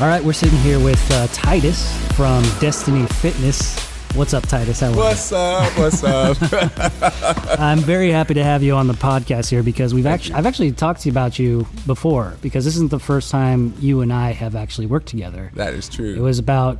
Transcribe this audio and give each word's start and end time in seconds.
All 0.00 0.06
right, 0.06 0.24
we're 0.24 0.32
sitting 0.32 0.58
here 0.60 0.80
with 0.80 0.98
uh, 1.12 1.26
Titus 1.26 1.94
from 2.14 2.42
Destiny 2.58 3.04
Fitness. 3.06 3.78
What's 4.14 4.32
up, 4.32 4.46
Titus? 4.46 4.80
How 4.80 4.86
are 4.86 4.90
you? 4.92 4.96
What's 4.96 5.30
up? 5.30 5.78
What's 5.78 6.02
up? 6.02 6.38
I'm 7.60 7.80
very 7.80 8.10
happy 8.10 8.32
to 8.32 8.42
have 8.42 8.62
you 8.62 8.76
on 8.76 8.86
the 8.86 8.94
podcast 8.94 9.50
here 9.50 9.62
because 9.62 9.92
we've 9.92 10.06
actually 10.06 10.36
I've 10.36 10.46
actually 10.46 10.72
talked 10.72 11.02
to 11.02 11.08
you 11.10 11.12
about 11.12 11.38
you 11.38 11.66
before 11.86 12.34
because 12.40 12.64
this 12.64 12.76
isn't 12.76 12.90
the 12.90 12.98
first 12.98 13.30
time 13.30 13.74
you 13.78 14.00
and 14.00 14.10
I 14.10 14.32
have 14.32 14.56
actually 14.56 14.86
worked 14.86 15.08
together. 15.08 15.50
that 15.56 15.74
is 15.74 15.86
true. 15.86 16.14
It 16.14 16.20
was 16.20 16.38
about 16.38 16.78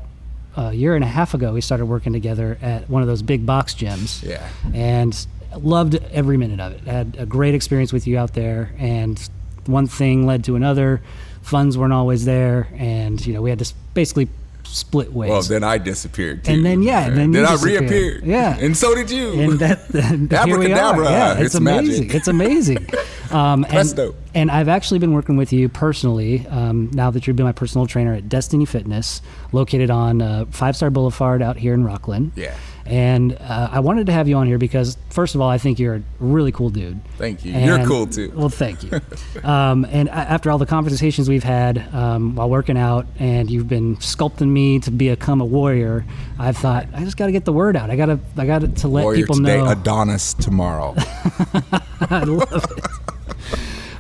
a 0.57 0.73
year 0.73 0.95
and 0.95 1.05
a 1.05 1.09
half 1.09 1.35
ago 1.35 1.53
we 1.53 1.61
started 1.61 1.85
working 1.85 2.15
together 2.15 2.57
at 2.63 2.89
one 2.89 3.03
of 3.03 3.09
those 3.09 3.21
big 3.21 3.45
box 3.45 3.75
gyms. 3.75 4.27
Yeah. 4.27 4.49
And 4.73 5.27
loved 5.59 5.97
every 6.11 6.39
minute 6.39 6.59
of 6.59 6.73
it. 6.73 6.81
Had 6.85 7.17
a 7.19 7.27
great 7.27 7.55
experience 7.55 7.93
with 7.93 8.07
you 8.07 8.17
out 8.17 8.33
there 8.33 8.73
and 8.79 9.21
one 9.67 9.87
thing 9.87 10.27
led 10.27 10.45
to 10.45 10.57
another. 10.57 11.03
Funds 11.51 11.77
weren't 11.77 11.93
always 11.93 12.25
there 12.25 12.69
and 12.75 13.25
you 13.27 13.35
know, 13.35 13.43
we 13.43 13.51
had 13.51 13.59
to 13.59 13.75
basically 13.93 14.29
split 14.65 15.13
ways. 15.13 15.31
well, 15.31 15.43
then 15.43 15.65
I 15.65 15.79
disappeared 15.79 16.45
too. 16.45 16.53
And 16.53 16.65
then, 16.65 16.83
yeah, 16.83 17.07
and 17.07 17.17
then 17.17 17.33
then 17.33 17.45
I 17.45 17.57
reappeared. 17.57 18.25
Yeah. 18.25 18.57
and 18.59 18.77
so 18.77 18.95
did 18.95 19.11
you. 19.11 19.33
and 19.33 19.59
that 19.59 19.93
and 19.95 20.31
here 20.31 20.59
we 20.59 20.73
are. 20.73 21.03
Yeah, 21.03 21.33
it's, 21.35 21.43
It's 21.47 21.55
amazing. 21.57 22.07
magic. 22.07 22.15
It's 22.15 22.29
amazing. 22.29 22.87
Um, 23.31 23.65
and, 23.71 24.13
and 24.35 24.51
I've 24.51 24.67
actually 24.69 24.99
been 24.99 25.13
working 25.13 25.37
with 25.37 25.53
you 25.53 25.69
personally 25.69 26.45
um, 26.49 26.91
now 26.93 27.13
that 27.13 27.29
you've 27.29 27.37
been 27.37 27.47
my 27.47 27.53
personal 27.53 27.87
trainer 27.87 28.13
at 28.13 28.29
Destiny 28.29 28.65
Fitness, 28.65 29.23
located 29.53 29.89
on 29.89 30.21
uh, 30.21 30.47
Five 30.51 30.75
Star 30.75 30.91
Boulevard 30.91 31.41
out 31.41 31.57
here 31.57 31.73
in 31.73 31.85
Rocklin. 31.85 32.33
Yeah. 32.35 32.57
And 32.91 33.39
uh, 33.39 33.69
I 33.71 33.79
wanted 33.79 34.07
to 34.07 34.13
have 34.13 34.27
you 34.27 34.37
on 34.37 34.49
here 34.49 34.59
because, 34.59 34.99
first 35.11 35.37
of 35.37 35.41
all, 35.41 35.49
I 35.49 35.59
think 35.59 35.79
you're 35.79 35.95
a 35.95 36.03
really 36.19 36.51
cool 36.51 36.71
dude. 36.71 37.01
Thank 37.19 37.45
you. 37.45 37.53
You're 37.53 37.87
cool 37.87 38.09
too. 38.09 38.33
Well, 38.35 38.49
thank 38.49 38.83
you. 38.83 39.01
um, 39.49 39.87
and 39.93 40.09
after 40.09 40.51
all 40.51 40.59
the 40.59 40.67
conversations 40.67 41.29
we've 41.29 41.45
had 41.45 41.79
um, 41.95 42.35
while 42.35 42.51
working 42.51 42.77
out, 42.77 43.07
and 43.21 43.49
you've 43.49 43.69
been 43.69 43.95
sculpting 43.99 44.49
me 44.49 44.81
to 44.81 44.91
become 44.91 45.41
a 45.41 45.45
warrior, 45.45 46.05
I've 46.37 46.57
thought 46.57 46.89
I 46.93 47.05
just 47.05 47.17
got 47.17 47.27
to 47.27 47.33
get 47.33 47.45
the 47.45 47.53
word 47.53 47.77
out. 47.77 47.91
I 47.91 47.97
got 47.97 48.07
to, 48.07 48.19
I 48.37 48.45
got 48.45 48.75
to 48.75 48.89
let 48.89 49.05
Warrior 49.05 49.23
people 49.23 49.37
today, 49.37 49.59
know. 49.59 49.71
Adonis 49.71 50.35
tomorrow. 50.35 50.97
I 52.11 52.25
love 52.25 52.67
it. 52.77 52.87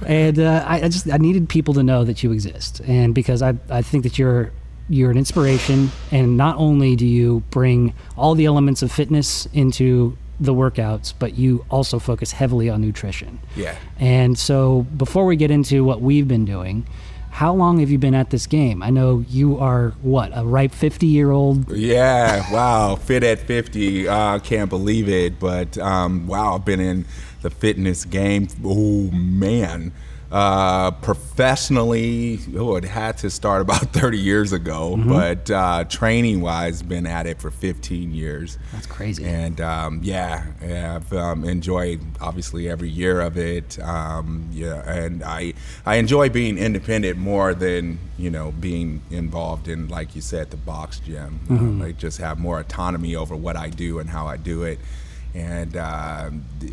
And 0.04 0.40
uh, 0.40 0.64
I, 0.66 0.82
I 0.82 0.88
just 0.88 1.08
I 1.08 1.18
needed 1.18 1.48
people 1.48 1.74
to 1.74 1.84
know 1.84 2.02
that 2.02 2.24
you 2.24 2.32
exist, 2.32 2.80
and 2.80 3.14
because 3.14 3.40
I 3.40 3.54
I 3.68 3.82
think 3.82 4.02
that 4.02 4.18
you're 4.18 4.50
you're 4.90 5.10
an 5.10 5.16
inspiration, 5.16 5.90
and 6.10 6.36
not 6.36 6.56
only 6.56 6.96
do 6.96 7.06
you 7.06 7.42
bring 7.50 7.94
all 8.16 8.34
the 8.34 8.44
elements 8.44 8.82
of 8.82 8.90
fitness 8.90 9.46
into 9.52 10.18
the 10.40 10.52
workouts, 10.52 11.14
but 11.18 11.38
you 11.38 11.64
also 11.70 11.98
focus 11.98 12.32
heavily 12.32 12.68
on 12.68 12.80
nutrition. 12.80 13.38
Yeah. 13.54 13.76
And 13.98 14.38
so 14.38 14.82
before 14.96 15.26
we 15.26 15.36
get 15.36 15.50
into 15.50 15.84
what 15.84 16.00
we've 16.00 16.26
been 16.26 16.44
doing, 16.44 16.86
how 17.30 17.54
long 17.54 17.78
have 17.78 17.90
you 17.90 17.98
been 17.98 18.14
at 18.14 18.30
this 18.30 18.46
game? 18.46 18.82
I 18.82 18.90
know 18.90 19.24
you 19.28 19.58
are 19.58 19.90
what 20.02 20.32
a 20.34 20.44
ripe 20.44 20.72
fifty 20.72 21.06
year 21.06 21.30
old. 21.30 21.70
Yeah, 21.72 22.52
wow, 22.52 22.96
fit 22.96 23.22
at 23.22 23.38
50. 23.38 24.08
I 24.08 24.40
can't 24.40 24.68
believe 24.68 25.08
it, 25.08 25.38
but 25.38 25.78
um, 25.78 26.26
wow, 26.26 26.56
I've 26.56 26.64
been 26.64 26.80
in 26.80 27.06
the 27.42 27.50
fitness 27.50 28.04
game. 28.04 28.48
Oh 28.64 29.10
man, 29.12 29.92
uh, 30.30 30.92
professionally, 30.92 32.38
oh, 32.56 32.76
it 32.76 32.84
had 32.84 33.18
to 33.18 33.30
start 33.30 33.62
about 33.62 33.80
30 33.92 34.18
years 34.18 34.52
ago, 34.52 34.96
but 34.96 35.50
uh, 35.50 35.84
training 35.84 36.40
wise, 36.40 36.82
been 36.82 37.06
at 37.06 37.26
it 37.26 37.40
for 37.40 37.50
15 37.50 38.12
years. 38.14 38.56
That's 38.72 38.86
crazy. 38.86 39.24
And 39.24 39.60
um, 39.60 40.00
yeah, 40.04 40.46
yeah, 40.62 40.96
I've 40.96 41.12
um, 41.12 41.44
enjoyed 41.44 42.00
obviously 42.20 42.68
every 42.68 42.88
year 42.88 43.20
of 43.20 43.36
it. 43.36 43.78
Um, 43.80 44.48
yeah, 44.52 44.88
and 44.88 45.24
I 45.24 45.54
I 45.84 45.96
enjoy 45.96 46.28
being 46.28 46.58
independent 46.58 47.18
more 47.18 47.52
than 47.52 47.98
you 48.16 48.30
know 48.30 48.52
being 48.52 49.02
involved 49.10 49.66
in 49.66 49.88
like 49.88 50.14
you 50.14 50.22
said 50.22 50.50
the 50.50 50.56
box 50.56 51.00
gym. 51.00 51.40
Um, 51.50 51.82
I 51.82 51.92
just 51.92 52.18
have 52.18 52.38
more 52.38 52.60
autonomy 52.60 53.16
over 53.16 53.34
what 53.34 53.56
I 53.56 53.68
do 53.68 53.98
and 53.98 54.08
how 54.08 54.28
I 54.28 54.36
do 54.36 54.62
it. 54.62 54.78
And 55.34 55.76
uh, 55.76 56.30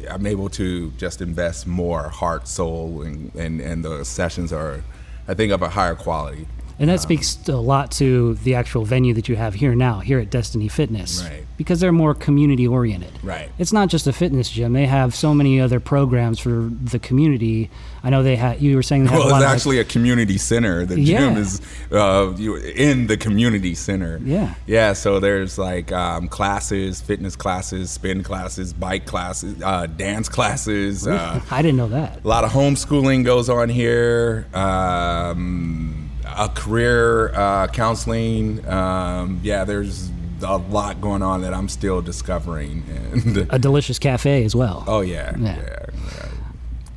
I'm 0.09 0.25
able 0.25 0.50
to 0.50 0.91
just 0.91 1.22
invest 1.22 1.68
more 1.68 2.09
heart, 2.09 2.47
soul, 2.47 3.03
and, 3.03 3.34
and, 3.35 3.62
and 3.62 3.85
the 3.85 4.03
sessions 4.03 4.51
are, 4.51 4.84
I 5.28 5.34
think, 5.35 5.51
of 5.51 5.62
a 5.62 5.69
higher 5.69 5.95
quality. 5.95 6.47
And 6.80 6.90
that 6.92 7.00
speaks 7.02 7.48
a 7.48 7.56
lot 7.58 7.90
to 7.94 8.36
the 8.36 8.54
actual 8.54 8.86
venue 8.86 9.14
that 9.16 9.28
you 9.28 9.36
have 9.36 9.56
here 9.56 9.74
now, 9.74 10.00
here 10.00 10.20
at 10.20 10.30
Destiny 10.30 10.68
Fitness. 10.68 11.24
Right. 11.24 11.44
Because 11.58 11.80
they're 11.80 11.92
more 11.92 12.14
community 12.14 12.68
oriented. 12.68 13.12
Right. 13.24 13.50
It's 13.58 13.74
not 13.74 13.90
just 13.90 14.06
a 14.06 14.14
fitness 14.14 14.48
gym. 14.52 14.74
They 14.74 14.86
have 14.86 15.16
so 15.16 15.34
many 15.34 15.60
other 15.60 15.80
programs 15.80 16.38
for 16.38 16.70
the 16.70 17.00
community. 17.00 17.72
I 18.04 18.12
know 18.12 18.22
they 18.22 18.36
had, 18.36 18.62
you 18.62 18.76
were 18.76 18.84
saying 18.84 19.06
they 19.06 19.10
Well, 19.10 19.22
a 19.22 19.24
lot 19.24 19.28
it's 19.28 19.36
of, 19.38 19.42
like- 19.42 19.56
actually 19.56 19.80
a 19.80 19.86
community 19.86 20.38
center. 20.38 20.86
The 20.86 21.02
Yeah. 21.02 21.18
gym 21.18 21.38
is 21.38 21.62
uh, 21.92 22.32
in 22.76 23.08
the 23.08 23.18
community 23.18 23.74
center. 23.74 24.22
Yeah. 24.24 24.54
Yeah. 24.68 24.94
So 24.94 25.20
there's 25.20 25.58
like 25.58 25.92
um, 25.92 26.28
classes, 26.28 27.02
fitness 27.02 27.36
classes, 27.36 27.90
spin 27.90 28.22
classes, 28.22 28.72
bike 28.72 29.08
classes, 29.08 29.60
uh, 29.64 29.88
dance 29.88 30.30
classes. 30.30 31.08
Uh, 31.08 31.42
I 31.50 31.64
didn't 31.64 31.78
know 31.78 31.88
that. 31.90 32.24
a 32.24 32.28
lot 32.28 32.44
of 32.44 32.52
homeschooling 32.52 33.26
goes 33.26 33.50
on 33.50 33.70
here. 33.70 34.46
Um, 34.54 36.06
a 36.36 36.50
career 36.50 37.34
uh, 37.36 37.68
counseling. 37.68 38.66
Um, 38.68 39.40
yeah, 39.44 39.64
there's 39.64 40.10
a 40.44 40.58
lot 40.58 41.02
going 41.02 41.22
on 41.22 41.42
that 41.42 41.54
I'm 41.54 41.70
still 41.70 42.02
discovering. 42.02 42.84
And 43.14 43.38
A 43.52 43.60
delicious 43.60 44.00
cafe 44.00 44.44
as 44.44 44.56
well. 44.56 44.84
Oh 44.88 45.02
yeah, 45.02 45.36
Yeah. 45.38 45.56
yeah, 45.58 45.86
yeah. 45.94 46.30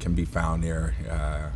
Can 0.01 0.15
be 0.15 0.25
found 0.25 0.63
there. 0.65 0.95
Uh, 1.11 1.49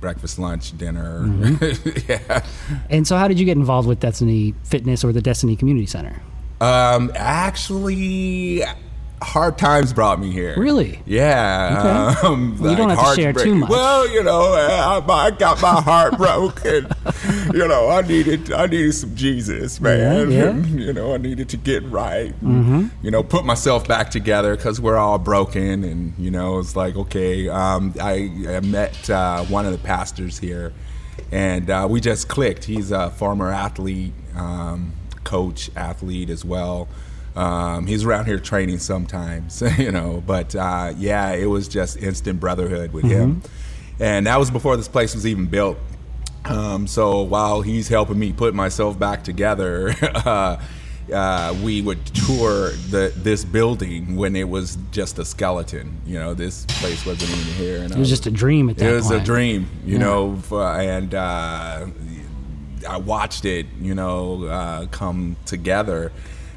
breakfast, 0.00 0.38
lunch, 0.38 0.76
dinner. 0.78 1.20
Mm-hmm. 1.20 2.10
yeah. 2.10 2.44
And 2.88 3.06
so, 3.06 3.16
how 3.16 3.28
did 3.28 3.38
you 3.38 3.44
get 3.44 3.56
involved 3.56 3.86
with 3.88 4.00
Destiny 4.00 4.54
Fitness 4.64 5.04
or 5.04 5.12
the 5.12 5.20
Destiny 5.20 5.56
Community 5.56 5.86
Center? 5.86 6.20
Um, 6.60 7.10
actually, 7.14 8.62
hard 9.22 9.58
times 9.58 9.92
brought 9.92 10.18
me 10.18 10.30
here. 10.30 10.58
Really? 10.58 11.00
Yeah. 11.06 12.14
Okay. 12.18 12.26
Um, 12.26 12.50
Well, 12.60 12.70
you 12.70 12.76
don't 12.76 12.90
have 12.90 13.14
to 13.14 13.20
share 13.20 13.32
too 13.32 13.54
much. 13.54 13.70
Well, 13.70 14.08
you 14.08 14.22
know, 14.22 14.52
I, 14.54 15.00
I 15.06 15.30
got 15.30 15.60
my 15.62 15.80
heart 15.80 16.16
broken. 16.16 16.88
you 17.54 17.66
know, 17.66 17.88
I 17.88 18.02
needed, 18.02 18.52
I 18.52 18.66
needed 18.66 18.92
some 18.92 19.14
Jesus, 19.14 19.80
man. 19.80 20.30
Yeah, 20.30 20.52
yeah. 20.52 20.66
you 20.66 20.92
know, 20.92 21.14
I 21.14 21.16
needed 21.18 21.48
to 21.50 21.56
get 21.56 21.82
right. 21.84 22.32
Mm-hmm. 22.42 22.88
You 23.02 23.10
know, 23.10 23.22
put 23.22 23.44
myself 23.44 23.86
back 23.86 24.10
together 24.10 24.56
because 24.56 24.80
we're 24.80 24.96
all 24.96 25.18
broken, 25.18 25.84
and 25.84 26.14
you 26.18 26.30
know, 26.30 26.58
it's 26.58 26.76
like 26.76 26.96
okay. 26.96 27.48
Um, 27.48 27.94
I, 28.00 28.30
I 28.48 28.60
met 28.60 29.08
uh, 29.08 29.44
one 29.44 29.66
of 29.66 29.72
the 29.72 29.78
pastors 29.78 30.38
here, 30.38 30.72
and 31.32 31.70
uh, 31.70 31.86
we 31.88 32.00
just 32.00 32.28
clicked. 32.28 32.64
He's 32.64 32.90
a 32.90 33.10
former 33.10 33.50
athlete, 33.50 34.12
um, 34.34 34.92
coach, 35.24 35.70
athlete 35.76 36.30
as 36.30 36.44
well. 36.44 36.88
Um, 37.40 37.86
he's 37.86 38.04
around 38.04 38.26
here 38.26 38.38
training 38.38 38.78
sometimes, 38.80 39.62
you 39.78 39.90
know. 39.90 40.22
But 40.26 40.54
uh, 40.54 40.92
yeah, 40.98 41.32
it 41.32 41.46
was 41.46 41.68
just 41.68 41.96
instant 41.96 42.38
brotherhood 42.40 42.92
with 42.92 43.04
him, 43.04 43.42
and 43.98 44.26
that 44.26 44.38
was 44.38 44.50
before 44.50 44.76
this 44.76 44.88
place 44.88 45.14
was 45.14 45.26
even 45.26 45.46
built. 45.46 45.78
Um, 46.44 46.86
so 46.86 47.22
while 47.22 47.62
he's 47.62 47.88
helping 47.88 48.18
me 48.18 48.32
put 48.32 48.54
myself 48.54 48.98
back 48.98 49.24
together, 49.24 49.94
uh, 50.02 50.60
uh, 51.12 51.54
we 51.62 51.80
would 51.82 52.04
tour 52.06 52.70
the 52.90 53.12
this 53.16 53.44
building 53.44 54.16
when 54.16 54.36
it 54.36 54.48
was 54.48 54.76
just 54.90 55.18
a 55.18 55.24
skeleton. 55.24 56.00
You 56.06 56.18
know, 56.18 56.34
this 56.34 56.64
place 56.66 57.04
wasn't 57.06 57.30
even 57.30 57.54
here. 57.54 57.82
And 57.82 57.90
It 57.92 57.98
was 57.98 58.08
just 58.10 58.26
a 58.26 58.30
dream 58.30 58.68
at 58.70 58.76
that 58.78 58.90
it 58.90 58.94
was 58.94 59.08
point. 59.08 59.22
a 59.22 59.24
dream, 59.24 59.68
you 59.86 59.94
Yeah. 59.94 59.98
know, 60.04 60.34
f- 60.38 60.52
and 60.52 61.14
uh, 61.14 61.86
I 62.88 62.96
watched 62.98 63.44
it, 63.44 63.66
you 63.80 63.94
know, 63.94 64.44
uh, 64.44 64.86
come 64.86 65.36
together. 65.46 66.12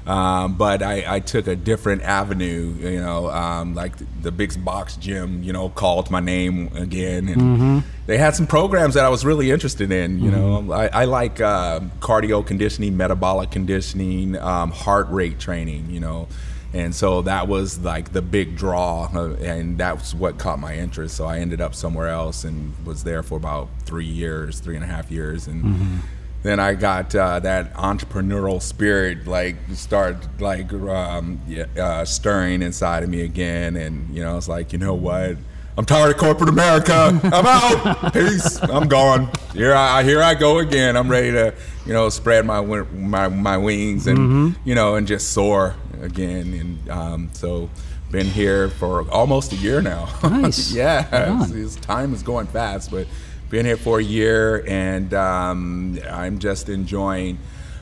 Um, 0.05 0.55
but 0.57 0.83
I, 0.83 1.05
I 1.07 1.19
took 1.21 1.47
a 1.47 1.55
different 1.55 2.01
avenue, 2.01 2.75
you 2.79 2.99
know, 2.99 3.29
um, 3.29 3.73
like 3.73 3.95
the, 3.97 4.05
the 4.23 4.31
Big 4.31 4.63
Box 4.65 4.97
Gym, 4.97 5.43
you 5.43 5.53
know, 5.53 5.69
called 5.69 6.11
my 6.11 6.19
name 6.19 6.69
again, 6.75 7.29
and 7.29 7.41
Mm-hmm. 7.41 7.79
they 8.05 8.17
had 8.17 8.35
some 8.35 8.45
programs 8.47 8.95
that 8.95 9.05
I 9.05 9.09
was 9.09 9.23
really 9.23 9.49
interested 9.49 9.91
in. 9.93 10.19
You 10.19 10.29
know, 10.31 10.73
I, 10.73 10.87
I 10.87 11.05
like 11.05 11.39
uh, 11.39 11.79
cardio 12.01 12.45
conditioning, 12.45 12.97
metabolic 12.97 13.51
conditioning, 13.51 14.35
um, 14.37 14.71
heart 14.71 15.07
rate 15.09 15.39
training. 15.39 15.89
You 15.89 16.01
know, 16.01 16.27
and 16.73 16.93
so 16.93 17.21
that 17.21 17.47
was 17.47 17.79
like 17.79 18.11
the 18.11 18.21
big 18.21 18.57
draw, 18.57 19.07
uh, 19.13 19.35
and 19.35 19.77
that's 19.77 20.13
what 20.13 20.37
caught 20.37 20.59
my 20.59 20.75
interest. 20.75 21.15
So 21.15 21.25
I 21.25 21.39
ended 21.39 21.61
up 21.61 21.73
somewhere 21.75 22.09
else 22.09 22.43
and 22.43 22.73
was 22.85 23.05
there 23.05 23.23
for 23.23 23.37
about 23.37 23.69
three 23.85 24.05
years, 24.05 24.59
three 24.59 24.75
and 24.75 24.83
a 24.83 24.87
half 24.87 25.09
years, 25.11 25.47
and 25.47 26.01
then 26.43 26.59
I 26.59 26.73
got 26.75 27.15
uh, 27.15 27.39
that 27.39 27.73
entrepreneurial 27.73 28.61
spirit 28.61 29.25
like 29.27 29.55
started 29.73 30.41
like 30.41 30.71
um, 30.73 31.41
uh, 31.79 32.05
stirring 32.05 32.61
inside 32.61 33.03
of 33.03 33.09
me 33.09 33.21
again, 33.21 33.75
and 33.77 34.13
you 34.15 34.21
know 34.23 34.37
it's 34.37 34.47
like 34.47 34.73
you 34.73 34.79
know 34.79 34.93
what. 34.93 35.37
I'm 35.75 35.85
tired 35.85 36.11
of 36.11 36.17
corporate 36.17 36.49
America. 36.49 37.19
I'm 37.23 37.47
out. 37.47 38.13
Peace. 38.13 38.61
I'm 38.61 38.87
gone. 38.87 39.31
Here 39.53 39.73
I 39.73 40.03
here 40.03 40.21
I 40.21 40.35
go 40.35 40.59
again. 40.59 40.95
I'm 40.95 41.09
ready 41.09 41.31
to, 41.31 41.51
you 41.87 41.93
know, 41.93 42.09
spread 42.09 42.45
my 42.45 42.61
my 42.61 43.27
my 43.27 43.57
wings 43.57 44.05
and 44.05 44.55
you 44.65 44.75
know 44.75 44.93
and 44.97 45.07
just 45.07 45.31
soar 45.33 45.73
again. 45.99 46.53
And 46.53 46.89
um, 46.91 47.29
so, 47.33 47.71
been 48.11 48.27
here 48.27 48.69
for 48.69 49.09
almost 49.09 49.51
a 49.51 49.55
year 49.55 49.81
now. 49.81 50.09
Nice. 50.23 50.71
yeah. 50.71 51.07
It's- 51.07 51.49
it's- 51.49 51.75
time 51.77 52.13
is 52.13 52.21
going 52.21 52.45
fast, 52.45 52.91
but 52.91 53.07
been 53.53 53.67
here 53.67 53.77
for 53.77 53.99
a 53.99 54.03
year, 54.03 54.65
and 54.67 55.13
um, 55.13 55.99
I'm 56.09 56.39
just 56.39 56.69
enjoying. 56.69 57.37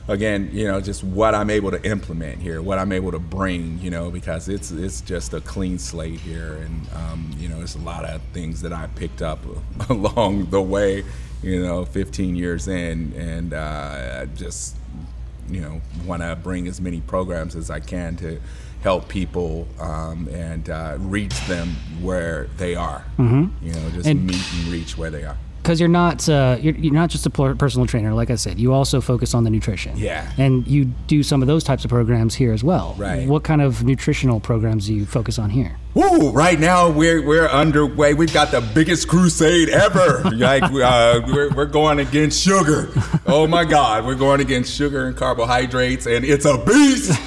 Again, 0.06 0.50
you 0.52 0.66
know, 0.66 0.80
just 0.80 1.02
what 1.02 1.34
I'm 1.34 1.48
able 1.48 1.70
to 1.70 1.82
implement 1.82 2.42
here, 2.42 2.60
what 2.60 2.78
I'm 2.78 2.92
able 2.92 3.12
to 3.12 3.18
bring, 3.18 3.78
you 3.80 3.90
know, 3.90 4.10
because 4.10 4.48
it's 4.48 4.70
it's 4.70 5.00
just 5.00 5.32
a 5.32 5.40
clean 5.40 5.78
slate 5.78 6.20
here, 6.20 6.56
and 6.56 6.86
um, 6.94 7.30
you 7.38 7.48
know, 7.48 7.56
there's 7.56 7.76
a 7.76 7.80
lot 7.80 8.04
of 8.04 8.20
things 8.34 8.60
that 8.60 8.72
I 8.72 8.88
picked 8.96 9.22
up 9.22 9.38
along 9.88 10.50
the 10.50 10.60
way, 10.60 11.04
you 11.42 11.62
know, 11.62 11.86
15 11.86 12.36
years 12.36 12.68
in, 12.68 13.14
and 13.16 13.54
uh, 13.54 14.18
I 14.20 14.26
just 14.36 14.76
you 15.48 15.60
know 15.62 15.80
want 16.04 16.20
to 16.20 16.36
bring 16.36 16.68
as 16.68 16.82
many 16.82 17.00
programs 17.00 17.56
as 17.56 17.70
I 17.70 17.80
can 17.80 18.16
to 18.16 18.40
help 18.82 19.08
people 19.08 19.66
um, 19.78 20.28
and 20.32 20.68
uh, 20.68 20.96
reach 20.98 21.40
them 21.46 21.68
where 22.02 22.48
they 22.58 22.74
are. 22.74 23.04
Mm-hmm. 23.18 23.66
You 23.66 23.72
know, 23.72 23.90
just 23.90 24.06
and 24.06 24.26
meet 24.26 24.52
and 24.52 24.66
reach 24.66 24.98
where 24.98 25.10
they 25.10 25.24
are. 25.24 25.38
Because 25.62 25.78
you're 25.78 25.88
not 25.88 26.28
uh, 26.28 26.58
you're, 26.60 26.74
you're 26.74 26.92
not 26.92 27.08
just 27.08 27.24
a 27.24 27.30
personal 27.30 27.86
trainer, 27.86 28.12
like 28.12 28.30
I 28.30 28.34
said. 28.34 28.58
You 28.58 28.72
also 28.72 29.00
focus 29.00 29.32
on 29.32 29.44
the 29.44 29.50
nutrition. 29.50 29.96
Yeah. 29.96 30.30
And 30.36 30.66
you 30.66 30.86
do 31.06 31.22
some 31.22 31.40
of 31.40 31.48
those 31.48 31.62
types 31.62 31.84
of 31.84 31.90
programs 31.90 32.34
here 32.34 32.52
as 32.52 32.64
well. 32.64 32.94
Right. 32.98 33.28
What 33.28 33.44
kind 33.44 33.62
of 33.62 33.84
nutritional 33.84 34.40
programs 34.40 34.86
do 34.86 34.94
you 34.94 35.06
focus 35.06 35.38
on 35.38 35.50
here? 35.50 35.76
Woo! 35.94 36.30
Right 36.30 36.58
now 36.58 36.90
we're 36.90 37.24
we're 37.24 37.48
underway. 37.48 38.14
We've 38.14 38.32
got 38.32 38.50
the 38.50 38.60
biggest 38.60 39.08
crusade 39.08 39.68
ever. 39.68 40.22
like 40.34 40.62
uh, 40.64 41.20
we're 41.26 41.54
we're 41.54 41.66
going 41.66 41.98
against 41.98 42.42
sugar. 42.42 42.90
Oh 43.26 43.46
my 43.46 43.64
God, 43.64 44.04
we're 44.04 44.14
going 44.14 44.40
against 44.40 44.74
sugar 44.74 45.06
and 45.06 45.16
carbohydrates, 45.16 46.06
and 46.06 46.24
it's 46.24 46.44
a 46.44 46.58
beast. 46.64 47.20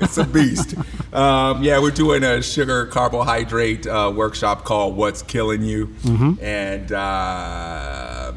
It's 0.00 0.18
a 0.18 0.24
beast. 0.24 0.74
Um, 1.12 1.62
yeah, 1.62 1.78
we're 1.78 1.90
doing 1.90 2.24
a 2.24 2.42
sugar 2.42 2.86
carbohydrate 2.86 3.86
uh, 3.86 4.12
workshop 4.14 4.64
called 4.64 4.96
"What's 4.96 5.22
Killing 5.22 5.62
You," 5.62 5.86
mm-hmm. 5.86 6.44
and 6.44 6.92
uh, 6.92 8.32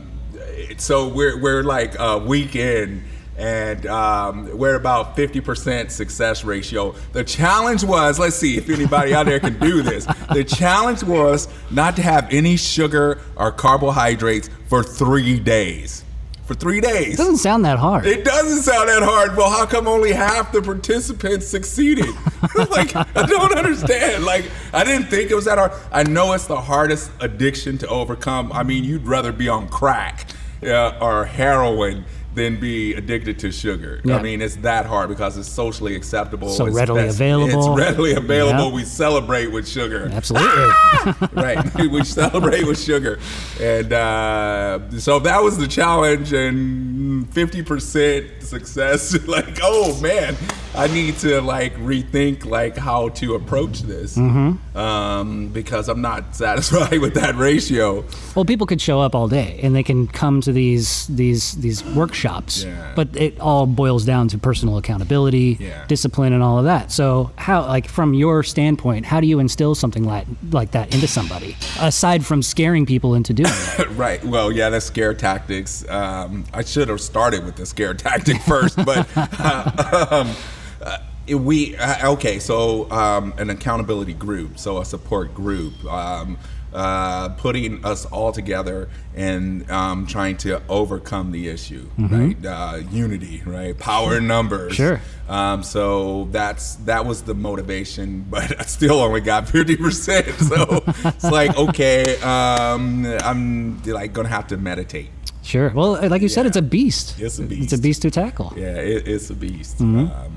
so 0.78 1.08
we're 1.08 1.40
we're 1.42 1.64
like 1.64 1.96
a 2.00 2.18
week 2.18 2.56
in 2.56 3.04
and 3.38 3.86
um, 3.86 4.58
we're 4.58 4.76
about 4.76 5.16
50% 5.16 5.92
success 5.92 6.44
ratio. 6.44 6.96
The 7.14 7.24
challenge 7.24 7.84
was, 7.84 8.18
let's 8.18 8.36
see 8.36 8.58
if 8.58 8.68
anybody 8.70 9.14
out 9.14 9.28
there 9.28 9.40
can 9.40 9.60
do 9.60 9.84
this. 9.84 10.08
The 10.34 10.44
challenge 10.44 11.04
was 11.04 11.48
not 11.70 11.96
to 11.98 12.02
have 12.02 12.28
any 12.32 12.58
sugar 12.58 13.22
or 13.36 13.52
carbohydrates 13.52 14.50
for 14.68 14.82
three 14.82 15.40
days. 15.40 16.04
For 16.48 16.54
three 16.54 16.80
days. 16.80 17.16
It 17.16 17.18
doesn't 17.18 17.38
sound 17.38 17.66
that 17.66 17.78
hard. 17.78 18.06
It 18.06 18.24
doesn't 18.24 18.64
sound 18.64 18.88
that 18.88 19.04
hard. 19.04 19.36
Well, 19.36 19.50
how 19.50 19.66
come 19.66 19.86
only 19.86 20.14
half 20.14 20.54
the 20.54 20.62
participants 20.62 21.46
succeeded? 21.46 22.06
like, 22.56 22.96
I 22.96 23.26
don't 23.26 23.54
understand. 23.54 24.24
Like, 24.24 24.50
I 24.74 24.86
didn't 24.86 25.08
think 25.08 25.30
it 25.30 25.36
was 25.36 25.44
that 25.44 25.58
hard. 25.58 25.74
I 25.92 26.04
know 26.04 26.32
it's 26.32 26.48
the 26.48 26.62
hardest 26.62 27.12
addiction 27.20 27.78
to 27.80 27.88
overcome. 27.90 28.54
I 28.54 28.64
mean, 28.64 28.86
you'd 28.86 29.06
rather 29.06 29.34
be 29.34 29.50
on 29.50 29.68
crack 29.68 30.32
uh, 30.64 30.98
or 31.02 31.26
heroin 31.26 32.06
than 32.38 32.60
be 32.60 32.94
addicted 32.94 33.40
to 33.40 33.52
sugar. 33.52 34.00
Yeah. 34.06 34.18
I 34.18 34.22
mean, 34.22 34.42
it's 34.42 34.56
that 34.58 34.86
hard 34.86 35.10
because 35.10 35.38
it's 35.38 35.50
socially 35.50 35.96
acceptable. 35.96 36.50
So 36.50 36.68
it's 36.68 36.76
readily 36.76 37.04
best, 37.04 37.18
available. 37.18 37.74
It's 37.74 37.80
readily 37.80 38.14
available. 38.14 38.70
Yeah. 38.70 38.76
We 38.76 38.84
celebrate 38.84 39.48
with 39.48 39.68
sugar. 39.68 40.08
Absolutely. 40.12 40.72
right. 41.34 41.76
we 41.92 42.04
celebrate 42.04 42.66
with 42.66 42.80
sugar. 42.80 43.20
And 43.60 43.92
uh, 43.92 44.80
so 45.00 45.20
that 45.20 45.42
was 45.44 45.58
the 45.58 45.68
challenge. 45.68 46.32
And 46.32 47.28
50% 47.34 48.44
success. 48.44 49.18
like, 49.28 49.60
oh 49.62 50.00
man, 50.00 50.36
I 50.76 50.88
need 50.88 51.18
to 51.20 51.42
like 51.42 51.76
rethink 51.76 52.46
like 52.46 52.78
how 52.78 53.10
to 53.10 53.36
approach 53.36 53.82
this 53.82 54.16
mm-hmm. 54.16 54.78
um, 54.78 55.50
because 55.50 55.90
I'm 55.90 56.02
not 56.02 56.36
satisfied 56.36 57.00
with 57.02 57.16
that 57.16 57.36
ratio. 57.36 58.06
Well, 58.36 58.46
people 58.46 58.68
could 58.68 58.82
show 58.82 59.02
up 59.02 59.16
all 59.16 59.28
day 59.28 59.60
and 59.64 59.76
they 59.76 59.84
can 59.84 60.08
come 60.08 60.42
to 60.42 60.52
these 60.52 61.08
these 61.08 61.54
these 61.54 61.84
workshops, 61.84 62.64
yeah. 62.64 62.94
but 62.96 63.16
it 63.16 63.40
all 63.40 63.66
boils 63.66 64.06
down 64.06 64.28
to 64.30 64.38
personal 64.38 64.78
accountability, 64.78 65.58
yeah. 65.60 65.86
discipline, 65.88 66.34
and 66.34 66.44
all 66.44 66.60
of 66.60 66.66
that. 66.66 66.92
So, 66.92 67.32
how 67.38 67.66
like 67.66 67.88
from 67.88 68.14
your 68.14 68.44
standpoint, 68.44 69.06
how 69.06 69.20
do 69.20 69.28
you 69.28 69.40
instill 69.40 69.74
something 69.74 70.04
like 70.04 70.28
like 70.52 70.72
that 70.72 70.94
into 70.94 71.08
somebody 71.08 71.56
aside 71.80 72.26
from 72.26 72.44
scaring 72.44 72.86
people 72.86 73.16
into 73.16 73.34
doing 73.34 73.50
it? 73.52 73.90
right. 73.92 74.24
Well, 74.24 74.52
yeah, 74.52 74.70
that's 74.70 74.86
scare 74.86 75.14
tactics. 75.14 75.88
Um, 75.90 76.46
I 76.54 76.64
should 76.64 76.90
have 76.90 77.02
started 77.02 77.46
with 77.46 77.56
the 77.56 77.66
scare 77.66 77.94
tactic 77.94 78.42
first, 78.48 78.78
but. 78.86 79.08
Uh, 79.16 80.08
um, 80.12 80.36
we 81.36 81.76
uh, 81.78 82.12
okay 82.12 82.40
so 82.40 82.90
um, 82.92 83.34
an 83.38 83.50
accountability 83.50 84.14
group 84.14 84.58
so 84.58 84.80
a 84.80 84.86
support 84.86 85.34
group 85.34 85.74
um, 85.86 86.38
uh, 86.74 87.30
putting 87.30 87.84
us 87.86 88.06
all 88.06 88.32
together 88.32 88.90
and 89.16 89.70
um, 89.72 90.06
trying 90.06 90.38
to 90.38 90.62
overcome 90.70 91.32
the 91.32 91.48
issue 91.48 91.86
mm-hmm. 91.98 92.16
right 92.16 92.46
uh, 92.46 92.78
unity 92.92 93.42
right 93.46 93.78
power 93.78 94.18
in 94.18 94.28
numbers 94.28 94.74
sure 94.74 95.02
um, 95.28 95.64
so 95.64 96.26
that's 96.32 96.76
that 96.76 97.06
was 97.06 97.24
the 97.24 97.34
motivation 97.34 98.22
but 98.30 98.60
i 98.60 98.64
still 98.64 99.00
only 99.00 99.22
got 99.22 99.46
50% 99.46 100.34
so 101.04 101.10
it's 101.10 101.24
like 101.24 101.58
okay 101.58 102.20
um, 102.22 103.06
i'm 103.24 103.82
like 103.84 104.14
gonna 104.14 104.30
have 104.30 104.48
to 104.48 104.58
meditate 104.58 105.10
Sure. 105.48 105.70
Well, 105.70 105.94
like 106.10 106.22
you 106.22 106.28
yeah. 106.28 106.34
said, 106.34 106.46
it's 106.46 106.58
a 106.58 106.62
beast. 106.62 107.18
It's 107.22 107.40
a 107.40 107.44
beast. 107.44 107.64
It's 107.64 107.74
a 107.74 107.78
beast 107.78 108.02
to 108.02 108.12
tackle. 108.12 108.54
Yeah, 108.58 108.76
it, 108.76 109.08
it's 109.08 109.30
a 109.30 109.34
beast. 109.34 109.78
Mm-hmm. 109.78 110.12
Um, 110.12 110.37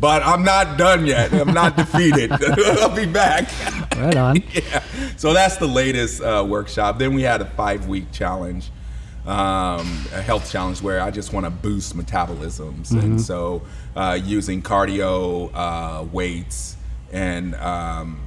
but 0.00 0.22
I'm 0.22 0.44
not 0.44 0.78
done 0.78 1.06
yet. 1.06 1.32
I'm 1.32 1.52
not 1.52 1.76
defeated. 1.76 2.30
I'll 2.42 2.94
be 2.94 3.06
back. 3.06 3.50
Right 3.96 4.16
on. 4.16 4.36
yeah. 4.52 4.82
So 5.16 5.32
that's 5.32 5.56
the 5.56 5.66
latest 5.66 6.22
uh, 6.22 6.44
workshop. 6.48 6.98
Then 6.98 7.14
we 7.14 7.22
had 7.22 7.40
a 7.40 7.46
five 7.46 7.88
week 7.88 8.12
challenge, 8.12 8.70
um, 9.26 10.04
a 10.12 10.22
health 10.22 10.50
challenge 10.50 10.82
where 10.82 11.00
I 11.00 11.10
just 11.10 11.32
want 11.32 11.46
to 11.46 11.50
boost 11.50 11.96
metabolisms. 11.96 12.88
Mm-hmm. 12.88 12.98
And 12.98 13.20
so 13.20 13.62
uh, 13.96 14.18
using 14.22 14.62
cardio 14.62 15.50
uh, 15.52 16.04
weights 16.04 16.76
and 17.12 17.54
um, 17.56 18.20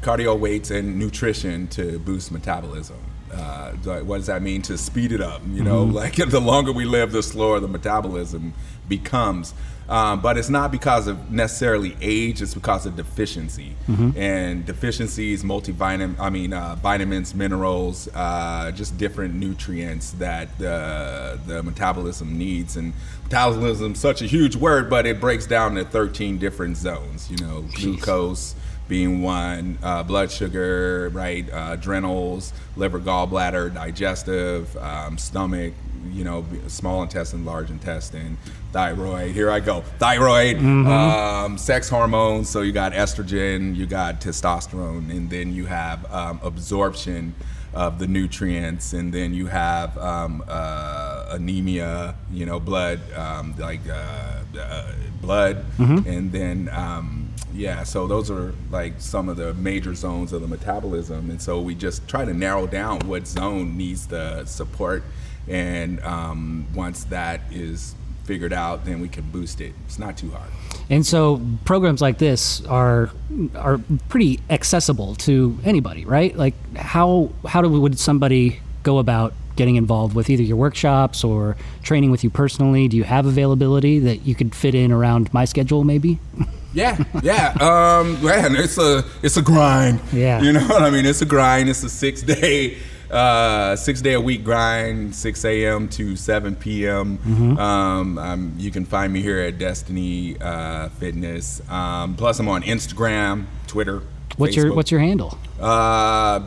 cardio 0.00 0.38
weights 0.38 0.70
and 0.70 0.98
nutrition 0.98 1.68
to 1.68 1.98
boost 1.98 2.32
metabolism. 2.32 2.96
Uh, 3.32 3.72
what 4.02 4.18
does 4.18 4.26
that 4.26 4.42
mean 4.42 4.60
to 4.60 4.76
speed 4.76 5.10
it 5.10 5.20
up? 5.20 5.40
You 5.48 5.64
know, 5.64 5.84
mm-hmm. 5.84 5.94
like 5.94 6.14
the 6.30 6.40
longer 6.40 6.72
we 6.72 6.84
live, 6.84 7.12
the 7.12 7.22
slower 7.22 7.60
the 7.60 7.68
metabolism 7.68 8.52
becomes. 8.88 9.54
Um, 9.88 10.20
but 10.20 10.38
it's 10.38 10.48
not 10.48 10.70
because 10.70 11.06
of 11.06 11.30
necessarily 11.30 11.96
age; 12.00 12.40
it's 12.40 12.54
because 12.54 12.86
of 12.86 12.96
deficiency 12.96 13.74
mm-hmm. 13.88 14.16
and 14.16 14.64
deficiencies, 14.64 15.42
multivitamin, 15.42 16.18
I 16.18 16.30
mean, 16.30 16.52
uh, 16.52 16.76
vitamins, 16.76 17.34
minerals, 17.34 18.08
uh, 18.14 18.70
just 18.72 18.96
different 18.96 19.34
nutrients 19.34 20.12
that 20.12 20.56
the 20.58 21.38
the 21.46 21.62
metabolism 21.62 22.38
needs. 22.38 22.76
And 22.76 22.92
metabolism 23.24 23.92
is 23.92 24.00
such 24.00 24.22
a 24.22 24.26
huge 24.26 24.56
word, 24.56 24.88
but 24.88 25.06
it 25.06 25.20
breaks 25.20 25.46
down 25.46 25.74
to 25.74 25.84
13 25.84 26.38
different 26.38 26.76
zones. 26.76 27.30
You 27.30 27.38
know, 27.38 27.62
Jeez. 27.62 27.82
glucose 27.82 28.54
being 28.88 29.22
one, 29.22 29.78
uh, 29.82 30.02
blood 30.02 30.30
sugar, 30.30 31.08
right, 31.14 31.50
uh, 31.50 31.70
adrenals, 31.72 32.52
liver, 32.76 33.00
gallbladder, 33.00 33.72
digestive, 33.72 34.76
um, 34.76 35.16
stomach, 35.16 35.72
you 36.10 36.24
know, 36.24 36.44
small 36.68 37.02
intestine, 37.02 37.44
large 37.44 37.70
intestine, 37.70 38.36
thyroid. 38.72 39.32
Here 39.32 39.50
I 39.50 39.60
go. 39.60 39.82
Thyroid, 39.98 40.56
mm-hmm. 40.56 40.86
um, 40.86 41.58
sex 41.58 41.88
hormones. 41.88 42.48
So 42.48 42.62
you 42.62 42.72
got 42.72 42.92
estrogen, 42.92 43.76
you 43.76 43.86
got 43.86 44.20
testosterone, 44.20 45.10
and 45.10 45.30
then 45.30 45.54
you 45.54 45.66
have 45.66 46.10
um, 46.12 46.40
absorption 46.42 47.34
of 47.74 47.98
the 47.98 48.06
nutrients, 48.06 48.92
and 48.92 49.12
then 49.12 49.32
you 49.32 49.46
have 49.46 49.96
um, 49.96 50.44
uh, 50.46 51.28
anemia, 51.30 52.14
you 52.30 52.44
know, 52.44 52.60
blood, 52.60 53.00
um, 53.14 53.54
like 53.58 53.80
uh, 53.88 54.40
uh, 54.58 54.92
blood, 55.20 55.64
mm-hmm. 55.78 56.06
and 56.08 56.32
then 56.32 56.68
um, 56.72 57.32
yeah, 57.54 57.82
so 57.82 58.06
those 58.06 58.30
are 58.30 58.54
like 58.70 58.94
some 58.98 59.28
of 59.28 59.36
the 59.36 59.54
major 59.54 59.94
zones 59.94 60.32
of 60.32 60.40
the 60.40 60.48
metabolism, 60.48 61.30
and 61.30 61.40
so 61.40 61.60
we 61.60 61.74
just 61.74 62.06
try 62.08 62.24
to 62.24 62.34
narrow 62.34 62.66
down 62.66 63.00
what 63.00 63.26
zone 63.26 63.76
needs 63.76 64.06
the 64.06 64.44
support, 64.44 65.02
and 65.48 66.00
um, 66.00 66.66
once 66.74 67.04
that 67.04 67.40
is 67.50 67.94
figured 68.24 68.52
out, 68.52 68.84
then 68.84 69.00
we 69.00 69.08
can 69.08 69.22
boost 69.30 69.60
it. 69.60 69.74
It's 69.86 69.98
not 69.98 70.16
too 70.16 70.30
hard. 70.30 70.48
And 70.90 71.04
so 71.06 71.40
programs 71.64 72.00
like 72.00 72.18
this 72.18 72.64
are 72.66 73.10
are 73.54 73.80
pretty 74.08 74.40
accessible 74.50 75.14
to 75.16 75.58
anybody, 75.64 76.04
right? 76.04 76.36
Like 76.36 76.54
how 76.76 77.30
how 77.46 77.62
do, 77.62 77.68
would 77.68 77.98
somebody 77.98 78.60
go 78.82 78.98
about 78.98 79.34
getting 79.56 79.76
involved 79.76 80.14
with 80.14 80.30
either 80.30 80.42
your 80.42 80.56
workshops 80.56 81.24
or 81.24 81.56
training 81.82 82.10
with 82.10 82.24
you 82.24 82.30
personally? 82.30 82.88
Do 82.88 82.96
you 82.96 83.04
have 83.04 83.26
availability 83.26 83.98
that 84.00 84.26
you 84.26 84.34
could 84.34 84.54
fit 84.54 84.74
in 84.74 84.92
around 84.92 85.32
my 85.32 85.44
schedule, 85.44 85.84
maybe? 85.84 86.18
Yeah, 86.74 87.04
yeah. 87.22 87.52
Um, 87.60 88.24
man, 88.24 88.56
it's 88.56 88.78
a 88.78 89.04
it's 89.22 89.36
a 89.36 89.42
grind. 89.42 90.00
Yeah, 90.10 90.40
you 90.40 90.54
know 90.54 90.66
what 90.68 90.80
I 90.80 90.88
mean. 90.88 91.04
It's 91.04 91.20
a 91.20 91.26
grind. 91.26 91.68
It's 91.68 91.82
a 91.82 91.90
six 91.90 92.22
day. 92.22 92.78
Uh, 93.12 93.76
six 93.76 94.00
day 94.00 94.14
a 94.14 94.20
week 94.20 94.42
grind, 94.42 95.14
6 95.14 95.44
a.m. 95.44 95.88
to 95.90 96.16
7 96.16 96.56
p.m. 96.56 97.18
Mm-hmm. 97.18 97.58
Um, 97.58 98.18
um, 98.18 98.54
you 98.56 98.70
can 98.70 98.86
find 98.86 99.12
me 99.12 99.20
here 99.20 99.38
at 99.40 99.58
Destiny 99.58 100.40
uh, 100.40 100.88
Fitness. 100.88 101.60
Um, 101.68 102.16
plus, 102.16 102.38
I'm 102.40 102.48
on 102.48 102.62
Instagram, 102.62 103.44
Twitter. 103.66 104.02
What's 104.38 104.56
Facebook. 104.56 104.64
your 104.64 104.74
What's 104.74 104.90
your 104.90 105.00
handle? 105.00 105.36
Uh, 105.60 106.40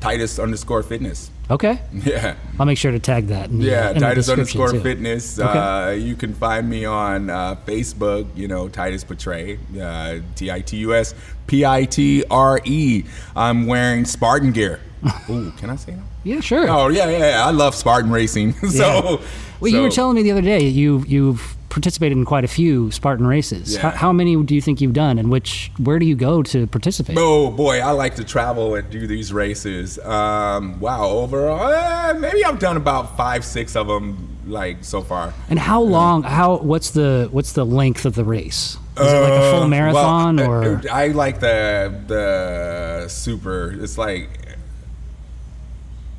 Titus 0.00 0.38
underscore 0.38 0.82
fitness. 0.82 1.30
Okay. 1.50 1.78
Yeah. 2.04 2.34
I'll 2.58 2.66
make 2.66 2.78
sure 2.78 2.92
to 2.92 2.98
tag 2.98 3.28
that. 3.28 3.48
In 3.50 3.60
Yeah, 3.60 3.90
in 3.90 4.00
Titus 4.00 4.28
underscore 4.28 4.72
too. 4.72 4.80
fitness. 4.80 5.38
Okay. 5.38 5.58
Uh, 5.58 5.90
you 5.90 6.16
can 6.16 6.34
find 6.34 6.68
me 6.68 6.84
on 6.84 7.30
uh, 7.30 7.56
Facebook, 7.66 8.26
you 8.34 8.48
know, 8.48 8.68
Titus 8.68 9.04
Pitre, 9.04 9.58
uh, 9.80 10.18
T 10.34 10.50
I 10.50 10.60
T 10.60 10.78
U 10.78 10.94
S 10.94 11.14
P 11.46 11.64
I 11.64 11.84
T 11.84 12.24
R 12.30 12.60
E. 12.64 13.04
I'm 13.36 13.66
wearing 13.66 14.04
Spartan 14.04 14.52
gear. 14.52 14.80
Ooh, 15.30 15.50
can 15.58 15.70
I 15.70 15.76
say 15.76 15.92
that? 15.92 16.02
Yeah, 16.24 16.40
sure. 16.40 16.68
Oh, 16.68 16.88
yeah, 16.88 17.08
yeah, 17.10 17.18
yeah. 17.18 17.46
I 17.46 17.50
love 17.50 17.74
Spartan 17.74 18.10
racing. 18.10 18.52
so, 18.70 19.18
Yeah. 19.20 19.26
Well, 19.60 19.70
you 19.72 19.80
were 19.82 19.90
telling 19.90 20.16
me 20.16 20.22
the 20.22 20.32
other 20.32 20.42
day 20.42 20.60
you 20.66 21.04
you've 21.06 21.56
participated 21.70 22.16
in 22.18 22.24
quite 22.24 22.44
a 22.44 22.48
few 22.48 22.90
Spartan 22.90 23.26
races. 23.26 23.74
Yeah. 23.74 23.80
How, 23.80 23.90
how 23.90 24.12
many 24.12 24.40
do 24.44 24.54
you 24.54 24.60
think 24.60 24.80
you've 24.80 24.92
done, 24.92 25.18
and 25.18 25.30
which 25.30 25.70
where 25.78 25.98
do 25.98 26.04
you 26.06 26.14
go 26.16 26.42
to 26.42 26.66
participate? 26.66 27.16
Oh 27.18 27.50
boy, 27.50 27.80
I 27.80 27.92
like 27.92 28.14
to 28.16 28.24
travel 28.24 28.74
and 28.74 28.88
do 28.90 29.06
these 29.06 29.32
races. 29.32 29.98
Um, 30.00 30.78
wow, 30.80 31.08
overall, 31.08 31.62
uh, 31.72 32.14
maybe 32.14 32.44
I've 32.44 32.58
done 32.58 32.76
about 32.76 33.16
five, 33.16 33.44
six 33.44 33.74
of 33.76 33.86
them, 33.86 34.36
like 34.46 34.84
so 34.84 35.00
far. 35.02 35.32
And 35.48 35.58
how 35.58 35.80
long? 35.80 36.24
How 36.24 36.56
what's 36.58 36.90
the 36.90 37.28
what's 37.30 37.52
the 37.52 37.64
length 37.64 38.04
of 38.04 38.14
the 38.16 38.24
race? 38.24 38.76
Is 38.98 39.12
it 39.12 39.20
like 39.20 39.32
a 39.32 39.50
full 39.50 39.62
Uh, 39.62 39.68
marathon 39.68 40.36
well, 40.36 40.50
or? 40.50 40.64
uh, 40.64 40.82
I 40.92 41.08
like 41.08 41.40
the 41.40 41.92
the 42.06 43.08
super. 43.08 43.72
It's 43.80 43.96
like 43.98 44.28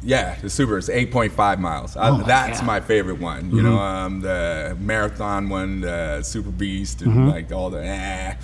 yeah, 0.05 0.35
the 0.39 0.49
super 0.49 0.79
point 1.07 1.31
five 1.33 1.59
miles. 1.59 1.97
I, 1.97 2.09
Oh 2.09 2.17
my 2.19 2.23
that's 2.23 2.59
God. 2.59 2.65
my 2.67 2.79
favorite 2.79 3.19
one. 3.19 3.49
You 3.53 3.61
know, 3.63 3.77
um, 3.79 4.21
the 4.21 4.77
marathon 4.79 5.49
one, 5.49 5.81
the 5.81 6.21
super 6.23 6.51
beast, 6.51 7.01
and 7.01 7.11
Mm-hmm. 7.11 7.27
like 7.29 7.51
all 7.51 7.69
the. 7.69 7.83
Eh, 7.83 8.35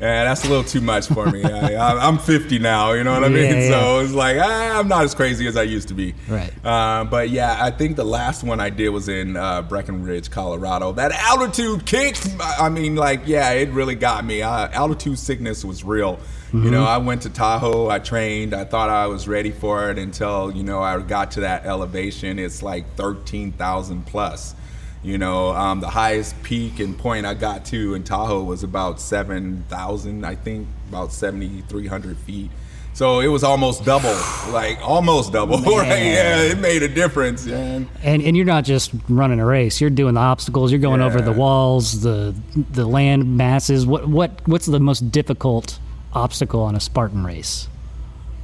yeah, 0.00 0.24
that's 0.24 0.44
a 0.46 0.48
little 0.48 0.64
too 0.64 0.80
much 0.80 1.08
for 1.08 1.26
me. 1.30 1.44
I, 1.44 1.76
I'm 2.08 2.16
50 2.16 2.58
now. 2.58 2.92
You 2.92 3.04
know 3.04 3.12
what 3.12 3.24
I 3.24 3.28
mean? 3.28 3.54
Yeah, 3.54 3.68
So 3.70 3.98
yeah. 3.98 4.04
it's 4.04 4.12
like 4.14 4.36
ah, 4.40 4.78
I'm 4.78 4.88
not 4.88 5.04
as 5.04 5.14
crazy 5.14 5.46
as 5.46 5.56
I 5.58 5.62
used 5.64 5.88
to 5.88 5.94
be. 5.94 6.14
Right. 6.26 6.52
Uh, 6.64 7.04
but 7.04 7.28
yeah, 7.28 7.58
I 7.60 7.70
think 7.70 7.96
the 7.96 8.04
last 8.04 8.42
one 8.42 8.58
I 8.60 8.70
did 8.70 8.88
was 8.88 9.08
in 9.08 9.36
uh, 9.36 9.60
Breckenridge, 9.62 10.30
Colorado. 10.30 10.92
That 10.92 11.12
altitude 11.12 11.84
kick, 11.84 12.16
I 12.40 12.68
mean, 12.70 12.96
like, 12.96 13.22
yeah, 13.26 13.50
it 13.50 13.68
really 13.70 13.94
got 13.94 14.24
me. 14.24 14.40
Uh, 14.42 14.68
altitude 14.68 15.18
sickness 15.18 15.64
was 15.64 15.84
real. 15.84 16.18
You 16.52 16.70
know, 16.70 16.84
I 16.84 16.98
went 16.98 17.22
to 17.22 17.30
Tahoe, 17.30 17.88
I 17.88 18.00
trained, 18.00 18.54
I 18.54 18.64
thought 18.64 18.90
I 18.90 19.06
was 19.06 19.28
ready 19.28 19.52
for 19.52 19.88
it 19.90 19.98
until, 19.98 20.50
you 20.50 20.64
know, 20.64 20.82
I 20.82 21.00
got 21.00 21.30
to 21.32 21.40
that 21.40 21.64
elevation. 21.64 22.40
It's 22.40 22.60
like 22.60 22.96
13,000 22.96 24.04
plus. 24.06 24.56
You 25.02 25.16
know, 25.16 25.50
um, 25.50 25.80
the 25.80 25.88
highest 25.88 26.42
peak 26.42 26.80
and 26.80 26.98
point 26.98 27.24
I 27.24 27.34
got 27.34 27.64
to 27.66 27.94
in 27.94 28.02
Tahoe 28.02 28.42
was 28.42 28.64
about 28.64 29.00
7,000, 29.00 30.26
I 30.26 30.34
think, 30.34 30.66
about 30.88 31.12
7,300 31.12 32.18
feet. 32.18 32.50
So 32.92 33.20
it 33.20 33.28
was 33.28 33.44
almost 33.44 33.84
double, 33.84 34.14
like 34.52 34.78
almost 34.82 35.32
double, 35.32 35.58
right? 35.58 35.88
Yeah, 35.88 36.42
it 36.42 36.58
made 36.58 36.82
a 36.82 36.88
difference, 36.88 37.46
man. 37.46 37.88
And 38.02 38.20
and 38.20 38.36
you're 38.36 38.44
not 38.44 38.64
just 38.64 38.90
running 39.08 39.38
a 39.38 39.46
race. 39.46 39.80
You're 39.80 39.90
doing 39.90 40.14
the 40.14 40.20
obstacles. 40.20 40.72
You're 40.72 40.80
going 40.80 41.00
over 41.00 41.20
the 41.20 41.32
walls, 41.32 42.02
the 42.02 42.34
the 42.72 42.84
land 42.84 43.36
masses. 43.36 43.86
What 43.86 44.08
what 44.08 44.46
what's 44.46 44.66
the 44.66 44.80
most 44.80 45.12
difficult 45.12 45.78
obstacle 46.12 46.62
on 46.62 46.74
a 46.74 46.80
Spartan 46.80 47.24
race 47.24 47.68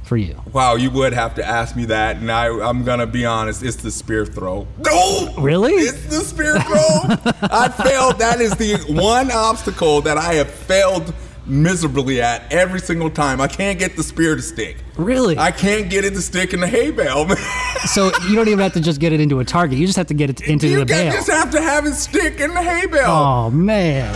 for 0.03 0.17
you? 0.17 0.41
Wow, 0.53 0.75
you 0.75 0.89
would 0.91 1.13
have 1.13 1.35
to 1.35 1.45
ask 1.45 1.75
me 1.75 1.85
that, 1.85 2.17
and 2.17 2.31
I, 2.31 2.47
I'm 2.47 2.83
gonna 2.83 3.07
be 3.07 3.25
honest. 3.25 3.63
It's 3.63 3.77
the 3.77 3.91
spear 3.91 4.25
throw. 4.25 4.67
No, 4.83 5.33
Really? 5.37 5.73
It's 5.73 6.05
the 6.05 6.21
spear 6.21 6.59
throw. 6.59 7.17
I 7.51 7.69
failed. 7.69 8.19
That 8.19 8.39
is 8.41 8.51
the 8.55 8.77
one 8.93 9.31
obstacle 9.31 10.01
that 10.01 10.17
I 10.17 10.35
have 10.35 10.49
failed 10.49 11.13
miserably 11.45 12.21
at 12.21 12.51
every 12.51 12.79
single 12.79 13.09
time. 13.09 13.39
I 13.39 13.47
can't 13.47 13.79
get 13.79 13.95
the 13.95 14.03
spear 14.03 14.35
to 14.35 14.41
stick. 14.41 14.77
Really? 14.97 15.37
I 15.37 15.51
can't 15.51 15.89
get 15.89 16.03
it 16.03 16.11
to 16.11 16.21
stick 16.21 16.53
in 16.53 16.59
the 16.59 16.67
hay 16.67 16.91
bale. 16.91 17.27
so 17.85 18.11
you 18.27 18.35
don't 18.35 18.47
even 18.47 18.59
have 18.59 18.73
to 18.73 18.81
just 18.81 18.99
get 18.99 19.13
it 19.13 19.21
into 19.21 19.39
a 19.39 19.45
target. 19.45 19.77
You 19.77 19.85
just 19.85 19.97
have 19.97 20.07
to 20.07 20.13
get 20.13 20.29
it 20.29 20.41
into 20.41 20.67
you 20.67 20.79
the 20.79 20.85
bale. 20.85 21.05
You 21.05 21.11
just 21.11 21.29
have 21.29 21.51
to 21.51 21.61
have 21.61 21.85
it 21.85 21.93
stick 21.93 22.39
in 22.39 22.53
the 22.53 22.61
hay 22.61 22.85
bale. 22.87 23.09
Oh 23.09 23.49
man. 23.49 24.13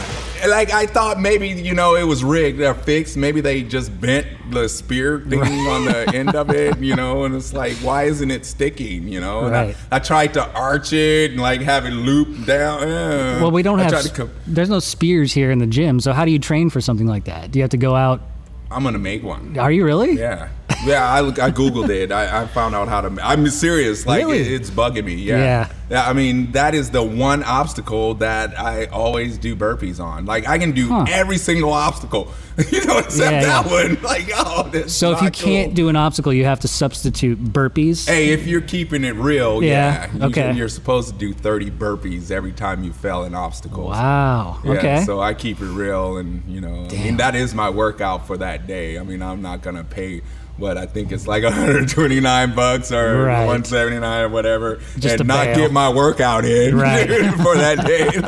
Like 0.48 0.72
I 0.72 0.86
thought 0.86 1.20
maybe 1.20 1.50
you 1.50 1.74
know 1.74 1.96
it 1.96 2.04
was 2.04 2.24
rigged 2.24 2.60
or 2.62 2.74
fixed. 2.74 3.18
Maybe 3.18 3.42
they 3.42 3.64
just 3.64 4.00
bent 4.02 4.28
the 4.52 4.68
spear 4.68 5.20
thing 5.28 5.40
on 5.42 5.86
the 5.86 6.12
end 6.14 6.36
of 6.36 6.50
it, 6.50 6.78
you 6.80 6.96
know, 6.96 7.24
and 7.24 7.36
it's 7.36 7.54
like 7.54 7.74
why 7.78 8.04
isn't 8.04 8.32
it 8.32 8.46
sticking, 8.46 9.08
you 9.08 9.22
know? 9.22 9.42
And 9.46 9.52
Right. 9.52 9.76
I, 9.92 9.96
I 9.98 10.00
tried 10.00 10.34
to 10.36 10.46
arch 10.54 10.92
it 10.94 11.32
and 11.32 11.40
like 11.40 11.62
have 11.62 11.86
it 11.86 11.92
loop 11.92 12.46
down. 12.46 12.84
eh. 12.84 13.42
Well, 13.42 13.52
we 13.52 13.64
don't 13.64 13.80
I 13.80 13.84
have. 13.84 13.92
tried 13.92 14.04
to 14.04 14.10
co- 14.14 14.30
there's 14.48 14.70
no 14.70 14.80
spears 14.80 15.32
here 15.34 15.52
in 15.52 15.60
the 15.60 15.68
gym. 15.68 16.00
So 16.00 16.12
how 16.14 16.26
do 16.26 16.32
you 16.32 16.40
train 16.40 16.70
for 16.70 16.82
something 16.82 17.08
like 17.08 17.26
that? 17.26 17.52
Do 17.52 17.60
you 17.60 17.64
have 17.64 17.70
to 17.72 17.78
go 17.78 17.96
out? 17.96 18.22
I'm 18.70 18.84
gonna 18.84 19.00
make 19.00 19.22
one. 19.24 19.58
Are 19.60 19.72
you 19.72 19.84
really? 19.84 20.14
Yeah, 20.14 20.48
yeah. 20.86 21.04
I, 21.08 21.20
I 21.20 21.52
googled 21.52 21.90
it. 21.90 22.12
I, 22.12 22.44
I 22.44 22.48
found 22.48 22.76
out 22.76 22.88
how 22.88 23.02
to. 23.02 23.22
I'm 23.22 23.48
serious. 23.48 24.06
Like 24.06 24.26
Really? 24.26 24.40
it, 24.42 24.52
it's 24.52 24.70
bugging 24.70 25.06
me. 25.06 25.16
Yeah. 25.16 25.70
Yeah. 25.90 26.08
I 26.10 26.14
mean, 26.14 26.52
that 26.54 26.74
is 26.74 26.90
the 26.92 27.04
one 27.04 27.44
obstacle 27.44 28.14
that 28.16 28.58
I 28.58 28.86
always 28.86 29.38
do 29.38 29.56
burpees 29.56 30.00
on. 30.00 30.26
Like 30.26 30.48
I 30.48 30.58
can 30.58 30.72
do 30.72 30.88
Huh. 30.88 31.06
every 31.10 31.38
single 31.38 31.72
obstacle, 31.74 32.32
you 32.72 32.86
know, 32.86 32.98
except 33.00 33.32
Yeah, 33.32 33.42
that 33.44 33.66
yeah. 33.66 33.72
one. 33.72 33.98
Like 34.02 34.30
oh, 34.36 34.70
that's 34.72 34.94
So 34.94 35.12
if 35.12 35.20
you 35.20 35.26
not 35.26 35.34
can't 35.34 35.74
do 35.74 35.90
an 35.90 35.96
obstacle, 35.98 36.34
you 36.34 36.46
have 36.46 36.60
to 36.62 36.68
substitute 36.68 37.44
burpees. 37.44 38.08
Hey, 38.08 38.30
if 38.30 38.48
you're 38.48 38.62
keeping 38.62 39.04
it 39.04 39.16
real, 39.16 39.62
Yeah, 39.64 40.10
yeah, 40.14 40.14
you, 40.18 40.24
okay 40.30 40.54
you're 40.54 40.70
supposed 40.70 41.10
to 41.10 41.16
do 41.18 41.34
30 41.34 41.72
burpees 41.72 42.32
every 42.32 42.52
time 42.54 42.84
you 42.84 42.94
fail 42.94 43.24
an 43.24 43.36
obstacle. 43.36 43.88
Wow. 43.88 44.60
Yeah, 44.64 44.72
okay. 44.74 45.04
so 45.06 45.20
I 45.22 45.34
keep 45.34 45.60
it 45.62 45.66
real, 45.66 46.18
and 46.18 46.44
you 46.48 46.62
know, 46.62 46.88
I 46.90 46.94
mean, 46.94 47.18
that 47.18 47.36
is 47.36 47.54
my 47.54 47.70
workout 47.70 48.28
for 48.28 48.38
that 48.38 48.66
day. 48.68 48.98
I 48.98 49.04
mean, 49.04 49.22
I'm 49.22 49.42
not 49.42 49.62
gonna 49.62 49.84
pay 49.84 50.22
what 50.58 50.78
I 50.78 50.86
think 50.86 51.12
it's 51.12 51.28
like 51.28 51.44
129 51.92 52.56
bucks 52.56 52.92
or 52.92 53.24
Right. 53.24 53.40
179 53.46 54.22
or 54.24 54.30
whatever, 54.30 54.80
Just 55.00 55.20
and 55.20 55.28
not 55.28 55.46
bail. 55.46 55.56
get 55.56 55.72
my 55.72 55.90
workout 55.90 56.46
in 56.46 56.78
Right. 56.78 57.08
for 57.44 57.56
that 57.58 57.86
day. 57.86 58.10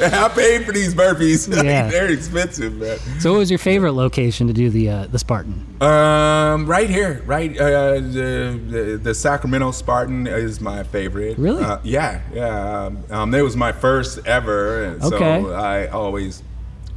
Like, 0.00 0.12
I 0.14 0.28
paid 0.30 0.64
for 0.64 0.72
these 0.72 0.94
burpees. 0.94 1.54
Like, 1.54 1.62
Yeah. 1.64 1.90
they're 1.90 2.10
expensive, 2.10 2.72
man. 2.74 2.98
so 3.20 3.32
what 3.32 3.40
was 3.40 3.50
your 3.50 3.58
favorite 3.58 3.92
location 3.92 4.46
to 4.46 4.52
do 4.54 4.70
the 4.70 4.88
uh, 4.88 5.06
the 5.08 5.18
Spartan? 5.18 5.66
Um, 5.82 6.64
right 6.64 6.88
here, 6.88 7.22
right. 7.26 7.50
Uh, 7.58 7.94
the, 7.96 8.58
the 8.68 9.00
the 9.02 9.14
Sacramento 9.14 9.72
Spartan 9.72 10.26
is 10.26 10.58
my 10.58 10.84
favorite. 10.84 11.36
Really? 11.36 11.62
Uh, 11.62 11.80
yeah, 11.82 12.22
yeah. 12.32 12.84
Um, 12.86 13.04
um, 13.10 13.34
it 13.34 13.42
was 13.42 13.56
my 13.56 13.72
first 13.72 14.20
ever, 14.26 14.84
and 14.84 15.02
Okay. 15.02 15.42
so 15.42 15.52
I 15.52 15.88
always 15.88 16.42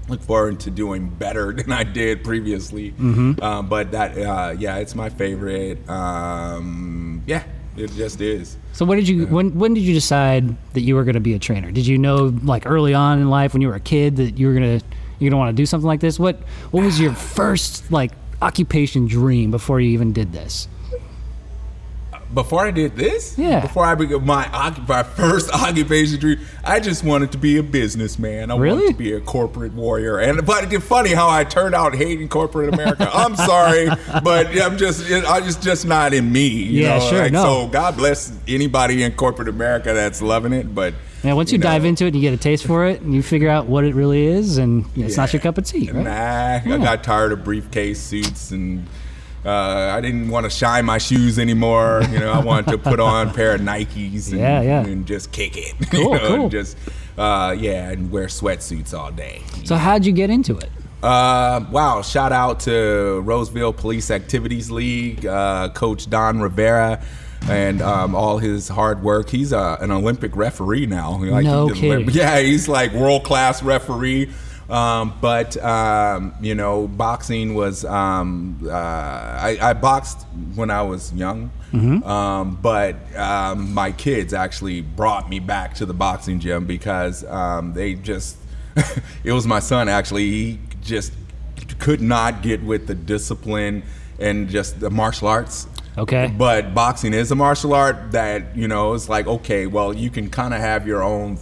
look 0.08 0.22
forward 0.22 0.60
to 0.62 0.72
doing 0.72 1.10
better 1.10 1.54
than 1.58 1.72
I 1.72 1.84
did 1.84 2.24
previously. 2.24 2.92
Mm-hmm. 2.92 3.44
Um, 3.44 3.70
but 3.70 3.92
that, 3.92 4.18
uh, 4.18 4.56
yeah, 4.58 4.78
it's 4.78 4.96
my 4.96 5.10
favorite. 5.10 5.88
Um, 5.90 7.24
yeah, 7.26 7.44
it 7.78 7.92
just 7.92 8.22
is. 8.22 8.58
So 8.74 8.86
when 8.86 8.98
did 8.98 9.08
you 9.08 9.28
when 9.28 9.58
when 9.58 9.74
did 9.74 9.82
you 9.82 9.94
decide 9.94 10.56
that 10.74 10.82
you 10.82 10.96
were 10.96 11.04
going 11.04 11.16
to 11.16 11.22
be 11.22 11.34
a 11.34 11.40
trainer? 11.40 11.72
Did 11.72 11.88
you 11.88 11.98
know 11.98 12.34
like 12.44 12.66
early 12.66 12.94
on 12.94 13.20
in 13.20 13.30
life 13.30 13.54
when 13.54 13.62
you 13.62 13.68
were 13.68 13.76
a 13.76 13.80
kid 13.80 14.16
that 14.18 14.38
you 14.38 14.48
were 14.48 14.54
gonna 14.54 14.82
you're 15.20 15.30
gonna 15.30 15.40
want 15.40 15.56
to 15.56 15.62
do 15.62 15.66
something 15.66 15.88
like 15.88 16.00
this? 16.00 16.20
What 16.20 16.40
what 16.72 16.84
was 16.84 17.00
your 17.00 17.14
first 17.14 17.92
like 17.92 18.12
occupation 18.42 19.08
dream 19.08 19.52
before 19.52 19.80
you 19.80 19.92
even 19.92 20.14
did 20.14 20.34
this? 20.34 20.68
Before 22.34 22.66
I 22.66 22.72
did 22.72 22.96
this, 22.96 23.38
Yeah. 23.38 23.60
Before 23.60 23.86
I 23.86 23.96
began 23.96 24.26
my 24.26 24.48
my 24.88 25.04
first 25.04 25.50
occupation 25.54 26.20
dream, 26.20 26.40
I 26.64 26.80
just 26.80 27.04
wanted 27.04 27.32
to 27.34 27.38
be 27.38 27.58
a 27.58 27.64
businessman. 27.64 28.50
I 28.52 28.58
Really? 28.58 28.80
wanted 28.86 28.92
to 28.94 28.98
be 28.98 29.14
a 29.14 29.22
corporate 29.22 29.74
warrior. 29.74 30.18
And 30.20 30.46
but 30.46 30.72
it's 30.74 30.84
funny 30.86 31.12
how 31.14 31.30
I 31.30 31.44
turned 31.44 31.76
out 31.76 31.94
hating 31.96 32.30
corporate 32.30 32.74
America. 32.74 33.10
I'm 33.14 33.36
sorry, 33.36 33.88
but 34.24 34.48
I'm 34.60 34.78
just 34.78 35.12
I 35.12 35.42
just 35.42 35.62
just 35.62 35.86
not 35.86 36.14
in 36.14 36.32
me. 36.32 36.48
You 36.48 36.84
Yeah, 36.84 36.98
know? 36.98 37.10
sure, 37.10 37.20
Like, 37.24 37.32
no. 37.34 37.44
So 37.44 37.68
God 37.68 37.98
bless 37.98 38.32
anybody 38.48 39.04
in 39.04 39.12
corporate 39.14 39.48
America 39.50 39.94
that's 39.94 40.22
loving 40.22 40.54
it. 40.54 40.74
But 40.74 40.94
Yeah, 41.24 41.34
once 41.34 41.52
you, 41.52 41.58
know, 41.58 41.64
dive 41.64 41.86
into 41.86 42.06
it 42.06 42.08
and 42.08 42.16
you 42.16 42.22
get 42.22 42.34
a 42.34 42.38
taste 42.42 42.66
for 42.66 42.86
it 42.88 43.02
and 43.02 43.14
you 43.14 43.22
figure 43.22 43.50
out 43.50 43.68
what 43.68 43.84
it 43.84 43.94
really 43.96 44.26
is 44.26 44.58
and 44.58 44.86
you 44.96 45.02
know, 45.02 45.08
it's 45.08 45.18
not 45.18 45.32
your 45.34 45.42
cup 45.42 45.58
of 45.58 45.66
tea, 45.66 45.92
right? 45.92 46.04
Nah, 46.04 46.74
I 46.76 46.78
got 46.80 47.04
tired 47.04 47.32
of 47.32 47.44
briefcase 47.44 48.02
suits 48.02 48.52
and 48.52 48.86
uh, 49.46 49.94
I 49.96 50.00
didn't 50.02 50.30
want 50.30 50.46
to 50.46 50.50
shine 50.50 50.86
my 50.86 50.98
shoes 50.98 51.38
anymore. 51.40 52.02
You 52.12 52.20
know, 52.20 52.32
I 52.32 52.40
wanted 52.40 52.72
to 52.72 52.78
put 52.78 53.00
on 53.00 53.28
a 53.30 53.34
pair 53.34 53.56
of 53.56 53.62
Nikes 53.62 54.32
and, 54.32 54.40
Yeah, 54.40 54.62
yeah. 54.62 54.86
and 54.86 55.06
just 55.06 55.32
kick 55.32 55.58
it. 55.58 55.74
Cool, 55.92 56.02
you 56.04 56.10
know, 56.12 56.28
cool. 56.28 56.42
And 56.44 56.52
just 56.52 56.78
uh, 57.18 57.56
yeah, 57.58 57.90
and 57.92 58.10
wear 58.12 58.28
sweatsuits 58.28 58.98
all 58.98 59.12
day. 59.12 59.42
So 59.66 59.76
how'd 59.76 60.06
you 60.06 60.12
get 60.14 60.30
into 60.30 60.58
it? 60.58 60.70
Uh, 61.04 61.66
wow! 61.70 62.02
Shout 62.02 62.32
out 62.32 62.62
to 62.62 63.20
Roseville 63.26 63.74
Police 63.74 64.10
Activities 64.10 64.72
League, 64.72 65.26
uh, 65.26 65.68
Coach 65.74 66.10
Don 66.10 66.40
Rivera, 66.40 67.04
and 67.50 67.82
um, 67.82 68.16
all 68.16 68.38
his 68.38 68.70
hard 68.70 69.04
work. 69.04 69.30
He's 69.30 69.52
uh, 69.52 69.76
an 69.82 69.92
Olympic 69.92 70.34
referee 70.38 70.86
now. 70.86 71.18
Like, 71.22 71.44
No 71.44 71.68
he 71.68 71.82
kidding. 71.82 72.10
Yeah, 72.14 72.40
he's 72.40 72.70
like 72.70 72.94
world 72.94 73.26
class 73.26 73.62
referee. 73.62 74.32
Um, 74.70 75.18
but 75.20 75.58
um, 75.64 76.34
you 76.42 76.56
know, 76.56 76.88
boxing 76.88 77.54
was. 77.54 77.84
Um, 77.86 78.60
uh, 78.66 78.70
I, 78.72 79.58
I 79.62 79.74
boxed 79.74 80.26
when 80.56 80.70
I 80.70 80.82
was 80.84 81.14
young, 81.14 81.52
um, 82.04 82.58
but 82.62 82.96
um, 83.18 83.74
my 83.74 83.92
kids 83.92 84.34
actually 84.34 84.82
brought 84.82 85.30
me 85.30 85.40
back 85.40 85.74
to 85.76 85.86
the 85.86 85.94
boxing 85.94 86.40
gym 86.40 86.66
because 86.66 87.24
um, 87.26 87.74
they 87.74 87.96
just. 87.96 88.38
it 89.24 89.32
was 89.32 89.46
my 89.46 89.60
son 89.60 89.88
actually. 89.88 90.30
He 90.30 90.60
just 90.82 91.14
could 91.80 92.02
not 92.02 92.42
get 92.42 92.64
with 92.64 92.88
the 92.88 92.96
discipline 92.96 93.84
and 94.20 94.50
just 94.50 94.80
the 94.80 94.90
martial 94.90 95.28
arts. 95.28 95.68
Okay. 95.98 96.34
But 96.36 96.74
boxing 96.74 97.14
is 97.14 97.32
a 97.32 97.36
martial 97.36 97.74
art 97.74 98.14
that 98.14 98.56
you 98.56 98.68
know 98.68 98.94
it's 98.94 99.10
like 99.10 99.28
okay, 99.28 99.68
well 99.68 99.94
you 99.94 100.10
can 100.10 100.30
kind 100.30 100.54
of 100.54 100.60
have 100.60 100.88
your 100.88 101.04
own 101.04 101.38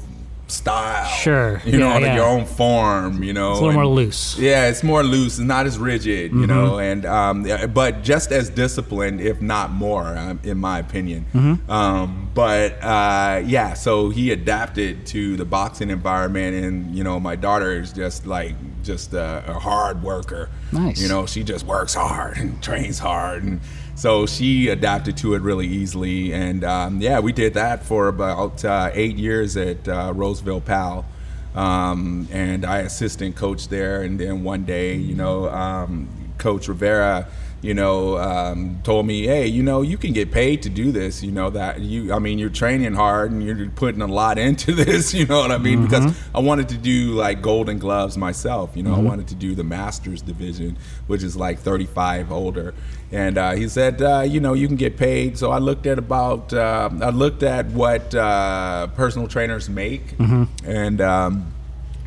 style. 0.51 1.07
Sure. 1.07 1.61
You 1.65 1.77
know, 1.79 1.87
Yeah, 1.87 1.93
like 1.95 2.01
yeah. 2.03 2.15
your 2.15 2.25
own 2.25 2.45
form. 2.45 3.23
You 3.23 3.33
know, 3.33 3.51
It's 3.51 3.59
a 3.59 3.63
little 3.63 3.73
more 3.81 3.87
loose. 3.87 4.37
Yeah, 4.37 4.67
it's 4.69 4.83
more 4.83 5.03
loose. 5.03 5.39
It's 5.39 5.47
not 5.47 5.65
as 5.65 5.77
rigid. 5.79 6.31
You 6.31 6.47
know, 6.47 6.71
Mm-hmm. 6.73 6.81
and 6.81 7.05
um, 7.05 7.73
but 7.73 8.03
just 8.03 8.31
as 8.31 8.49
disciplined, 8.49 9.21
if 9.21 9.41
not 9.41 9.71
more, 9.71 10.17
um, 10.17 10.39
in 10.43 10.57
my 10.57 10.79
opinion. 10.79 11.25
Mm-hmm. 11.33 11.71
Um, 11.71 12.29
but 12.33 12.81
uh, 12.83 13.41
yeah, 13.45 13.73
so 13.73 14.09
he 14.09 14.31
adapted 14.31 15.05
to 15.07 15.35
the 15.37 15.45
boxing 15.45 15.89
environment, 15.89 16.63
and 16.63 16.95
you 16.95 17.03
know, 17.03 17.19
my 17.19 17.35
daughter 17.35 17.73
is 17.79 17.91
just 17.93 18.25
like 18.25 18.55
just 18.83 19.13
a, 19.13 19.43
a 19.47 19.53
hard 19.59 20.01
worker. 20.03 20.49
Nice. 20.71 21.01
You 21.01 21.07
know, 21.07 21.25
she 21.25 21.43
just 21.43 21.65
works 21.65 21.93
hard 21.93 22.37
and 22.37 22.61
trains 22.63 22.99
hard 22.99 23.43
and 23.43 23.61
so 24.01 24.25
she 24.25 24.67
adapted 24.69 25.15
to 25.15 25.35
it 25.35 25.43
really 25.43 25.67
easily. 25.67 26.33
And 26.33 26.63
um, 26.63 27.01
yeah 27.01 27.19
we 27.19 27.31
did 27.31 27.53
that 27.53 27.85
for 27.85 28.07
about 28.07 28.65
uh, 28.65 28.89
eight 28.95 29.15
years 29.15 29.55
at 29.55 29.87
uh, 29.87 30.11
roseville 30.15 30.61
pal. 30.61 31.05
Um, 31.53 32.27
and 32.31 32.65
i 32.65 32.79
assistant 32.79 33.35
coach 33.35 33.67
there. 33.67 34.01
And 34.01 34.19
then 34.19 34.43
one 34.43 34.63
day 34.65 34.95
you 34.95 35.13
know 35.13 35.47
um, 35.49 36.09
coach 36.39 36.67
rivera 36.67 37.27
you 37.61 37.73
know 37.73 38.17
um, 38.17 38.79
told 38.83 39.05
me 39.05 39.25
hey 39.27 39.45
you 39.47 39.61
know 39.61 39.81
you 39.81 39.97
can 39.97 40.13
get 40.13 40.31
paid 40.31 40.63
to 40.63 40.69
do 40.69 40.91
this 40.91 41.21
you 41.21 41.31
know 41.31 41.49
that 41.49 41.79
you 41.79 42.11
i 42.11 42.19
mean 42.19 42.39
you're 42.39 42.49
training 42.49 42.93
hard 42.93 43.31
and 43.31 43.43
you're 43.43 43.69
putting 43.69 44.01
a 44.01 44.07
lot 44.07 44.37
into 44.47 44.73
this 44.73 45.13
you 45.13 45.25
know 45.25 45.39
what 45.39 45.51
i 45.51 45.57
mean? 45.57 45.83
Because 45.83 46.15
i 46.33 46.39
wanted 46.39 46.69
to 46.69 46.77
do 46.77 47.13
like 47.13 47.41
golden 47.41 47.77
gloves 47.79 48.17
myself 48.17 48.71
you 48.75 48.83
know? 48.83 48.95
I 48.95 48.99
wanted 48.99 49.27
to 49.29 49.35
do 49.35 49.55
the 49.55 49.63
masters 49.63 50.21
division 50.21 50.77
which 51.07 51.23
is 51.23 51.35
like 51.35 51.59
35 51.59 52.31
older. 52.31 52.73
And 53.11 53.37
uh, 53.37 53.51
he 53.51 53.67
said 53.67 54.01
uh, 54.01 54.21
you 54.21 54.39
know 54.39 54.53
you 54.53 54.67
can 54.67 54.77
get 54.77 54.95
paid. 54.97 55.37
So 55.37 55.51
i 55.51 55.57
looked 55.59 55.85
at 55.85 55.97
about 55.99 56.53
uh, 56.53 56.89
i 57.01 57.09
looked 57.09 57.43
at 57.43 57.65
what 57.67 58.13
uh, 58.15 58.87
personal 58.95 59.27
trainers 59.27 59.69
make. 59.69 60.17
And 60.65 61.01
um, 61.01 61.53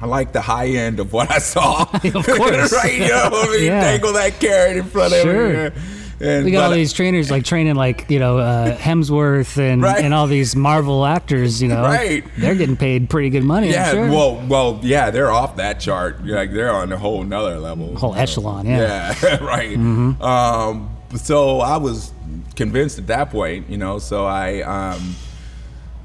I 0.02 0.06
like 0.06 0.32
the 0.32 0.40
high 0.40 0.68
end 0.68 1.00
of 1.00 1.12
what 1.12 1.30
I 1.30 1.38
saw. 1.38 1.82
Of 2.04 2.26
course. 2.26 2.72
right? 2.72 2.92
You 2.94 3.08
know, 3.08 3.30
I 3.32 3.48
mean, 3.56 3.64
Yeah. 3.66 3.80
dangle 3.80 4.12
that 4.14 4.38
carrot 4.40 4.76
in 4.76 4.84
front 4.84 5.12
Sure. 5.14 5.66
of 5.66 5.74
you. 5.76 5.82
And 6.20 6.44
We 6.44 6.52
got 6.52 6.64
all 6.66 6.70
these 6.70 6.92
trainers 6.92 7.28
like 7.30 7.44
training 7.44 7.74
like 7.74 8.08
you 8.08 8.18
know 8.20 8.38
uh, 8.38 8.76
Hemsworth 8.78 9.58
and 9.58 9.82
Right. 9.82 10.02
and 10.02 10.14
all 10.14 10.26
these 10.28 10.54
Marvel 10.54 11.04
actors. 11.04 11.60
You 11.60 11.68
know, 11.68 11.82
Right. 11.82 12.24
They're 12.38 12.54
getting 12.54 12.76
paid 12.76 13.10
pretty 13.10 13.30
good 13.30 13.42
money. 13.44 13.70
Yeah, 13.70 13.90
sure. 13.90 14.08
well, 14.08 14.40
well, 14.48 14.78
yeah, 14.82 15.10
they're 15.10 15.30
off 15.32 15.56
that 15.56 15.80
chart. 15.80 16.24
Like 16.24 16.52
they're 16.52 16.70
on 16.72 16.92
a 16.92 16.96
whole 16.96 17.24
nother 17.24 17.58
level. 17.58 17.96
Whole 17.96 18.14
echelon, 18.14 18.66
yeah. 18.66 19.14
Yeah, 19.22 19.42
right. 19.44 19.76
Um, 19.76 20.90
so 21.16 21.60
I 21.60 21.76
was 21.78 22.12
convinced 22.56 22.98
at 22.98 23.08
that 23.08 23.30
point, 23.30 23.68
you 23.68 23.76
know. 23.78 23.98
So 23.98 24.24
I, 24.24 24.62
um, 24.62 25.16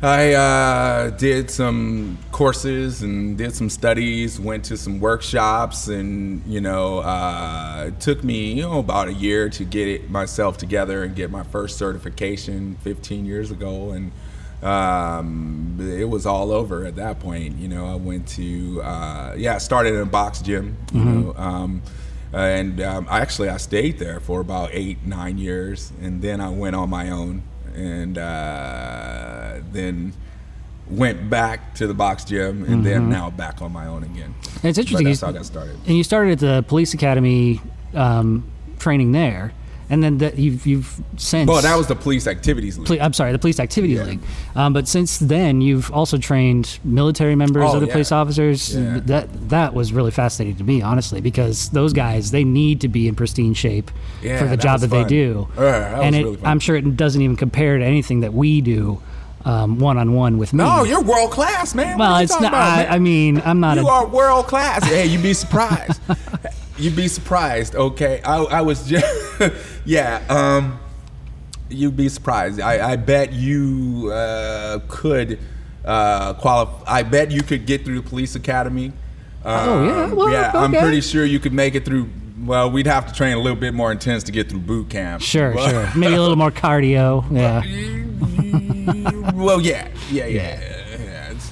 I 0.01 0.31
uh, 0.33 1.09
did 1.09 1.51
some 1.51 2.17
courses 2.31 3.01
and 3.01 3.37
did 3.37 3.53
some 3.53 3.69
studies, 3.69 4.39
went 4.39 4.63
to 4.65 4.77
some 4.77 5.01
workshops, 5.01 5.89
and 5.89 6.41
you 6.45 6.61
know, 6.61 6.99
uh, 6.99 7.85
it 7.87 7.99
took 7.99 8.23
me 8.23 8.53
you 8.53 8.61
know 8.61 8.79
about 8.79 9.09
a 9.09 9.13
year 9.13 9.49
to 9.49 9.65
get 9.65 9.89
it 9.89 10.09
myself 10.09 10.57
together 10.57 11.03
and 11.03 11.15
get 11.15 11.31
my 11.31 11.43
first 11.43 11.77
certification 11.77 12.77
15 12.81 13.25
years 13.25 13.51
ago, 13.51 13.91
and 13.91 14.11
um, 14.63 15.77
it 15.81 16.05
was 16.05 16.25
all 16.25 16.53
over 16.53 16.85
at 16.85 16.95
that 16.95 17.19
point. 17.19 17.57
You 17.57 17.67
know, 17.67 17.85
I 17.85 17.95
went 17.95 18.25
to 18.29 18.81
uh, 18.81 19.33
yeah, 19.35 19.55
I 19.55 19.57
started 19.57 19.95
in 19.95 19.99
a 19.99 20.05
box 20.05 20.41
gym. 20.41 20.77
You 20.93 21.03
know. 21.03 21.33
Um, 21.35 21.81
and 22.31 22.79
um, 22.81 23.07
actually 23.09 23.49
I 23.49 23.57
stayed 23.57 23.97
there 23.97 24.19
for 24.19 24.39
about 24.39 24.69
eight 24.71 25.05
nine 25.05 25.37
years, 25.37 25.91
and 26.01 26.21
then 26.21 26.39
I 26.39 26.49
went 26.49 26.75
on 26.75 26.89
my 26.89 27.09
own, 27.09 27.43
and 27.79 28.17
uh, 28.17 29.59
then 29.71 30.13
went 30.89 31.29
back 31.29 31.75
to 31.75 31.87
the 31.87 31.93
box 31.93 32.25
gym, 32.25 32.63
and 32.65 32.85
then 32.85 33.09
now 33.09 33.29
back 33.29 33.61
on 33.61 33.71
my 33.71 33.85
own 33.87 34.03
again. 34.03 34.33
And 34.55 34.65
it's 34.65 34.77
interesting. 34.79 35.05
But 35.05 35.09
that's 35.09 35.21
you- 35.21 35.25
how 35.27 35.33
I 35.33 35.35
got 35.37 35.45
started. 35.45 35.75
and 35.87 35.95
you 35.97 36.03
started 36.03 36.31
at 36.33 36.39
the 36.39 36.63
police 36.67 36.93
academy 36.93 37.61
um, 37.93 38.43
training 38.79 39.11
there, 39.11 39.53
and 39.89 40.03
then 40.03 40.19
that 40.19 40.37
you've 40.37 40.65
you've 40.67 41.01
since. 41.17 41.47
Well, 41.49 41.61
that 41.61 41.75
was 41.75 41.87
the 41.87 41.95
police 41.95 42.27
activities 42.27 42.77
league. 42.77 42.87
Poli- 42.87 43.01
I'm 43.01 43.13
sorry, 43.13 43.31
the 43.31 43.39
Police 43.39 43.59
Activity 43.59 43.93
Yeah. 43.93 44.03
League. 44.03 44.19
Um, 44.55 44.73
but 44.73 44.87
since 44.87 45.17
then, 45.17 45.61
you've 45.61 45.91
also 45.91 46.17
trained 46.17 46.79
military 46.83 47.35
members, 47.35 47.63
Oh, 47.65 47.77
other 47.77 47.85
yeah. 47.87 47.91
police 47.93 48.11
officers. 48.11 48.75
Yeah. 48.75 48.99
That 49.05 49.49
that 49.49 49.73
was 49.73 49.91
really 49.91 50.11
fascinating 50.11 50.57
to 50.57 50.63
me, 50.63 50.81
honestly, 50.81 51.21
because 51.21 51.69
those 51.69 51.93
guys 51.93 52.31
they 52.31 52.43
need 52.43 52.81
to 52.81 52.87
be 52.87 53.07
in 53.07 53.15
pristine 53.15 53.53
shape 53.53 53.89
for 54.21 54.27
the 54.27 54.45
that 54.45 54.59
job 54.59 54.79
that 54.81 54.89
they 54.89 55.03
do. 55.03 55.47
Yeah, 55.55 55.61
that 55.63 56.01
and 56.03 56.15
it, 56.15 56.23
really 56.23 56.35
fun. 56.37 56.45
I'm 56.45 56.59
sure 56.59 56.75
it 56.75 56.95
doesn't 56.97 57.21
even 57.21 57.35
compare 57.35 57.77
to 57.77 57.83
anything 57.83 58.19
that 58.21 58.33
we 58.33 58.61
do 58.61 59.01
one 59.43 59.97
on 59.97 60.13
one 60.13 60.37
with 60.37 60.53
me. 60.53 60.63
no, 60.63 60.83
you're 60.83 61.01
world 61.01 61.31
class, 61.31 61.73
man. 61.73 61.97
Well, 61.97 62.17
it's 62.17 62.31
not. 62.39 62.51
about, 62.53 62.87
I. 62.89 62.95
I 62.95 62.99
mean, 62.99 63.41
I'm 63.43 63.59
not 63.59 63.77
you 63.77 63.87
a. 63.87 63.91
are 63.91 64.05
world 64.05 64.45
class. 64.45 64.83
hey, 64.85 65.07
you'd 65.07 65.23
be 65.23 65.33
surprised. 65.33 65.99
you'd 66.79 66.95
be 66.95 67.07
surprised. 67.07 67.75
Okay, 67.75 68.21
I, 68.23 68.37
I 68.37 68.61
was 68.61 68.87
just 68.87 69.05
yeah. 69.85 70.23
Um, 70.29 70.79
you'd 71.69 71.97
be 71.97 72.09
surprised. 72.09 72.59
I, 72.59 72.91
I 72.91 72.95
bet 72.95 73.33
you 73.33 74.11
uh, 74.11 74.79
could 74.87 75.39
uh, 75.85 76.33
qualify. 76.35 76.83
I 76.87 77.03
bet 77.03 77.31
you 77.31 77.43
could 77.43 77.65
get 77.65 77.85
through 77.85 78.01
the 78.01 78.09
police 78.09 78.35
academy. 78.35 78.93
Oh, 79.45 79.85
yeah? 79.85 80.03
Um, 80.03 80.15
Well, 80.15 80.31
yeah. 80.31 80.51
I'm 80.53 80.71
pretty 80.71 81.01
sure 81.01 81.25
you 81.25 81.39
could 81.39 81.53
make 81.53 81.75
it 81.75 81.85
through. 81.85 82.09
Well, 82.41 82.71
we'd 82.71 82.87
have 82.87 83.07
to 83.07 83.13
train 83.13 83.35
a 83.35 83.39
little 83.39 83.59
bit 83.59 83.73
more 83.73 83.91
intense 83.91 84.23
to 84.23 84.31
get 84.31 84.49
through 84.49 84.59
boot 84.59 84.89
camp. 84.89 85.21
Sure, 85.21 85.57
sure. 85.57 85.89
Maybe 85.95 86.13
a 86.13 86.21
little 86.21 86.37
more 86.37 86.51
cardio. 86.51 87.25
Yeah. 87.31 87.63
well, 89.33 89.59
yeah, 89.61 89.89
yeah, 90.09 90.25
yeah, 90.25 90.59
yeah. 90.59 90.78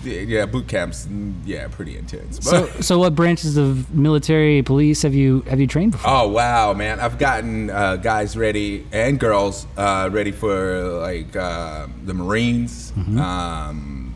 Yeah, 0.07 0.45
boot 0.45 0.67
camps, 0.67 1.05
mm, 1.05 1.33
yeah, 1.45 1.67
pretty 1.67 1.97
intense. 1.97 2.39
But, 2.39 2.45
So, 2.45 2.65
so 2.81 2.99
what 2.99 3.15
branches 3.15 3.57
of 3.57 3.93
military 3.93 4.61
police 4.63 5.01
have 5.01 5.13
you 5.13 5.41
have 5.41 5.59
you 5.59 5.67
trained 5.67 5.91
before? 5.93 6.11
Oh 6.11 6.27
wow, 6.29 6.73
man! 6.73 6.99
I've 6.99 7.17
gotten 7.17 7.69
uh, 7.69 7.97
guys 7.97 8.37
ready 8.37 8.85
and 8.91 9.19
girls 9.19 9.67
uh, 9.77 10.09
ready 10.11 10.31
for 10.31 10.81
like 11.01 11.35
uh, 11.35 11.87
the 12.05 12.13
Marines. 12.13 12.93
Um, 13.17 14.15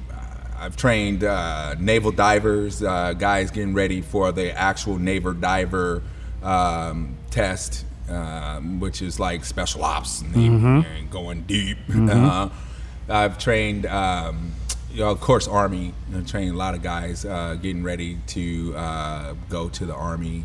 I've 0.58 0.76
trained 0.78 1.24
uh, 1.24 1.76
naval 1.80 2.12
divers, 2.12 2.84
uh, 2.84 3.14
guys 3.14 3.50
getting 3.50 3.74
ready 3.74 4.02
for 4.02 4.32
the 4.32 4.56
actual 4.58 5.00
naval 5.00 5.34
diver 5.34 6.04
um, 6.44 7.18
test, 7.32 7.84
um, 8.10 8.80
which 8.80 9.02
is 9.02 9.20
like 9.20 9.44
special 9.44 9.84
ops 9.84 10.22
and, 10.22 10.36
and 10.86 11.10
going 11.10 11.42
deep. 11.44 11.78
Uh, 11.90 12.50
I've 13.10 13.40
trained. 13.40 13.86
Um, 13.88 14.52
you 14.92 15.00
know, 15.02 15.12
of 15.12 15.22
course, 15.22 15.48
Army. 15.48 15.94
I 16.16 16.22
trained 16.22 16.54
a 16.54 16.58
lot 16.58 16.74
of 16.76 16.82
guys 16.82 17.26
uh, 17.26 17.56
getting 17.62 17.84
ready 17.84 18.18
to 18.28 18.74
uh, 18.76 19.34
go 19.50 19.70
to 19.70 19.86
the 19.86 19.94
Army. 19.96 20.44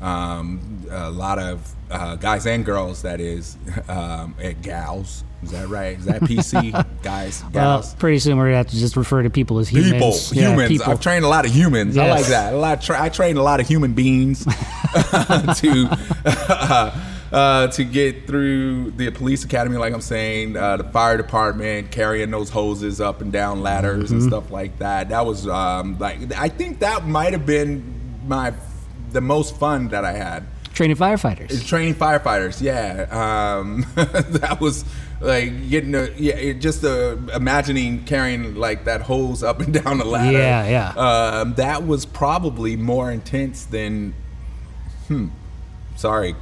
Um, 0.00 0.84
a 0.90 1.10
lot 1.10 1.38
of 1.38 1.72
uh, 1.90 2.16
guys 2.16 2.46
and 2.46 2.64
girls, 2.66 3.02
that 3.02 3.20
is, 3.20 3.56
um, 3.88 4.34
at 4.42 4.60
gals. 4.62 5.24
Is 5.42 5.50
that 5.52 5.68
right? 5.68 5.96
Is 5.98 6.04
that 6.06 6.20
PC? 6.22 6.72
guys, 7.02 7.42
Well, 7.54 7.78
gals. 7.80 7.94
pretty 7.94 8.18
soon 8.18 8.36
we're 8.36 8.46
gonna 8.46 8.56
have 8.58 8.66
to 8.68 8.76
just 8.76 8.96
refer 8.96 9.22
to 9.22 9.30
people 9.30 9.58
as 9.58 9.68
humans. 9.68 9.92
People, 9.92 10.14
Yeah, 10.42 10.50
humans. 10.50 10.68
people. 10.68 10.90
I've 10.92 11.00
trained 11.00 11.24
a 11.24 11.28
lot 11.28 11.46
of 11.46 11.54
humans. 11.54 11.96
I 11.96 12.10
like 12.10 12.26
that. 12.26 12.52
A 12.52 12.56
lot. 12.56 12.82
Tra- 12.82 13.00
I 13.00 13.08
trained 13.08 13.38
a 13.38 13.42
lot 13.42 13.60
of 13.60 13.68
human 13.68 13.92
beings 13.94 14.44
to 15.56 15.98
uh, 17.36 17.66
to 17.68 17.84
get 17.84 18.26
through 18.26 18.92
the 18.92 19.10
police 19.10 19.44
academy. 19.44 19.76
Like 19.76 19.92
I'm 19.92 20.00
saying, 20.00 20.56
uh, 20.56 20.78
the 20.78 20.84
fire 20.84 21.18
department, 21.18 21.90
carrying 21.90 22.30
those 22.30 22.48
hoses 22.48 22.98
up 23.00 23.20
and 23.20 23.30
down 23.30 23.62
ladders 23.62 24.04
Mm-hmm. 24.06 24.14
and 24.14 24.22
stuff 24.22 24.50
like 24.50 24.78
that. 24.78 25.10
That 25.10 25.26
was 25.26 25.46
um, 25.46 25.98
like 25.98 26.32
I 26.34 26.48
think 26.48 26.78
that 26.80 27.06
might 27.06 27.32
have 27.34 27.44
been 27.44 28.20
my 28.26 28.54
the 29.12 29.20
most 29.20 29.56
fun 29.56 29.88
that 29.88 30.04
I 30.04 30.12
had. 30.12 30.44
Training 30.72 30.96
firefighters. 30.96 31.66
Training 31.66 31.94
firefighters, 31.94 32.60
yeah. 32.60 33.06
Um, 33.10 33.86
that 33.94 34.58
was 34.60 34.84
like 35.20 35.70
getting 35.70 35.94
a, 35.94 36.08
yeah, 36.16 36.52
just 36.52 36.84
uh, 36.84 37.16
imagining 37.34 38.04
carrying 38.04 38.54
like 38.56 38.84
that 38.84 39.00
hose 39.02 39.42
up 39.42 39.60
and 39.60 39.72
down 39.84 39.98
the 39.98 40.04
ladder. 40.04 40.36
Yeah, 40.38 40.68
yeah. 40.68 40.88
Um, 41.40 41.54
that 41.54 41.86
was 41.86 42.04
probably 42.04 42.76
more 42.76 43.10
intense 43.10 43.64
than, 43.64 44.14
hmm, 45.08 45.28
sorry, 45.96 46.34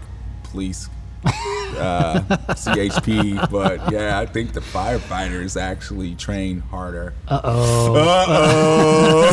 police, 0.54 0.88
uh, 1.26 2.20
CHP, 2.54 3.50
but 3.50 3.90
yeah, 3.90 4.20
I 4.20 4.26
think 4.26 4.52
the 4.52 4.60
firefighters 4.60 5.60
actually 5.60 6.14
train 6.14 6.60
harder. 6.60 7.12
Uh 7.26 7.40
oh, 7.42 7.94
Uh 7.96 8.24
oh. 8.28 9.32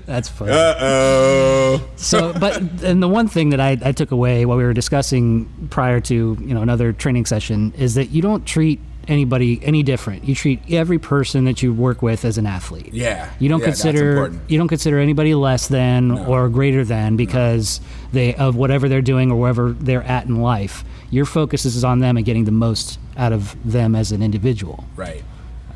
that's 0.06 0.28
funny. 0.28 0.52
uh 0.52 0.74
oh. 0.78 1.88
so, 1.96 2.32
but 2.34 2.58
and 2.84 3.02
the 3.02 3.08
one 3.08 3.26
thing 3.26 3.50
that 3.50 3.60
I, 3.60 3.76
I 3.82 3.90
took 3.90 4.12
away 4.12 4.44
while 4.46 4.56
we 4.56 4.62
were 4.62 4.72
discussing 4.72 5.68
prior 5.70 5.98
to 6.02 6.14
you 6.40 6.54
know 6.54 6.62
another 6.62 6.92
training 6.92 7.26
session 7.26 7.72
is 7.76 7.94
that 7.96 8.10
you 8.10 8.22
don't 8.22 8.46
treat 8.46 8.78
anybody 9.08 9.60
any 9.62 9.82
different. 9.82 10.24
You 10.24 10.34
treat 10.34 10.60
every 10.70 10.98
person 10.98 11.44
that 11.44 11.62
you 11.62 11.72
work 11.72 12.02
with 12.02 12.24
as 12.24 12.38
an 12.38 12.46
athlete. 12.46 12.92
Yeah. 12.92 13.30
You 13.38 13.48
don't 13.48 13.60
Yeah, 13.60 13.66
consider 13.66 14.32
you 14.48 14.58
don't 14.58 14.68
consider 14.68 14.98
anybody 14.98 15.34
less 15.34 15.68
than 15.68 16.10
or 16.12 16.48
greater 16.48 16.84
than 16.84 17.16
because 17.16 17.80
they 18.12 18.34
of 18.34 18.56
whatever 18.56 18.88
they're 18.88 19.02
doing 19.02 19.30
or 19.30 19.36
wherever 19.36 19.72
they're 19.72 20.02
at 20.02 20.26
in 20.26 20.40
life. 20.40 20.84
Your 21.10 21.24
focus 21.24 21.64
is 21.64 21.84
on 21.84 22.00
them 22.00 22.16
and 22.16 22.26
getting 22.26 22.44
the 22.44 22.52
most 22.52 22.98
out 23.16 23.32
of 23.32 23.56
them 23.70 23.94
as 23.94 24.12
an 24.12 24.22
individual. 24.22 24.84
Right. 24.96 25.22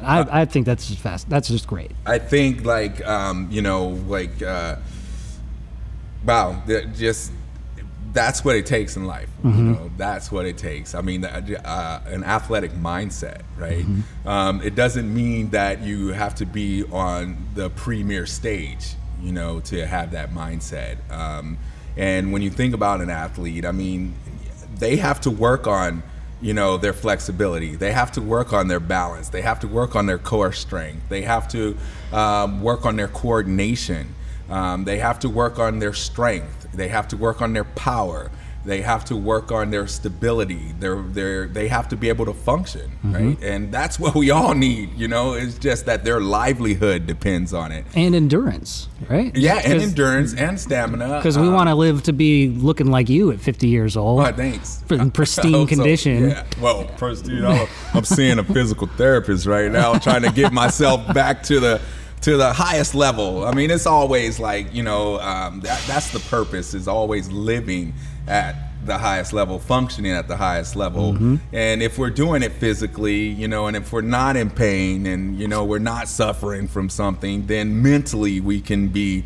I, 0.02 0.42
I 0.42 0.44
think 0.44 0.66
that's 0.66 0.88
just 0.88 1.00
fast. 1.00 1.28
That's 1.28 1.48
just 1.48 1.66
great. 1.66 1.90
I 2.06 2.18
think 2.18 2.64
like 2.64 3.04
um, 3.06 3.48
you 3.50 3.62
know 3.62 3.88
like 4.08 4.42
uh, 4.42 4.76
wow 6.24 6.62
just 6.96 7.32
that's 8.12 8.44
what 8.44 8.56
it 8.56 8.66
takes 8.66 8.96
in 8.96 9.06
life 9.06 9.28
you 9.44 9.50
know 9.50 9.90
that's 9.96 10.32
what 10.32 10.46
it 10.46 10.56
takes. 10.56 10.94
I 10.94 11.00
mean 11.00 11.24
uh, 11.24 12.02
an 12.06 12.24
athletic 12.24 12.72
mindset 12.72 13.42
right? 13.56 13.84
Um, 14.24 14.60
it 14.62 14.74
doesn't 14.74 15.12
mean 15.12 15.50
that 15.50 15.82
you 15.82 16.08
have 16.08 16.34
to 16.36 16.46
be 16.46 16.84
on 16.84 17.48
the 17.54 17.70
premier 17.70 18.26
stage 18.26 18.94
you 19.20 19.32
know 19.32 19.60
to 19.60 19.86
have 19.86 20.12
that 20.12 20.30
mindset. 20.30 20.96
Um, 21.10 21.58
and 21.96 22.32
when 22.32 22.42
you 22.42 22.50
think 22.50 22.74
about 22.74 23.00
an 23.00 23.10
athlete 23.10 23.64
I 23.64 23.72
mean 23.72 24.14
they 24.78 24.96
have 24.96 25.20
to 25.22 25.30
work 25.30 25.66
on 25.66 26.02
you 26.40 26.54
know 26.54 26.76
their 26.76 26.92
flexibility. 26.92 27.74
They 27.74 27.92
have 27.92 28.12
to 28.12 28.20
work 28.22 28.52
on 28.52 28.68
their 28.68 28.80
balance. 28.80 29.28
They 29.28 29.42
have 29.42 29.60
to 29.60 29.68
work 29.68 29.96
on 29.96 30.06
their 30.06 30.18
core 30.18 30.52
strength. 30.52 31.08
They 31.08 31.22
have 31.22 31.48
to 31.48 31.76
um, 32.12 32.62
work 32.62 32.86
on 32.86 32.96
their 32.96 33.08
coordination 33.08 34.14
um, 34.50 34.84
they 34.84 34.98
have 34.98 35.18
to 35.18 35.28
work 35.28 35.58
on 35.58 35.78
their 35.78 35.92
strength 35.94 36.68
they 36.72 36.88
have 36.88 37.08
to 37.08 37.16
work 37.16 37.40
on 37.42 37.52
their 37.52 37.64
power 37.64 38.30
they 38.64 38.82
have 38.82 39.02
to 39.04 39.16
work 39.16 39.50
on 39.50 39.70
their 39.70 39.86
stability 39.86 40.72
their, 40.80 41.00
their, 41.00 41.46
they 41.46 41.68
have 41.68 41.88
to 41.88 41.96
be 41.96 42.08
able 42.10 42.26
to 42.26 42.34
function 42.34 42.90
right 43.04 43.38
and 43.42 43.72
that's 43.72 43.98
what 43.98 44.14
we 44.14 44.30
all 44.30 44.52
need 44.54 44.92
you 44.98 45.08
know 45.08 45.32
it's 45.32 45.56
just 45.58 45.86
that 45.86 46.04
their 46.04 46.20
livelihood 46.20 47.06
depends 47.06 47.54
on 47.54 47.72
it 47.72 47.86
And 47.94 48.14
endurance, 48.14 48.88
right? 49.08 49.34
yeah 49.34 49.62
and 49.64 49.80
endurance 49.80 50.34
and 50.34 50.58
stamina 50.60 51.16
Because 51.18 51.38
we 51.38 51.46
um, 51.46 51.54
want 51.54 51.68
to 51.68 51.74
live 51.76 52.02
to 52.04 52.12
be 52.12 52.48
looking 52.48 52.88
like 52.90 53.08
you 53.08 53.30
at 53.30 53.40
50 53.40 53.68
years 53.68 53.96
old. 53.96 54.18
Well, 54.18 54.32
thanks. 54.34 54.82
In 54.90 55.10
pristine 55.12 55.52
so. 55.52 55.66
condition. 55.66 56.30
Yeah. 56.30 56.44
Well, 56.60 56.84
pristine. 56.98 57.44
I'm 57.94 58.04
seeing 58.04 58.38
a 58.38 58.44
physical 58.44 58.86
therapist 58.88 59.46
right 59.46 59.70
now, 59.70 59.94
trying 59.98 60.22
to 60.22 60.32
get 60.32 60.52
myself 60.52 61.14
back 61.14 61.42
to 61.44 61.60
the 61.60 61.80
to 62.22 62.36
the 62.36 62.52
highest 62.52 62.94
level. 62.94 63.44
I 63.44 63.52
mean, 63.52 63.70
it's 63.70 63.86
always 63.86 64.38
like 64.38 64.74
you 64.74 64.82
know 64.82 65.20
um, 65.20 65.60
that 65.60 65.82
that's 65.86 66.10
the 66.10 66.20
purpose 66.20 66.74
is 66.74 66.88
always 66.88 67.30
living 67.30 67.94
at 68.26 68.54
the 68.84 68.98
highest 68.98 69.32
level, 69.32 69.58
functioning 69.58 70.12
at 70.12 70.28
the 70.28 70.36
highest 70.36 70.76
level. 70.76 71.12
Mm-hmm. 71.12 71.36
And 71.52 71.82
if 71.82 71.98
we're 71.98 72.10
doing 72.10 72.42
it 72.42 72.52
physically, 72.52 73.26
you 73.26 73.48
know, 73.48 73.66
and 73.66 73.76
if 73.76 73.92
we're 73.92 74.00
not 74.00 74.36
in 74.36 74.50
pain 74.50 75.06
and 75.06 75.38
you 75.38 75.48
know 75.48 75.64
we're 75.64 75.78
not 75.78 76.08
suffering 76.08 76.68
from 76.68 76.88
something, 76.88 77.46
then 77.46 77.82
mentally 77.82 78.40
we 78.40 78.60
can 78.60 78.88
be 78.88 79.24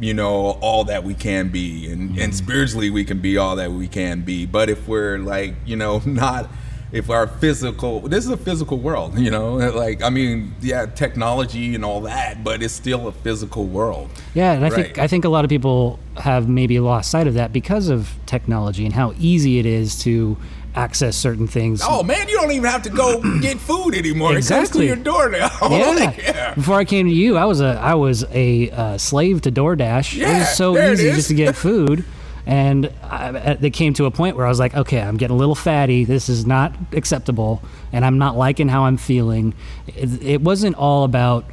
you 0.00 0.12
know 0.12 0.58
all 0.60 0.84
that 0.84 1.04
we 1.04 1.14
can 1.14 1.48
be 1.50 1.88
and, 1.90 2.10
Mm-hmm. 2.10 2.20
and 2.20 2.34
spiritually 2.34 2.90
we 2.90 3.04
can 3.04 3.20
be 3.20 3.36
all 3.36 3.56
that 3.56 3.70
we 3.70 3.86
can 3.86 4.22
be 4.22 4.44
but 4.44 4.68
if 4.68 4.88
we're 4.88 5.18
like 5.18 5.54
you 5.64 5.76
know 5.76 5.98
not 6.04 6.50
if 6.94 7.10
our 7.10 7.26
physical 7.26 8.00
this 8.00 8.24
is 8.24 8.30
a 8.30 8.36
physical 8.36 8.78
world 8.78 9.18
you 9.18 9.30
know 9.30 9.54
like 9.84 10.02
i 10.02 10.08
mean 10.08 10.54
yeah 10.60 10.86
technology 10.86 11.74
and 11.74 11.84
all 11.84 12.00
that 12.00 12.42
but 12.44 12.62
it's 12.62 12.72
still 12.72 13.08
a 13.08 13.12
physical 13.12 13.66
world 13.66 14.08
Yeah, 14.34 14.52
and 14.52 14.64
I 14.64 14.70
think 14.70 14.98
I 14.98 15.06
think 15.08 15.24
a 15.24 15.28
lot 15.28 15.44
of 15.44 15.48
people 15.50 15.98
have 16.16 16.48
maybe 16.48 16.78
lost 16.80 17.10
sight 17.10 17.26
of 17.26 17.34
that 17.34 17.52
because 17.52 17.88
of 17.88 18.14
technology 18.26 18.84
and 18.84 18.94
how 18.94 19.12
easy 19.18 19.58
it 19.58 19.66
is 19.66 19.98
to 20.04 20.36
access 20.76 21.16
certain 21.16 21.46
things. 21.46 21.80
oh 21.84 22.02
man 22.02 22.28
you 22.28 22.36
don't 22.40 22.50
even 22.50 22.68
have 22.68 22.82
to 22.82 22.90
go 22.90 23.20
get 23.40 23.58
food 23.58 23.94
anymore 23.94 24.36
Exactly. 24.36 24.86
it 24.86 24.94
comes 24.94 25.04
to 25.04 25.10
your 25.12 25.28
door 25.28 25.28
now 25.30 25.50
yeah. 25.70 25.90
Like, 25.90 26.18
yeah. 26.18 26.54
Before 26.54 26.76
I 26.76 26.84
came 26.84 27.06
to 27.06 27.12
you, 27.14 27.36
I 27.36 27.44
was 27.44 27.60
a 27.60 27.72
I 27.80 27.94
was 27.94 28.24
a 28.30 28.70
uh, 28.70 28.98
slave 28.98 29.42
to 29.42 29.52
DoorDash. 29.52 30.16
Yeah, 30.16 30.36
it 30.36 30.38
was 30.40 30.56
so 30.56 30.76
easy 30.78 31.10
just 31.12 31.28
to 31.28 31.34
get 31.34 31.54
food, 31.66 32.04
and 32.46 32.92
I, 33.02 33.54
they 33.54 33.70
came 33.70 33.94
to 33.94 34.04
a 34.06 34.10
point 34.10 34.36
where 34.36 34.46
I 34.46 34.48
was 34.48 34.58
like, 34.58 34.74
okay, 34.74 35.00
I'm 35.00 35.16
getting 35.16 35.34
a 35.34 35.38
little 35.38 35.54
fatty. 35.54 36.04
This 36.04 36.28
is 36.28 36.46
not 36.46 36.74
acceptable, 36.92 37.62
and 37.92 38.04
I'm 38.04 38.18
not 38.18 38.36
liking 38.36 38.68
how 38.68 38.84
I'm 38.84 38.96
feeling. 38.96 39.54
It, 39.86 40.22
it 40.22 40.40
wasn't 40.40 40.76
all 40.76 41.04
about 41.04 41.44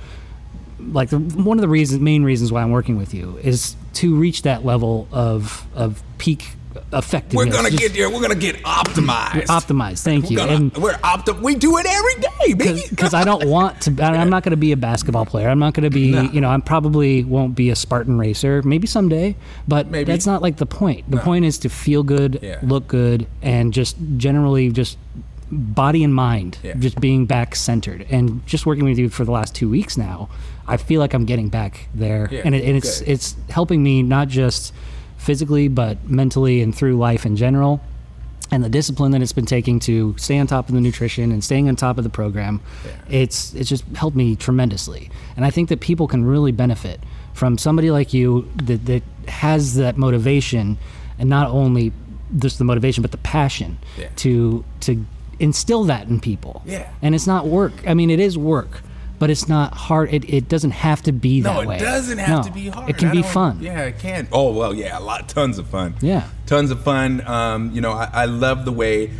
like 0.80 1.10
the, 1.10 1.20
one 1.20 1.58
of 1.58 1.62
the 1.62 1.68
reasons, 1.68 2.02
main 2.02 2.24
reasons 2.24 2.52
why 2.52 2.62
I'm 2.62 2.72
working 2.72 2.98
with 2.98 3.14
you 3.14 3.38
is 3.38 3.76
to 3.94 4.16
reach 4.16 4.42
that 4.44 4.66
level 4.66 5.08
of 5.12 5.68
of 5.76 6.02
peak 6.18 6.56
effectiveness. 6.94 7.36
we're 7.46 7.52
gonna 7.52 7.70
Just 7.70 7.82
get 7.82 7.94
there 7.94 8.10
we're 8.10 8.22
gonna 8.22 8.36
get 8.36 8.58
optimized 8.64 9.48
optimized. 9.48 10.04
Thank 10.04 10.30
you. 10.30 10.38
we're, 10.38 10.46
gonna, 10.46 10.56
And 10.58 10.78
we're 10.78 10.94
opti- 10.96 11.42
we 11.42 11.56
do 11.56 11.78
it 11.78 11.86
every 11.86 12.16
day 12.16 12.54
baby 12.54 12.84
because 12.90 13.14
I 13.14 13.24
don't 13.24 13.48
want 13.48 13.82
to. 13.84 14.04
I'm 14.04 14.30
not 14.30 14.44
to 14.52 14.58
be 14.58 14.72
a 14.72 14.78
basketball 14.78 15.26
player. 15.26 15.48
I'm 15.50 15.60
not 15.60 15.74
to 15.76 15.90
be. 15.90 16.12
No. 16.12 16.22
You 16.24 16.42
know, 16.42 16.50
I 16.50 16.60
probably 16.60 17.24
won't 17.24 17.56
be 17.56 17.70
a 17.70 17.76
Spartan 17.76 18.18
racer. 18.18 18.62
Maybe 18.64 18.88
someday, 18.88 19.36
but 19.68 19.88
Maybe. 19.88 20.04
that's 20.12 20.26
not 20.26 20.42
like 20.42 20.58
the 20.58 20.66
point. 20.66 21.10
The 21.10 21.18
point 21.18 21.46
is 21.46 21.58
to 21.60 21.70
feel 21.70 22.04
good, 22.04 22.40
Yeah. 22.42 22.60
look 22.64 22.88
good, 22.88 23.28
and 23.42 23.72
just 23.74 23.96
generally 24.18 24.70
just 24.72 24.98
body 25.52 26.04
and 26.04 26.14
mind, 26.16 26.58
Yeah. 26.64 26.76
just 26.76 27.00
being 27.02 27.26
back 27.26 27.56
centered. 27.56 28.06
And 28.10 28.46
just 28.48 28.66
working 28.66 28.86
with 28.86 28.98
you 28.98 29.10
for 29.10 29.26
the 29.26 29.32
last 29.32 29.54
two 29.54 29.70
weeks 29.70 29.98
now, 29.98 30.30
I 30.68 30.78
feel 30.78 31.00
like 31.02 31.14
I'm 31.14 31.26
getting 31.26 31.50
back 31.50 31.90
there, 31.94 32.30
Yeah, 32.32 32.42
and, 32.46 32.56
it, 32.56 32.64
and 32.64 32.78
it's 32.78 33.02
it's 33.02 33.36
helping 33.50 33.84
me 33.84 34.02
not 34.04 34.28
just 34.30 34.74
physically 35.22 35.68
but 35.68 36.10
mentally 36.10 36.62
and 36.62 36.74
through 36.76 36.98
life 36.98 37.26
in 37.26 37.36
general 37.36 37.80
and 38.52 38.64
the 38.64 38.70
discipline 38.70 39.12
that 39.12 39.22
it's 39.22 39.32
been 39.32 39.46
taking 39.46 39.80
to 39.80 40.14
stay 40.18 40.38
on 40.38 40.46
top 40.48 40.68
of 40.68 40.76
the 40.76 40.82
nutrition 40.82 41.32
and 41.32 41.42
staying 41.44 41.70
on 41.70 41.76
top 41.78 41.98
of 41.98 42.04
the 42.04 42.10
program, 42.10 42.60
it's 43.10 43.54
it's 43.54 43.70
just 43.70 43.86
helped 43.96 44.18
me 44.18 44.36
tremendously. 44.36 45.10
And 45.38 45.46
I 45.46 45.52
think 45.52 45.70
that 45.70 45.80
people 45.80 46.06
can 46.08 46.26
really 46.26 46.52
benefit 46.52 47.00
from 47.34 47.58
somebody 47.58 47.92
like 47.92 48.14
you 48.14 48.52
that, 48.66 48.86
that 48.88 49.04
has 49.30 49.76
that 49.76 49.96
motivation, 49.98 50.78
and 51.18 51.30
not 51.30 51.50
only 51.50 51.94
just 52.40 52.58
the 52.58 52.66
motivation 52.66 53.02
but 53.02 53.12
the 53.12 53.18
passion 53.20 53.78
Yeah. 53.98 54.10
to 54.18 54.66
to 54.82 55.06
instill 55.40 55.86
that 55.86 56.08
in 56.10 56.20
people. 56.20 56.62
Yeah. 56.66 56.90
And 57.02 57.16
it's 57.16 57.28
not 57.28 57.48
work. 57.48 57.72
I 57.88 57.94
mean, 57.94 58.10
it 58.10 58.20
is 58.20 58.38
work. 58.38 58.82
But 59.22 59.30
it's 59.30 59.48
not 59.48 59.76
hard. 59.76 60.12
It, 60.12 60.28
it 60.34 60.50
doesn't 60.50 60.72
have 60.72 61.04
to 61.04 61.12
be 61.12 61.42
that 61.42 61.56
way. 61.56 61.64
No, 61.64 61.70
way. 61.70 61.76
it 61.76 61.80
doesn't 61.80 62.18
have 62.18 62.38
No, 62.40 62.44
to 62.50 62.52
be 62.52 62.70
hard. 62.70 62.90
It 62.90 62.98
can 62.98 63.10
I 63.10 63.12
be 63.12 63.22
fun. 63.22 63.60
Yeah, 63.62 63.82
it 63.84 64.00
can. 64.00 64.28
Oh 64.32 64.52
well, 64.52 64.74
yeah, 64.74 64.98
a 64.98 65.00
lot, 65.00 65.30
tons 65.30 65.60
of 65.60 65.68
fun. 65.68 65.94
Yeah. 66.02 66.24
tons 66.48 66.72
of 66.72 66.84
fun. 66.84 67.22
Um, 67.28 67.70
you 67.72 67.82
know, 67.82 67.92
I, 67.92 68.10
I 68.12 68.26
love 68.26 68.66
the 68.66 68.72
way. 68.72 69.12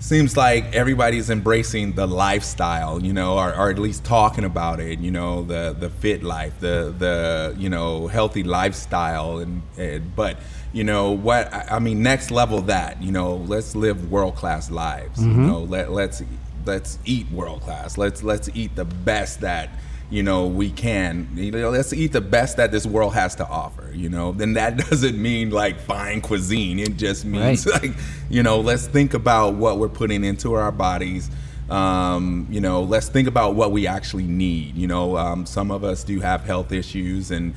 Seems 0.00 0.34
like 0.34 0.74
everybody's 0.74 1.28
embracing 1.28 1.92
the 1.92 2.06
lifestyle, 2.06 3.02
you 3.02 3.12
know, 3.12 3.36
or, 3.38 3.54
or 3.54 3.68
at 3.68 3.78
least 3.78 4.02
talking 4.04 4.44
about 4.44 4.80
it. 4.80 4.98
You 4.98 5.10
know, 5.10 5.42
the 5.44 5.76
the 5.78 5.90
fit 5.90 6.22
life, 6.22 6.54
the 6.60 6.94
the 6.98 7.54
you 7.58 7.68
know 7.68 8.06
healthy 8.06 8.44
lifestyle, 8.44 9.40
and, 9.40 9.60
and 9.76 10.16
but 10.16 10.38
you 10.72 10.84
know 10.84 11.10
what 11.12 11.52
I 11.52 11.76
I 11.76 11.78
mean, 11.80 12.02
next 12.02 12.30
level 12.30 12.62
that 12.62 13.02
you 13.02 13.12
know, 13.12 13.36
let's 13.36 13.76
live 13.76 14.10
world 14.10 14.36
class 14.36 14.70
lives. 14.70 15.22
You 15.22 15.28
know, 15.32 15.60
let 15.74 15.92
let's 15.92 16.22
let's 16.66 16.98
eat 17.04 17.30
world 17.30 17.62
class. 17.62 17.98
Let's 17.98 18.22
let's 18.22 18.48
eat 18.54 18.74
the 18.76 18.84
best 18.84 19.40
that 19.40 19.70
you 20.10 20.22
know 20.22 20.46
we 20.46 20.70
can. 20.70 21.28
You 21.34 21.50
know, 21.50 21.70
let's 21.70 21.92
eat 21.92 22.12
the 22.12 22.20
best 22.20 22.56
that 22.56 22.72
this 22.72 22.86
world 22.86 23.14
has 23.14 23.34
to 23.36 23.46
offer. 23.48 23.90
You 23.94 24.08
know, 24.08 24.32
then 24.32 24.54
that 24.54 24.76
doesn't 24.90 25.20
mean 25.20 25.50
like 25.50 25.80
fine 25.80 26.20
cuisine. 26.20 26.78
It 26.78 26.96
just 26.96 27.24
means 27.24 27.66
Right. 27.66 27.82
like 27.82 27.92
you 28.30 28.42
know, 28.42 28.60
let's 28.60 28.86
think 28.86 29.14
about 29.14 29.54
what 29.54 29.78
we're 29.78 29.88
putting 29.88 30.24
into 30.24 30.54
our 30.54 30.72
bodies. 30.72 31.30
Um, 31.70 32.46
you 32.50 32.60
know, 32.60 32.82
let's 32.82 33.08
think 33.08 33.26
about 33.26 33.54
what 33.54 33.72
we 33.72 33.86
actually 33.86 34.26
need. 34.26 34.76
You 34.76 34.86
know, 34.86 35.16
um, 35.16 35.46
some 35.46 35.70
of 35.70 35.82
us 35.82 36.04
do 36.04 36.20
have 36.20 36.44
health 36.44 36.72
issues 36.72 37.30
and. 37.30 37.54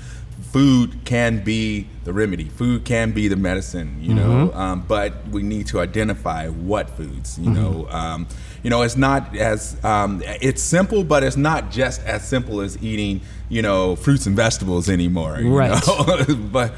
Food 0.51 1.03
can 1.05 1.43
be 1.43 1.87
the 2.05 2.13
remedy. 2.13 2.45
Food 2.45 2.85
can 2.85 3.11
be 3.11 3.27
the 3.27 3.35
medicine, 3.35 3.97
you 4.01 4.13
know. 4.13 4.51
Um, 4.53 4.83
but 4.87 5.27
we 5.29 5.43
need 5.43 5.67
to 5.67 5.79
identify 5.79 6.47
what 6.47 6.89
foods, 6.89 7.37
you 7.37 7.49
know. 7.51 7.87
Um, 7.89 8.27
you 8.63 8.69
know, 8.69 8.81
it's 8.81 8.95
not 8.95 9.35
as 9.35 9.77
um, 9.83 10.21
it's 10.25 10.63
simple, 10.63 11.03
but 11.03 11.23
it's 11.23 11.37
not 11.37 11.69
just 11.69 12.01
as 12.03 12.27
simple 12.27 12.61
as 12.61 12.81
eating, 12.81 13.21
you 13.49 13.61
know, 13.61 13.95
fruits 13.95 14.25
and 14.25 14.35
vegetables 14.35 14.89
anymore. 14.89 15.37
you 15.39 15.53
Right. 15.55 15.71
know? 15.87 16.35
but 16.51 16.73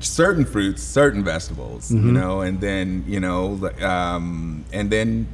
certain 0.00 0.44
fruits, 0.44 0.82
certain 0.82 1.24
vegetables, 1.24 1.90
you 1.90 1.98
know, 2.12 2.42
and 2.42 2.60
then 2.60 3.04
you 3.08 3.18
know, 3.20 3.70
um, 3.82 4.64
and 4.72 4.90
then 4.90 5.26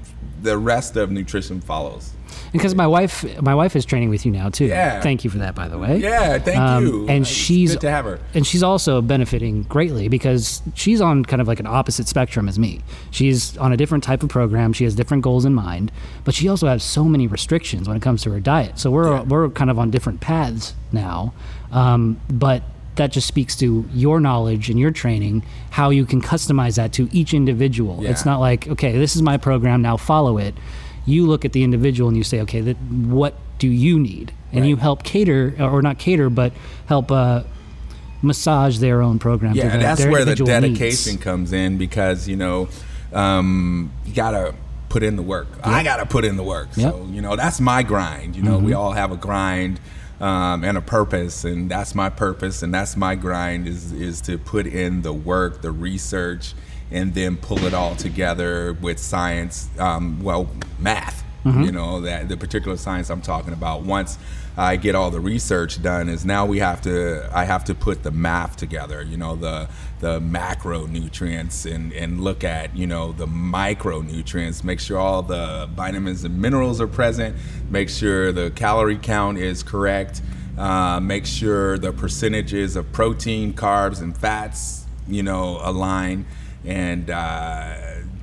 the 0.43 0.57
rest 0.57 0.97
of 0.97 1.11
nutrition 1.11 1.61
follows. 1.61 2.13
Because 2.53 2.75
my 2.75 2.87
wife 2.87 3.25
my 3.41 3.55
wife 3.55 3.77
is 3.77 3.85
training 3.85 4.09
with 4.11 4.25
you 4.27 4.33
now 4.33 4.49
too 4.49 4.67
Yeah. 4.67 5.01
thank 5.01 5.25
you 5.25 5.31
for 5.31 5.39
that 5.39 5.55
by 5.55 5.69
the 5.69 5.79
way 5.79 5.99
Yeah, 5.99 6.39
thank 6.39 6.59
Um, 6.59 6.87
you. 6.87 7.09
and 7.09 7.21
It's 7.23 7.31
she's 7.31 7.73
good 7.73 7.81
to 7.83 7.91
have 7.91 8.05
her. 8.05 8.21
and 8.35 8.47
she's 8.47 8.63
also 8.63 9.01
benefiting 9.03 9.63
greatly 9.65 10.09
because 10.09 10.63
she's 10.75 11.01
on 11.01 11.25
kind 11.25 11.41
of 11.43 11.49
like 11.49 11.61
an 11.61 11.67
opposite 11.67 12.09
spectrum 12.09 12.49
as 12.49 12.59
me 12.59 12.81
she's 13.11 13.57
on 13.59 13.73
a 13.73 13.77
different 13.77 14.05
type 14.05 14.23
of 14.23 14.29
program 14.29 14.73
she 14.73 14.85
has 14.85 14.95
different 14.95 15.23
goals 15.23 15.45
in 15.45 15.55
mind 15.55 15.91
but 16.25 16.35
she 16.35 16.49
also 16.49 16.67
has 16.67 16.83
so 16.83 17.05
many 17.05 17.27
restrictions 17.27 17.89
when 17.89 17.97
it 17.97 18.03
comes 18.03 18.23
to 18.23 18.31
her 18.31 18.41
diet 18.41 18.79
so 18.79 18.91
we're 18.91 19.11
Yeah. 19.17 19.23
we're 19.23 19.49
kind 19.51 19.71
of 19.71 19.79
on 19.79 19.91
different 19.91 20.21
paths 20.21 20.75
now 20.93 21.33
um, 21.73 22.19
but 22.29 22.63
that 22.97 23.13
just 23.13 23.27
speaks 23.29 23.57
to 23.57 23.89
your 23.95 24.21
knowledge 24.21 24.69
and 24.69 24.79
your 24.79 24.91
training 24.91 25.43
how 25.71 25.89
you 25.91 26.05
can 26.05 26.21
customize 26.21 26.75
that 26.77 26.93
to 26.93 27.09
each 27.13 27.33
individual 27.33 27.99
Yeah. 28.03 28.11
it's 28.11 28.27
not 28.27 28.41
like 28.41 28.67
okay 28.69 28.99
this 28.99 29.15
is 29.17 29.23
my 29.23 29.37
program 29.37 29.81
now 29.81 29.97
follow 29.97 30.37
it 30.39 30.55
you 31.07 31.27
look 31.27 31.45
at 31.45 31.53
the 31.53 31.63
individual 31.65 32.09
and 32.09 32.17
you 32.17 32.25
say, 32.25 32.41
okay, 32.43 32.61
that 32.61 32.77
what 32.81 33.35
do 33.59 33.69
you 33.69 33.99
need? 33.99 34.33
And 34.53 34.61
Right. 34.63 34.69
you 34.69 34.77
help 34.77 35.03
cater, 35.03 35.55
or 35.61 35.81
not 35.83 35.99
cater, 35.99 36.29
but 36.31 36.53
help 36.87 37.11
uh, 37.13 37.43
massage 38.23 38.79
their 38.79 39.03
own 39.03 39.19
program. 39.19 39.55
Yeah, 39.55 39.71
the- 39.77 39.79
that's 39.79 40.01
where 40.05 40.25
the 40.25 40.33
individual 40.33 40.61
needs. 40.61 40.79
dedication 40.79 41.19
comes 41.19 41.53
in 41.53 41.79
because 41.79 42.29
you 42.29 42.37
know 42.37 42.69
um, 43.13 43.91
you 44.05 44.15
gotta 44.15 44.55
put 44.89 45.03
in 45.03 45.17
the 45.17 45.23
work. 45.23 45.49
I 45.63 45.83
gotta 45.83 46.07
put 46.07 46.25
in 46.25 46.37
the 46.37 46.43
work. 46.43 46.69
Yep. 46.77 46.93
So 46.93 47.07
you 47.11 47.21
know 47.23 47.37
that's 47.37 47.61
my 47.61 47.83
grind. 47.83 48.37
You 48.37 48.43
know 48.43 48.59
we 48.59 48.73
all 48.73 48.93
have 48.93 49.13
a 49.13 49.17
grind 49.17 49.81
um, 50.21 50.65
and 50.65 50.77
a 50.77 50.83
purpose, 50.83 51.45
and 51.45 51.71
that's 51.71 51.95
my 51.95 52.11
purpose, 52.11 52.63
and 52.63 52.75
that's 52.75 52.97
my 52.97 53.15
grind 53.15 53.67
is 53.69 53.93
is 53.93 54.21
to 54.23 54.37
put 54.39 54.67
in 54.67 55.03
the 55.03 55.13
work, 55.13 55.63
the 55.63 55.71
research, 55.71 56.55
and 56.91 57.15
then 57.15 57.37
pull 57.37 57.59
it 57.65 57.75
all 57.75 57.95
together 57.95 58.73
with 58.75 58.99
science. 58.99 59.69
Um, 59.79 60.23
well, 60.23 60.51
math. 60.79 61.25
You 61.65 61.73
know 61.73 62.03
that 62.03 62.29
the 62.29 62.37
particular 62.37 62.77
science 62.77 63.09
I'm 63.09 63.23
talking 63.23 63.55
about. 63.55 63.83
Once 63.83 64.19
I 64.59 64.77
get 64.77 64.95
all 64.95 65.11
the 65.11 65.21
research 65.21 65.83
done, 65.83 66.11
is 66.11 66.23
now 66.23 66.45
we 66.45 66.59
have 66.59 66.83
to. 66.83 67.31
I 67.33 67.45
have 67.45 67.65
to 67.65 67.75
put 67.75 68.03
the 68.03 68.11
math 68.11 68.57
together. 68.59 69.03
You 69.03 69.17
know 69.17 69.37
the 69.37 69.71
the 70.01 70.21
macronutrients 70.21 71.71
and 71.71 71.95
and 71.95 72.21
look 72.21 72.45
at 72.45 72.77
you 72.77 72.87
know 72.87 73.13
the 73.13 73.27
micronutrients. 73.27 74.63
Make 74.63 74.81
sure 74.81 74.99
all 74.99 75.23
the 75.23 75.67
vitamins 75.75 76.25
and 76.25 76.39
minerals 76.39 76.79
are 76.79 76.87
present. 76.87 77.37
Make 77.71 77.89
sure 77.89 78.33
the 78.33 78.51
calorie 78.51 78.99
count 78.99 79.39
is 79.39 79.63
correct. 79.63 80.21
Uh, 80.59 81.01
make 81.01 81.25
sure 81.25 81.79
the 81.79 81.93
percentages 81.93 82.77
of 82.77 82.93
protein, 82.93 83.55
carbs, 83.55 84.03
and 84.03 84.15
fats 84.15 84.85
you 85.09 85.23
know 85.23 85.59
align 85.63 86.27
and. 86.65 87.11
Uh, 87.11 87.75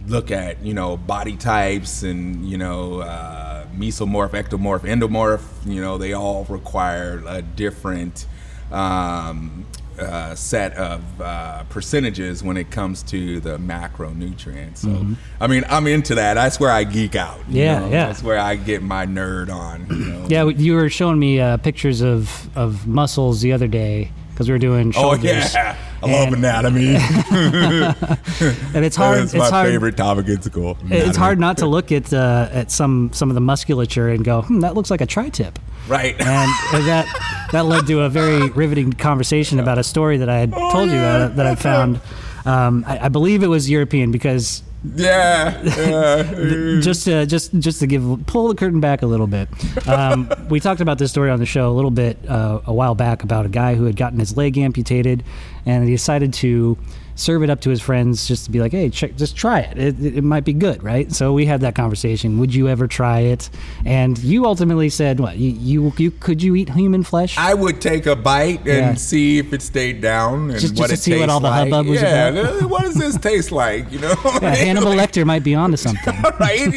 look 0.07 0.31
at 0.31 0.63
you 0.63 0.73
know 0.73 0.95
body 0.95 1.35
types 1.35 2.01
and 2.01 2.49
you 2.49 2.57
know 2.57 3.01
uh, 3.01 3.65
mesomorph, 3.75 4.29
ectomorph, 4.29 4.83
endomorph. 4.83 5.43
You 5.65 5.81
know 5.81 5.97
they 5.97 6.13
all 6.13 6.45
require 6.45 7.21
a 7.27 7.41
different 7.41 8.25
um, 8.71 9.65
uh, 9.99 10.33
set 10.33 10.73
of 10.77 11.01
uh, 11.19 11.63
percentages 11.65 12.41
when 12.41 12.55
it 12.55 12.71
comes 12.71 13.03
to 13.03 13.41
the 13.41 13.57
macronutrients. 13.57 14.77
So 14.77 15.05
I 15.41 15.47
mean 15.47 15.65
I'm 15.67 15.87
into 15.87 16.15
that. 16.15 16.35
That's 16.35 16.57
where 16.57 16.71
I 16.71 16.85
geek 16.85 17.15
out. 17.17 17.39
you 17.49 17.63
Yeah, 17.63 17.79
know? 17.79 17.89
yeah. 17.89 18.05
That's 18.07 18.23
where 18.23 18.39
I 18.39 18.55
get 18.55 18.81
my 18.81 19.05
nerd 19.05 19.49
on. 19.53 19.87
You 19.89 19.95
know? 19.95 20.27
Yeah, 20.29 20.45
you 20.47 20.75
were 20.75 20.89
showing 20.89 21.19
me 21.19 21.39
uh, 21.41 21.57
pictures 21.57 22.01
of, 22.01 22.49
of 22.57 22.87
muscles 22.87 23.41
the 23.41 23.51
other 23.51 23.67
day 23.67 24.11
because 24.37 24.47
we 24.47 24.53
were 24.53 24.59
doing 24.59 24.93
Oh 24.95 25.15
yeah, 25.15 25.75
I 26.03 26.11
love 26.11 26.31
anatomy. 26.31 26.95
and 27.31 28.85
it's 28.85 28.95
hard. 28.95 29.23
It's 29.23 29.33
my 29.33 29.49
hard. 29.49 29.67
favorite 29.67 29.97
topic 29.97 30.27
in 30.27 30.39
school. 30.43 30.77
It's 30.91 31.17
hard 31.17 31.39
not 31.39 31.57
to 31.57 31.65
look 31.65 31.91
at 31.91 32.13
uh, 32.13 32.47
at 32.51 32.69
some 32.69 33.11
some 33.13 33.31
of 33.31 33.33
the 33.33 33.41
musculature 33.41 34.09
and 34.09 34.23
go, 34.23 34.43
hmm, 34.43 34.59
that 34.59 34.75
looks 34.75 34.91
like 34.91 35.01
a 35.01 35.07
tri-tip. 35.07 35.57
right? 35.87 36.13
and, 36.21 36.51
and 36.73 36.87
that 36.87 37.47
that 37.51 37.65
led 37.65 37.87
to 37.87 38.01
a 38.01 38.09
very 38.09 38.49
riveting 38.51 38.93
conversation 38.93 39.59
about 39.59 39.79
a 39.79 39.83
story 39.83 40.17
that 40.17 40.29
I 40.29 40.37
had 40.37 40.53
Oh, 40.55 40.71
told 40.71 40.91
you 40.91 40.97
about 40.99 41.35
that 41.37 41.47
I 41.47 41.55
found. 41.55 41.99
Um, 42.45 42.85
I, 42.87 43.05
I 43.05 43.09
believe 43.09 43.41
it 43.41 43.47
was 43.47 43.67
European 43.69 44.11
because 44.11 44.61
yeah, 44.95 45.61
yeah. 45.63 46.79
just 46.81 47.05
to 47.05 47.25
just 47.25 47.53
just 47.59 47.79
to 47.79 47.87
give 47.87 48.23
pull 48.27 48.47
the 48.47 48.55
curtain 48.55 48.79
back 48.79 49.01
a 49.01 49.05
little 49.05 49.27
bit. 49.27 49.49
Um, 49.87 50.31
we 50.49 50.59
talked 50.59 50.81
about 50.81 50.97
this 50.97 51.11
story 51.11 51.29
on 51.29 51.39
the 51.39 51.45
show 51.45 51.69
a 51.69 51.75
little 51.75 51.91
bit 51.91 52.17
uh, 52.27 52.61
a 52.65 52.73
while 52.73 52.95
back 52.95 53.23
about 53.23 53.45
a 53.45 53.49
guy 53.49 53.75
who 53.75 53.85
had 53.85 53.95
gotten 53.95 54.19
his 54.19 54.37
leg 54.37 54.57
amputated, 54.57 55.23
and 55.65 55.83
he 55.83 55.91
decided 55.91 56.33
to 56.35 56.77
serve 57.17 57.43
it 57.43 57.49
up 57.49 57.59
to 57.61 57.69
his 57.69 57.81
friends 57.81 58.27
just 58.27 58.45
to 58.45 58.51
be 58.51 58.59
like, 58.59 58.71
hey, 58.71 58.89
check, 58.89 59.15
just 59.17 59.35
try 59.35 59.59
it. 59.59 59.77
It, 59.77 59.99
it. 59.99 60.17
it 60.17 60.23
might 60.23 60.45
be 60.45 60.53
good, 60.53 60.81
right? 60.83 61.11
So 61.11 61.33
we 61.33 61.45
had 61.45 61.59
that 61.61 61.75
conversation. 61.75 62.37
Would 62.39 62.55
you 62.55 62.69
ever 62.69 62.87
try 62.87 63.19
it? 63.21 63.49
And 63.85 64.17
you 64.19 64.45
ultimately 64.45 64.89
said, 64.89 65.19
what? 65.19 65.37
You 65.37 65.49
you, 65.51 65.93
you 65.97 66.11
could 66.11 66.41
you 66.41 66.55
eat 66.55 66.69
human 66.69 67.03
flesh? 67.03 67.37
I 67.37 67.53
would 67.53 67.81
take 67.81 68.05
a 68.05 68.15
bite 68.15 68.59
and 68.59 68.67
Yeah. 68.67 68.93
see 68.93 69.39
if 69.39 69.51
it 69.51 69.61
stayed 69.61 69.99
down 70.01 70.51
and 70.51 70.59
Just- 70.59 70.75
just 70.75 70.79
what 70.79 70.87
to 70.87 70.93
it 70.93 70.99
see 70.99 71.19
what 71.19 71.29
all 71.29 71.39
the 71.39 71.49
like. 71.49 71.69
hubbub 71.71 71.87
was 71.87 72.01
yeah, 72.01 72.27
about? 72.29 72.69
what 72.69 72.83
does 72.83 72.95
this 72.95 73.17
taste 73.17 73.51
like? 73.51 73.91
You 73.91 73.99
know, 73.99 74.15
Yeah, 74.41 74.55
Hannibal 74.55 74.91
Lecter 74.93 75.25
might 75.25 75.43
be 75.43 75.55
onto 75.55 75.77
something. 75.77 76.15
right? 76.39 76.71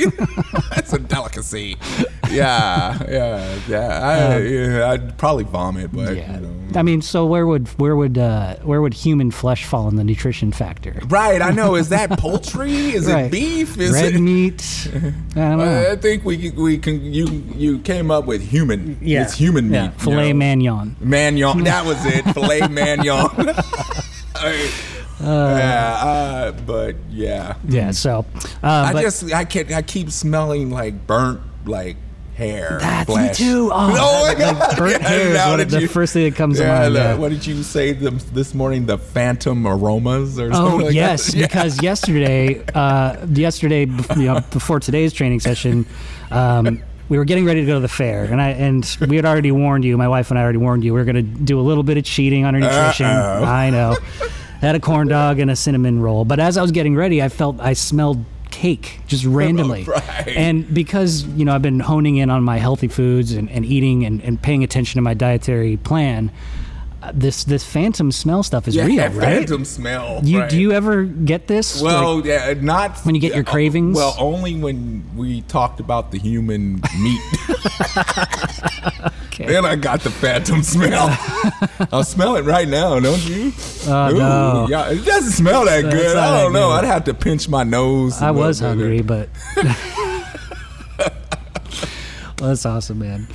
That's 0.74 0.92
a 0.92 0.98
delicacy. 0.98 1.76
Yeah, 2.40 2.99
yeah, 3.09 3.59
yeah. 3.69 3.88
I, 4.09 4.38
yeah 4.38 4.90
I'd 4.90 5.19
probably 5.19 5.45
vomit, 5.45 5.90
but 5.93 6.09
Um, 6.09 6.16
Yeah. 6.16 6.35
you 6.37 6.40
know. 6.47 6.57
I 6.77 6.83
mean, 6.83 7.03
so 7.03 7.27
where 7.27 7.47
would 7.49 7.66
where 7.81 7.97
would 7.97 8.16
uh, 8.16 8.55
where 8.62 8.81
would 8.81 8.95
human 8.95 9.33
flesh 9.33 9.64
fall 9.64 9.88
in 9.88 9.97
the 9.97 10.05
nutrition 10.05 10.53
factor? 10.53 11.01
Right, 11.09 11.43
I 11.43 11.51
know. 11.51 11.75
Is 11.75 11.88
that 11.88 12.11
poultry? 12.19 12.73
Is 12.93 13.07
Right. 13.09 13.25
it 13.25 13.33
beef? 13.33 13.77
Is 13.77 13.90
Red 13.93 14.14
it? 14.14 14.21
meat. 14.31 14.88
I 14.95 15.01
don't 15.35 15.59
know. 15.59 15.90
I 15.90 15.97
think 15.97 16.25
we 16.25 16.51
we 16.53 16.79
can 16.79 17.03
you 17.03 17.27
you 17.57 17.81
came 17.81 18.12
up 18.12 18.27
with 18.27 18.40
human. 18.40 18.97
Yeah. 19.01 19.23
It's 19.23 19.35
human 19.35 19.69
meat. 19.69 19.77
Yeah, 19.77 19.85
you 19.87 19.90
filet 19.99 20.33
know. 20.33 20.38
mignon. 20.38 20.97
Magnon. 21.01 21.64
That 21.64 21.85
was 21.85 21.99
it. 22.07 22.23
Filet 22.35 22.69
mignon. 22.69 23.51
I- 24.37 24.71
yeah, 25.23 25.99
uh, 26.03 26.53
but 26.64 26.95
yeah. 27.11 27.55
Yeah. 27.69 27.90
So, 27.90 28.25
uh, 28.62 28.66
I 28.88 28.93
but 28.93 29.03
just 29.03 29.31
I 29.33 29.45
can 29.45 29.73
I 29.73 29.83
keep 29.83 30.11
smelling 30.11 30.71
like 30.71 31.07
burnt 31.07 31.40
like 31.66 31.97
hair. 32.40 32.79
That's 32.81 33.09
me 33.09 33.33
too. 33.35 33.70
Oh, 33.72 33.88
my 33.88 33.94
that- 34.35 34.38
like 34.38 34.59
God. 34.59 34.76
burnt 34.79 34.92
Yeah, 35.03 35.09
hair 35.09 35.29
is 35.29 35.59
what- 35.59 35.68
the 35.68 35.81
you- 35.83 35.88
first 35.88 36.12
thing 36.14 36.24
that 36.24 36.37
comes 36.37 36.57
to 36.57 36.64
yeah, 36.64 36.79
mind, 36.81 36.94
the- 36.96 36.98
yeah. 37.00 37.14
What 37.14 37.29
did 37.31 37.46
you 37.46 37.62
say 37.62 37.92
this 37.92 38.55
morning? 38.55 38.87
The 38.87 38.98
phantom 38.98 39.66
aromas 39.66 40.38
or 40.38 40.50
Oh 40.53 40.76
like 40.76 40.94
yes, 40.94 41.26
that? 41.33 41.42
Because 41.42 41.83
yesterday, 41.83 42.64
uh, 42.74 43.26
yesterday, 43.26 43.81
you 44.16 44.24
know, 44.24 44.40
before 44.50 44.81
today's 44.81 45.12
training 45.12 45.40
session, 45.40 45.87
um, 46.31 46.83
we 47.09 47.18
were 47.18 47.24
getting 47.24 47.44
ready 47.44 47.61
to 47.61 47.66
go 47.66 47.74
to 47.74 47.81
the 47.81 47.88
fair, 47.88 48.24
and 48.24 48.40
I 48.40 48.50
and 48.50 48.96
we 49.09 49.16
had 49.16 49.24
already 49.24 49.50
warned 49.53 49.85
you. 49.85 49.96
My 49.98 50.09
wife 50.09 50.31
and 50.31 50.38
I 50.38 50.42
already 50.42 50.59
warned 50.59 50.85
you. 50.85 50.94
We 50.94 51.00
were 51.00 51.05
going 51.05 51.16
to 51.16 51.22
do 51.22 51.59
a 51.59 51.62
little 51.62 51.83
bit 51.83 51.98
of 51.98 52.05
cheating 52.05 52.44
on 52.44 52.55
our 52.55 52.61
nutrition. 52.61 53.07
Uh-oh. 53.07 53.44
I 53.44 53.70
know. 53.70 53.96
I 54.22 54.26
had 54.66 54.74
a 54.76 54.81
corn 54.81 55.09
dog 55.09 55.38
and 55.40 55.50
a 55.50 55.57
cinnamon 55.57 56.00
roll, 56.00 56.24
but 56.24 56.38
as 56.38 56.57
I 56.57 56.62
was 56.62 56.70
getting 56.70 56.94
ready, 56.94 57.20
I 57.22 57.29
felt 57.29 57.59
I 57.61 57.72
smelled 57.72 58.24
cake 58.61 59.01
just 59.07 59.25
randomly. 59.25 59.85
Right. 59.90 60.29
And 60.29 60.73
because 60.73 61.25
you 61.25 61.44
know 61.44 61.55
I've 61.55 61.62
been 61.62 61.81
honing 61.81 62.18
in 62.18 62.31
on 62.31 62.44
my 62.44 62.59
healthy 62.59 62.87
foods 62.87 63.33
and, 63.33 63.51
and 63.51 63.64
eating 63.64 64.05
and, 64.05 64.20
and 64.23 64.40
paying 64.40 64.62
attention 64.62 64.99
to 64.99 65.03
my 65.03 65.14
dietary 65.14 65.79
plan, 65.79 66.31
this 67.15 67.45
this 67.45 67.65
phantom 67.65 68.13
smell 68.13 68.43
stuff 68.43 68.69
is 68.69 68.77
yeah, 68.77 68.85
real, 68.85 69.05
right? 69.05 69.13
phantom 69.15 69.65
smell. 69.65 70.21
You, 70.23 70.41
right. 70.41 70.51
Do 70.51 70.61
you 70.61 70.73
ever 70.73 71.05
get 71.05 71.47
this? 71.47 71.81
Well, 71.81 72.17
Like, 72.17 72.27
yeah, 72.27 72.55
not 72.61 72.99
when 73.01 73.15
you 73.15 73.21
get 73.21 73.33
your 73.33 73.45
uh, 73.47 73.51
cravings? 73.51 73.97
Well, 73.97 74.15
only 74.19 74.57
when 74.57 75.05
we 75.17 75.41
talked 75.43 75.81
about 75.81 76.11
the 76.11 76.19
human 76.19 76.83
meat. 77.01 77.21
okay. 79.27 79.47
then 79.47 79.65
I 79.65 79.77
got 79.77 80.01
the 80.03 80.11
phantom 80.11 80.63
smell. 80.63 81.09
I'll 81.93 82.05
smell 82.05 82.37
it 82.37 82.45
right 82.45 82.69
now, 82.69 83.01
don't 83.01 83.27
you? 83.27 83.53
Oh, 83.87 84.11
no. 84.11 84.67
Yeah, 84.69 84.91
it 84.91 85.05
doesn't 85.05 85.33
smell 85.33 85.65
that 85.65 85.85
It's 85.85 85.95
good. 85.95 86.17
I 86.17 86.43
don't 86.43 86.53
know. 86.53 86.69
good. 86.69 86.85
I'd 86.85 86.89
have 86.89 87.05
to 87.05 87.15
pinch 87.15 87.49
my 87.49 87.65
nose. 87.65 88.21
I 88.21 88.31
was 88.31 88.61
hungry, 88.61 89.01
but 89.01 89.31
well, 89.57 89.75
that's 92.39 92.67
awesome, 92.67 92.99
man. 92.99 93.27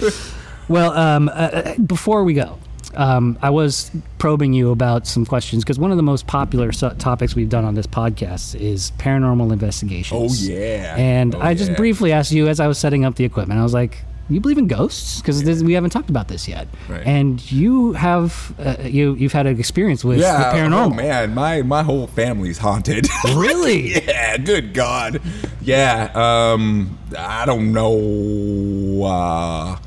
Well, 0.68 0.92
um, 0.92 1.30
uh, 1.30 1.32
uh, 1.32 1.78
before 1.80 2.24
we 2.24 2.34
go, 2.34 2.60
um, 2.96 3.38
I 3.42 3.50
was 3.50 3.92
probing 4.18 4.54
you 4.54 4.72
about 4.72 5.08
some 5.08 5.26
questions 5.26 5.64
because 5.64 5.78
one 5.80 5.92
of 5.92 5.98
the 5.98 6.04
most 6.04 6.28
popular 6.28 6.72
so- 6.72 6.90
topics 6.98 7.36
we've 7.36 7.50
done 7.50 7.66
on 7.66 7.76
this 7.76 7.88
podcast 7.88 8.60
is 8.60 8.92
paranormal 8.98 9.52
investigations. 9.52 10.50
Oh, 10.50 10.54
yeah. 10.54 10.96
And 10.98 11.36
Oh, 11.36 11.40
I 11.42 11.54
just 11.54 11.72
yeah. 11.72 11.78
briefly 11.78 12.12
asked 12.12 12.32
you 12.32 12.48
as 12.48 12.60
I 12.60 12.68
was 12.68 12.78
setting 12.78 13.06
up 13.06 13.16
the 13.16 13.24
equipment. 13.26 13.60
I 13.60 13.64
was 13.64 13.74
like, 13.74 13.98
"You 14.30 14.40
believe 14.40 14.58
in 14.58 14.68
ghosts?" 14.68 15.22
Because 15.22 15.44
we 15.64 15.74
haven't 15.74 15.90
talked 15.92 16.10
about 16.10 16.28
this 16.28 16.48
yet. 16.48 16.68
Right. 16.90 17.06
And 17.06 17.40
you 17.52 17.94
have 17.94 18.54
uh, 18.60 18.76
you 18.84 19.14
you've 19.16 19.34
had 19.34 19.46
an 19.48 19.60
experience 19.60 20.04
with 20.06 20.20
Yeah, 20.20 20.52
the 20.52 20.58
paranormal. 20.58 20.86
Oh 20.86 20.90
man, 20.90 21.34
my 21.34 21.62
my 21.62 21.84
whole 21.84 22.08
family's 22.08 22.58
haunted. 22.58 23.08
Really? 23.36 24.06
yeah, 24.06 24.38
good 24.38 24.74
God. 24.74 25.22
Yeah, 25.62 26.12
um, 26.14 26.98
I 27.18 27.46
don't 27.46 27.74
know, 27.74 29.04
uh, 29.04 29.78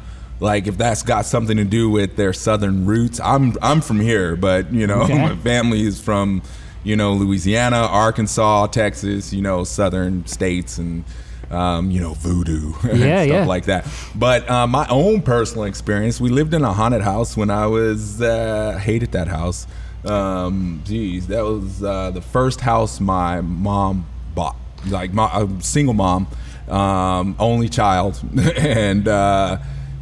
like 0.41 0.67
if 0.67 0.79
that's 0.79 1.03
got 1.03 1.27
something 1.27 1.57
to 1.57 1.65
do 1.65 1.91
with 1.91 2.17
their 2.17 2.33
southern 2.33 2.87
roots. 2.87 3.21
I'm 3.21 3.55
I'm 3.63 3.81
from 3.81 4.01
here, 4.01 4.37
but 4.37 4.73
you 4.73 4.87
know, 4.87 5.03
Okay. 5.03 5.19
my 5.19 5.37
family 5.37 5.83
is 5.87 6.01
from, 6.01 6.43
you 6.85 6.97
know, 6.97 7.13
Louisiana, 7.15 7.77
Arkansas, 7.79 8.67
Texas, 8.69 9.33
you 9.33 9.43
know, 9.43 9.65
southern 9.65 10.27
states, 10.27 10.79
and 10.79 11.05
um, 11.51 11.91
you 11.91 12.01
know, 12.01 12.13
voodoo, 12.15 12.67
and 12.83 12.99
stuff 12.99 13.27
yeah. 13.27 13.45
like 13.47 13.65
that. 13.67 13.87
But 14.15 14.49
uh, 14.51 14.67
my 14.67 14.87
own 14.89 15.23
personal 15.23 15.65
experience, 15.65 16.21
we 16.21 16.29
lived 16.29 16.55
in 16.55 16.63
a 16.63 16.73
haunted 16.73 17.01
house 17.03 17.37
when 17.37 17.51
I 17.51 17.67
was 17.67 18.21
uh, 18.21 18.79
hated 18.81 19.13
that 19.13 19.29
house. 19.29 19.67
Um, 20.05 20.83
geez, 20.85 21.27
that 21.29 21.43
was 21.43 21.83
uh, 21.83 22.11
the 22.13 22.21
first 22.23 22.61
house 22.61 23.01
my 23.01 23.41
mom 23.41 24.07
bought. 24.35 24.57
Like 24.87 25.13
my 25.13 25.29
a 25.35 25.49
single 25.63 25.95
mom, 25.95 26.29
um, 26.69 27.35
only 27.41 27.69
child, 27.69 28.21
and 28.57 29.09
uh, 29.09 29.59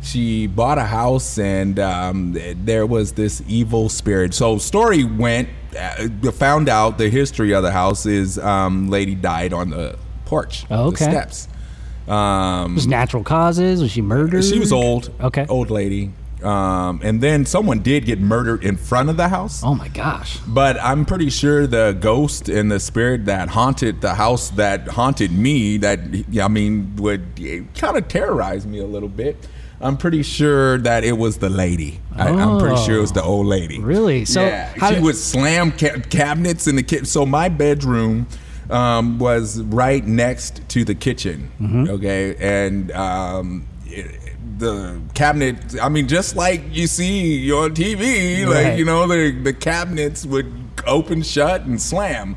she 0.07 0.47
bought 0.47 0.79
a 0.79 0.85
house, 0.85 1.38
and 1.38 1.79
um, 1.79 2.37
there 2.64 2.87
was 2.87 3.12
this 3.12 3.42
evil 3.49 3.88
spirit. 3.88 4.35
So 4.35 4.59
story 4.59 5.05
went, 5.05 5.49
uh, 5.79 6.31
found 6.33 6.69
out 6.69 6.99
the 6.99 7.09
history 7.09 7.53
of 7.53 7.62
the 7.62 7.73
house 7.73 8.07
is 8.07 8.38
um, 8.38 8.88
lady 8.88 9.14
died 9.14 9.53
on 9.53 9.71
the 9.71 9.99
porch, 10.25 10.64
Oh, 10.71 10.90
the 10.90 10.97
steps 10.97 11.49
Um, 12.09 12.75
Was 12.75 12.87
natural 12.87 13.23
causes? 13.25 13.83
Was 13.83 13.90
she 13.90 14.01
murdered? 14.03 14.45
she 14.45 14.59
was 14.59 14.73
old. 14.73 15.12
Okay. 15.21 15.47
Old 15.49 15.71
lady. 15.71 16.12
Um, 16.42 17.01
and 17.03 17.21
then 17.21 17.47
someone 17.47 17.81
did 17.81 18.05
get 18.05 18.21
murdered 18.21 18.62
in 18.62 18.77
front 18.77 19.09
of 19.09 19.16
the 19.16 19.29
house. 19.29 19.62
Oh 19.64 19.75
my 19.75 19.88
gosh. 19.88 20.37
But 20.47 20.79
I'm 20.83 21.05
pretty 21.07 21.31
sure 21.31 21.66
the 21.66 21.97
ghost 21.99 22.49
and 22.49 22.71
the 22.71 22.79
spirit 22.79 23.25
that 23.25 23.49
haunted 23.49 24.03
the 24.03 24.14
house 24.14 24.51
that 24.51 24.87
haunted 24.87 25.33
me, 25.33 25.79
that 25.79 25.99
I 26.40 26.49
mean, 26.49 26.95
would 26.97 27.25
kind 27.75 27.97
of 27.97 28.07
terrorize 28.09 28.66
me 28.66 28.79
a 28.81 28.87
little 28.87 29.09
bit. 29.09 29.49
I'm 29.81 29.97
pretty 29.97 30.23
sure 30.23 30.79
that 30.79 31.05
it 31.05 31.19
was 31.19 31.39
the 31.39 31.51
lady. 31.51 32.01
I, 32.15 32.29
I'm 32.29 32.59
pretty 32.59 32.77
sure 32.85 32.97
it 32.97 33.01
was 33.01 33.12
the 33.12 33.23
old 33.23 33.47
lady. 33.47 33.79
Really? 33.79 34.25
So 34.25 34.45
yeah, 34.45 34.73
how 34.79 34.93
she 34.95 35.01
would 35.01 35.17
slam 35.17 35.71
ca- 35.73 36.01
cabinets 36.09 36.67
in 36.67 36.77
the 36.77 36.83
kitchen. 36.83 37.05
So 37.05 37.27
my 37.27 37.49
bedroom 37.51 38.27
um, 38.71 39.19
was 39.19 39.61
right 39.62 40.05
next 40.07 40.67
to 40.71 40.85
the 40.85 40.95
kitchen. 40.95 41.51
Mm-hmm. 41.61 41.91
Okay, 41.91 42.37
and 42.37 42.91
um, 42.93 43.69
it, 43.87 44.33
the 44.59 44.99
cabinet. 45.15 45.59
I 45.83 45.91
mean, 45.91 46.09
just 46.09 46.37
like 46.37 46.62
you 46.71 46.87
see 46.87 47.53
on 47.53 47.75
TV, 47.75 48.47
Right. 48.47 48.69
like 48.71 48.79
you 48.79 48.87
know, 48.87 49.07
the 49.07 49.31
the 49.31 49.53
cabinets 49.53 50.25
would 50.25 50.51
open 50.87 51.21
shut 51.23 51.62
and 51.62 51.81
slam. 51.81 52.37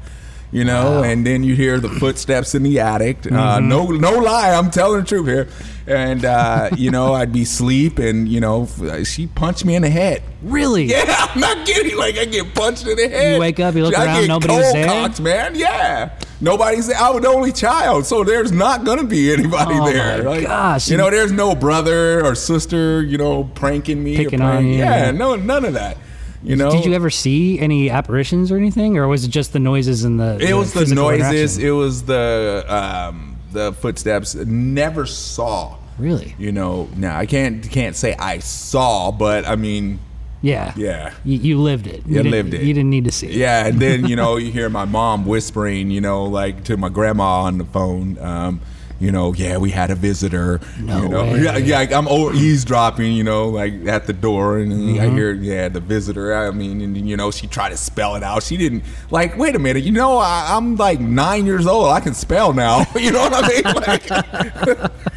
You 0.52 0.64
know, 0.66 1.04
and 1.04 1.28
then 1.28 1.44
you 1.44 1.56
hear 1.56 1.80
the 1.80 1.90
footsteps 1.90 2.56
in 2.56 2.64
the 2.64 2.80
attic. 2.80 3.18
Uh, 3.28 3.60
Mm-hmm. 3.60 3.68
no, 3.70 3.86
no 3.92 4.18
lie, 4.18 4.50
I'm 4.52 4.72
telling 4.72 5.02
the 5.02 5.06
truth 5.06 5.28
here. 5.28 5.48
And 5.90 6.24
uh, 6.24 6.70
you 6.78 6.92
know, 6.92 7.14
I'd 7.16 7.34
be 7.34 7.42
asleep, 7.42 7.98
and 7.98 8.30
you 8.30 8.40
know, 8.40 8.68
she 9.04 9.26
punched 9.26 9.66
me 9.66 9.74
in 9.76 9.82
the 9.82 9.90
head. 9.90 10.22
Really? 10.44 10.84
Yeah, 10.86 11.04
I'm 11.34 11.40
not 11.42 11.66
kidding. 11.66 11.98
Like 11.98 12.16
I 12.18 12.26
get 12.26 12.54
punched 12.54 12.86
in 12.86 12.96
the 12.96 13.10
head. 13.10 13.34
You 13.34 13.40
wake 13.40 13.60
up, 13.60 13.74
you 13.74 13.84
look 13.84 13.98
I 13.98 14.06
around, 14.06 14.22
get 14.22 14.28
nobody 14.28 14.54
was 14.56 14.72
there? 14.74 14.86
cocked, 14.86 15.20
man. 15.20 15.56
Yeah, 15.56 16.18
nobody's 16.42 16.86
there. 16.88 16.98
I 16.98 17.10
was 17.10 17.24
the 17.24 17.30
only 17.30 17.52
child, 17.52 18.06
so 18.06 18.24
there's 18.24 18.52
not 18.52 18.84
gonna 18.86 19.04
be 19.04 19.34
anybody 19.34 19.74
Oh, 19.80 19.92
there. 19.92 20.24
my 20.24 20.30
Like, 20.30 20.44
gosh. 20.46 20.90
You 20.92 20.98
know, 20.98 21.10
there's 21.10 21.32
no 21.32 21.56
brother 21.56 22.24
or 22.24 22.36
sister, 22.36 23.02
you 23.02 23.18
know, 23.18 23.46
pranking 23.56 24.04
me. 24.04 24.14
or 24.14 24.18
Picking 24.26 24.42
on 24.42 24.66
you. 24.68 24.74
Yeah, 24.78 25.10
no, 25.10 25.36
none 25.36 25.66
of 25.66 25.74
that. 25.74 25.98
You 26.44 26.56
know, 26.56 26.72
Did 26.72 26.86
you 26.86 26.94
ever 26.94 27.10
see 27.10 27.60
any 27.60 27.90
apparitions 27.90 28.50
or 28.52 28.56
anything, 28.58 28.98
or 28.98 29.08
was 29.10 29.26
it 29.26 29.30
just 29.30 29.52
the 29.54 29.60
noises 29.60 30.04
and 30.06 30.20
the? 30.20 30.38
It 30.40 30.54
was 30.54 30.72
the 30.72 30.86
noises. 30.94 31.58
It 31.58 31.72
was 31.72 32.04
the 32.04 32.64
um, 32.70 33.29
the 33.52 33.74
footsteps. 33.74 34.36
Never 34.36 35.06
saw. 35.06 35.78
Really? 35.98 36.36
You 36.38 36.52
know, 36.52 36.88
now 36.96 37.18
I 37.18 37.26
can't 37.26 37.64
can't 37.70 37.96
say 37.96 38.16
I 38.18 38.40
saw, 38.40 39.12
but 39.12 39.46
I 39.48 39.56
mean, 39.58 40.00
Yeah. 40.42 40.74
yeah. 40.78 41.14
You, 41.26 41.38
you 41.40 41.60
lived 41.62 41.88
it. 41.88 42.04
You 42.08 42.16
didn't- 42.18 42.32
lived 42.32 42.54
it. 42.54 42.62
You 42.62 42.74
didn't 42.74 42.90
need 42.90 43.04
to 43.06 43.12
see 43.12 43.28
it. 43.28 43.34
Yeah, 43.36 43.66
and 43.68 43.80
then 43.80 44.06
you 44.08 44.16
know 44.22 44.38
you 44.38 44.52
hear 44.52 44.70
my 44.70 44.86
mom 44.86 45.26
whispering, 45.26 45.92
you 45.92 46.00
know, 46.02 46.24
like 46.26 46.64
to 46.66 46.78
my 46.78 46.88
grandma 46.90 47.42
on 47.42 47.58
the 47.58 47.66
phone. 47.66 48.18
Um, 48.20 48.62
you 49.00 49.12
know, 49.12 49.34
yeah, 49.34 49.58
we 49.58 49.72
had 49.72 49.92
a 49.92 49.96
visitor. 49.96 50.60
No 50.80 51.04
you 51.04 51.10
know, 51.10 51.24
way. 51.24 51.42
yeah, 51.44 51.58
yeah, 51.58 51.78
like, 51.78 51.92
I'm 51.94 52.08
eavesdropping, 52.08 53.14
you 53.14 53.24
know, 53.24 53.50
like 53.50 53.74
at 53.88 54.08
the 54.08 54.14
door, 54.14 54.58
and 54.60 54.72
Mm-hmm. 54.72 55.00
I 55.02 55.10
hear, 55.10 55.32
yeah, 55.32 55.70
the 55.70 55.80
visitor. 55.80 56.36
I 56.36 56.52
mean, 56.52 56.82
and 56.82 56.98
you 56.98 57.16
know, 57.18 57.32
she 57.32 57.48
tried 57.48 57.70
to 57.70 57.78
spell 57.78 58.16
it 58.16 58.24
out. 58.24 58.44
She 58.44 58.58
didn't 58.58 58.84
like. 59.12 59.38
Wait 59.38 59.56
a 59.56 59.60
minute, 59.60 59.84
you 59.84 59.92
know, 59.92 60.18
I, 60.18 60.48
I'm 60.56 60.76
like 60.76 61.00
nine 61.00 61.46
years 61.46 61.66
old. 61.68 61.88
I 61.90 62.00
can 62.00 62.14
spell 62.14 62.54
now. 62.54 62.86
you 62.96 63.12
know 63.12 63.20
what 63.30 63.34
I 63.34 63.48
mean? 63.48 63.64
Like, 63.76 64.92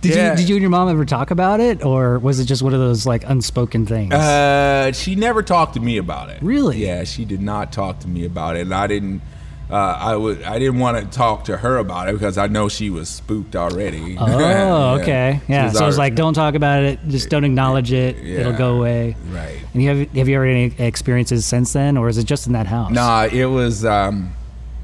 Did 0.00 0.14
Yeah. 0.16 0.30
you 0.32 0.36
did 0.36 0.48
you 0.50 0.56
and 0.56 0.60
your 0.62 0.70
mom 0.70 0.90
ever 0.90 1.04
talk 1.06 1.30
about 1.30 1.60
it, 1.60 1.82
or 1.82 2.18
was 2.18 2.38
it 2.38 2.44
just 2.44 2.62
one 2.62 2.74
of 2.74 2.80
those 2.80 3.06
like 3.06 3.24
unspoken 3.26 3.86
things? 3.86 4.12
Uh, 4.12 4.92
she 4.92 5.14
never 5.14 5.42
talked 5.42 5.74
to 5.74 5.80
me 5.80 5.96
about 5.96 6.28
it. 6.28 6.42
Really? 6.42 6.84
Yeah, 6.84 7.04
she 7.04 7.24
did 7.24 7.40
not 7.40 7.72
talk 7.72 8.00
to 8.00 8.08
me 8.08 8.26
about 8.26 8.56
it, 8.56 8.60
and 8.62 8.74
I 8.74 8.86
didn't. 8.86 9.22
Uh, 9.70 9.74
I 9.76 10.14
would. 10.16 10.42
I 10.42 10.58
didn't 10.58 10.78
want 10.78 10.98
to 10.98 11.18
talk 11.18 11.44
to 11.44 11.56
her 11.56 11.78
about 11.78 12.08
it 12.08 12.12
because 12.12 12.36
I 12.36 12.46
know 12.48 12.68
she 12.68 12.90
was 12.90 13.08
spooked 13.08 13.56
already. 13.56 14.16
oh, 14.20 14.38
Yeah. 14.38 15.00
okay. 15.00 15.40
Yeah. 15.48 15.64
was 15.64 15.78
So 15.78 15.86
it's 15.86 15.96
alre- 15.96 15.98
like, 15.98 16.14
don't 16.14 16.34
talk 16.34 16.54
about 16.54 16.82
it. 16.82 17.00
Just 17.08 17.30
don't 17.30 17.44
acknowledge 17.44 17.92
it. 17.92 18.18
It'll 18.18 18.52
go 18.52 18.76
away. 18.76 19.16
right. 19.30 19.58
And 19.72 19.82
you 19.82 19.88
have 19.88 20.10
have 20.12 20.28
you 20.28 20.36
ever 20.36 20.46
had 20.46 20.54
any 20.56 20.86
experiences 20.86 21.46
since 21.46 21.72
then, 21.72 21.96
or 21.96 22.08
is 22.08 22.18
it 22.18 22.24
just 22.26 22.46
in 22.46 22.52
that 22.52 22.66
house? 22.66 22.90
Nah, 22.92 23.24
it 23.32 23.46
was. 23.46 23.84
Um, 23.84 24.32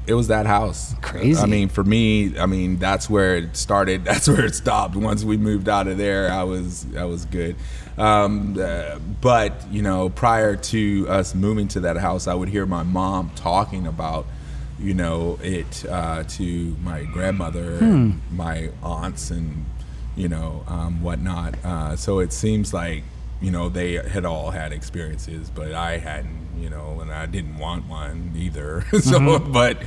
it 0.07 0.15
was 0.15 0.29
that 0.29 0.47
house. 0.47 0.95
Crazy. 1.01 1.39
I 1.39 1.45
mean, 1.45 1.69
for 1.69 1.83
me, 1.83 2.37
I 2.37 2.47
mean, 2.47 2.77
that's 2.77 3.07
where 3.07 3.37
it 3.37 3.55
started. 3.55 4.03
That's 4.05 4.27
where 4.27 4.43
it 4.45 4.55
stopped. 4.55 4.95
Once 4.95 5.23
we 5.23 5.37
moved 5.37 5.69
out 5.69 5.87
of 5.87 5.97
there, 5.99 6.29
I 6.31 6.43
was, 6.43 6.87
I 6.97 7.05
was 7.05 7.25
good. 7.25 7.55
Um, 7.99 8.57
uh, 8.59 8.97
but 9.21 9.71
you 9.71 9.83
know, 9.83 10.09
prior 10.09 10.55
to 10.55 11.05
us 11.07 11.35
moving 11.35 11.67
to 11.69 11.81
that 11.81 11.97
house, 11.97 12.27
I 12.27 12.33
would 12.33 12.49
hear 12.49 12.65
my 12.65 12.81
mom 12.83 13.29
talking 13.35 13.85
about, 13.85 14.25
you 14.81 14.93
know, 14.93 15.37
it 15.43 15.85
uh, 15.89 16.23
to 16.23 16.75
my 16.83 17.03
grandmother, 17.03 17.77
and 17.79 18.21
my 18.31 18.69
aunts, 18.81 19.31
and 19.31 19.65
you 20.15 20.27
know, 20.27 20.63
um, 20.67 21.01
whatnot. 21.03 21.55
Uh, 21.63 21.95
so 21.95 22.19
it 22.19 22.33
seems 22.33 22.73
like 22.73 23.03
you 23.41 23.51
know 23.51 23.69
they 23.69 23.93
had 23.93 24.25
all 24.25 24.51
had 24.51 24.71
experiences, 24.73 25.49
but 25.49 25.73
I 25.73 25.97
hadn't. 25.97 26.39
You 26.59 26.69
know, 26.69 26.99
and 27.01 27.11
I 27.11 27.25
didn't 27.25 27.57
want 27.57 27.87
one 27.87 28.33
either. 28.35 28.85
so, 29.01 29.39
but 29.39 29.81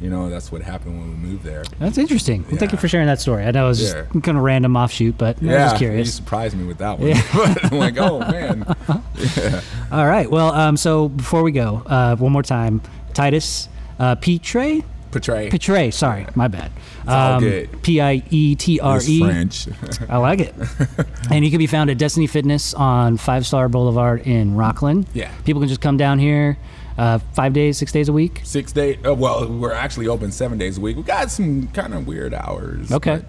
you 0.00 0.08
know, 0.08 0.30
that's 0.30 0.52
what 0.52 0.62
happened 0.62 0.98
when 0.98 1.08
we 1.10 1.28
moved 1.28 1.44
there. 1.44 1.64
That's 1.78 1.98
interesting. 1.98 2.44
Well, 2.48 2.56
Thank 2.58 2.72
you 2.72 2.78
for 2.78 2.88
sharing 2.88 3.06
that 3.08 3.20
story. 3.20 3.44
I 3.44 3.50
know 3.50 3.64
it 3.66 3.68
was 3.68 3.80
just 3.80 3.96
Yeah. 3.96 4.20
kind 4.20 4.36
of 4.38 4.44
random 4.44 4.76
offshoot, 4.76 5.18
but 5.18 5.38
I 5.42 5.44
was 5.46 5.50
Yeah, 5.52 5.68
just 5.70 5.82
you 5.82 6.04
surprised 6.04 6.56
me 6.56 6.64
with 6.64 6.78
that 6.78 6.98
one. 6.98 7.08
Yeah. 7.08 7.22
but 7.34 7.64
I'm 7.72 7.78
like, 7.78 7.98
oh 7.98 8.20
man, 8.20 8.64
All 9.92 10.06
right. 10.06 10.30
Well, 10.30 10.52
um, 10.52 10.76
so 10.76 11.08
before 11.08 11.42
we 11.42 11.52
go, 11.52 11.82
uh, 11.86 12.16
one 12.16 12.32
more 12.32 12.42
time, 12.42 12.80
Titus 13.12 13.68
uh, 14.00 14.16
Petre. 14.16 14.82
portray. 15.12 15.50
Petre, 15.50 15.92
sorry, 15.92 16.26
my 16.34 16.48
bad. 16.48 16.72
all 17.06 17.38
good. 17.38 17.82
P 17.82 18.00
I 18.00 18.22
E 18.30 18.54
T 18.56 18.80
R 18.80 19.00
E. 19.00 19.20
French. 19.20 19.68
I 20.08 20.16
like 20.16 20.40
it. 20.40 20.54
and 21.30 21.44
you 21.44 21.50
can 21.50 21.58
be 21.58 21.66
found 21.66 21.90
at 21.90 21.98
Destiny 21.98 22.26
Fitness 22.26 22.74
on 22.74 23.16
Five 23.16 23.46
Star 23.46 23.68
Boulevard 23.68 24.26
in 24.26 24.54
Rocklin. 24.54 25.06
Yeah. 25.14 25.30
People 25.44 25.60
can 25.60 25.68
just 25.68 25.80
come 25.80 25.96
down 25.96 26.18
here 26.18 26.58
uh, 26.98 27.18
five 27.34 27.52
days, 27.52 27.78
six 27.78 27.92
days 27.92 28.08
a 28.08 28.12
week. 28.12 28.40
Six 28.44 28.72
day. 28.72 28.98
Uh, 29.02 29.14
well, 29.14 29.48
we're 29.48 29.72
actually 29.72 30.08
open 30.08 30.32
seven 30.32 30.58
days 30.58 30.78
a 30.78 30.80
week. 30.80 30.96
We 30.96 31.02
got 31.02 31.30
some 31.30 31.68
kind 31.68 31.94
of 31.94 32.06
weird 32.06 32.34
hours. 32.34 32.92
Okay. 32.92 33.22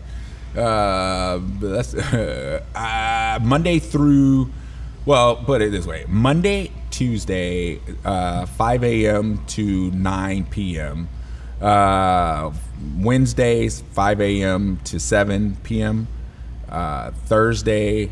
but, 0.53 0.61
uh, 0.61 1.37
but 1.39 1.69
that's 1.69 1.93
uh, 2.75 3.39
Monday 3.41 3.79
through. 3.79 4.51
Well, 5.05 5.37
put 5.37 5.61
it 5.61 5.71
this 5.71 5.85
way: 5.85 6.05
Monday, 6.07 6.71
Tuesday, 6.91 7.79
uh, 8.05 8.45
5 8.45 8.83
a.m. 8.83 9.43
to 9.47 9.89
9 9.91 10.45
p.m. 10.45 11.09
Uh, 11.59 12.51
Wednesdays, 12.97 13.81
5 13.81 14.21
a.m. 14.21 14.79
to 14.83 14.99
7 14.99 15.57
p.m. 15.63 16.07
Uh, 16.69 17.11
Thursday, 17.25 18.11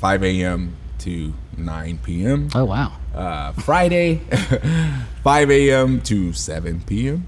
5 0.00 0.22
a.m. 0.24 0.76
to 0.98 1.34
9 1.56 1.98
p.m. 2.02 2.48
Oh, 2.54 2.64
wow. 2.64 2.92
Uh, 3.14 3.52
Friday, 3.52 4.16
5 5.22 5.50
a.m. 5.50 6.00
to 6.02 6.32
7 6.32 6.80
p.m. 6.82 7.26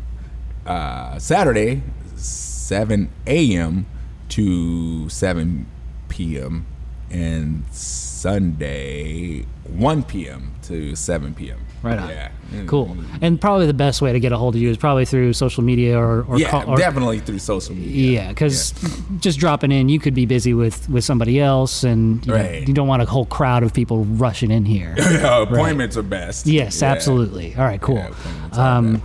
Uh, 0.66 1.18
Saturday, 1.18 1.82
7 2.16 3.10
a.m. 3.26 3.86
to 4.28 5.08
7 5.08 5.66
p.m. 6.08 6.66
And 7.14 7.64
Sunday, 7.72 9.42
1 9.68 10.02
p.m. 10.04 10.52
to 10.62 10.96
7 10.96 11.34
p.m. 11.34 11.58
Right 11.82 11.98
on. 11.98 12.08
Yeah. 12.08 12.30
Cool. 12.66 12.96
And 13.20 13.40
probably 13.40 13.66
the 13.66 13.74
best 13.74 14.00
way 14.00 14.12
to 14.12 14.18
get 14.18 14.32
a 14.32 14.36
hold 14.38 14.54
of 14.54 14.60
you 14.60 14.70
is 14.70 14.76
probably 14.78 15.04
through 15.04 15.32
social 15.34 15.62
media 15.62 15.98
or, 15.98 16.22
or 16.24 16.38
Yeah, 16.38 16.50
call, 16.50 16.70
or, 16.70 16.76
definitely 16.76 17.20
through 17.20 17.38
social 17.40 17.74
media. 17.74 18.22
Yeah, 18.22 18.28
because 18.30 18.72
just 19.20 19.38
dropping 19.38 19.70
in, 19.70 19.88
you 19.88 20.00
could 20.00 20.14
be 20.14 20.24
busy 20.26 20.54
with, 20.54 20.88
with 20.88 21.04
somebody 21.04 21.40
else, 21.40 21.84
and 21.84 22.24
you, 22.26 22.32
know, 22.32 22.50
you 22.66 22.72
don't 22.72 22.88
want 22.88 23.02
a 23.02 23.04
whole 23.04 23.26
crowd 23.26 23.62
of 23.62 23.72
people 23.74 24.04
rushing 24.04 24.50
in 24.50 24.64
here. 24.64 24.94
Yeah, 25.14 25.42
appointments 25.42 25.96
are 25.96 26.02
best. 26.02 26.46
yes, 26.46 26.80
Yeah. 26.82 26.90
absolutely. 26.92 27.54
All 27.56 27.64
right, 27.64 27.80
cool. 27.80 27.96
Yeah, 27.96 28.12
um. 28.52 29.02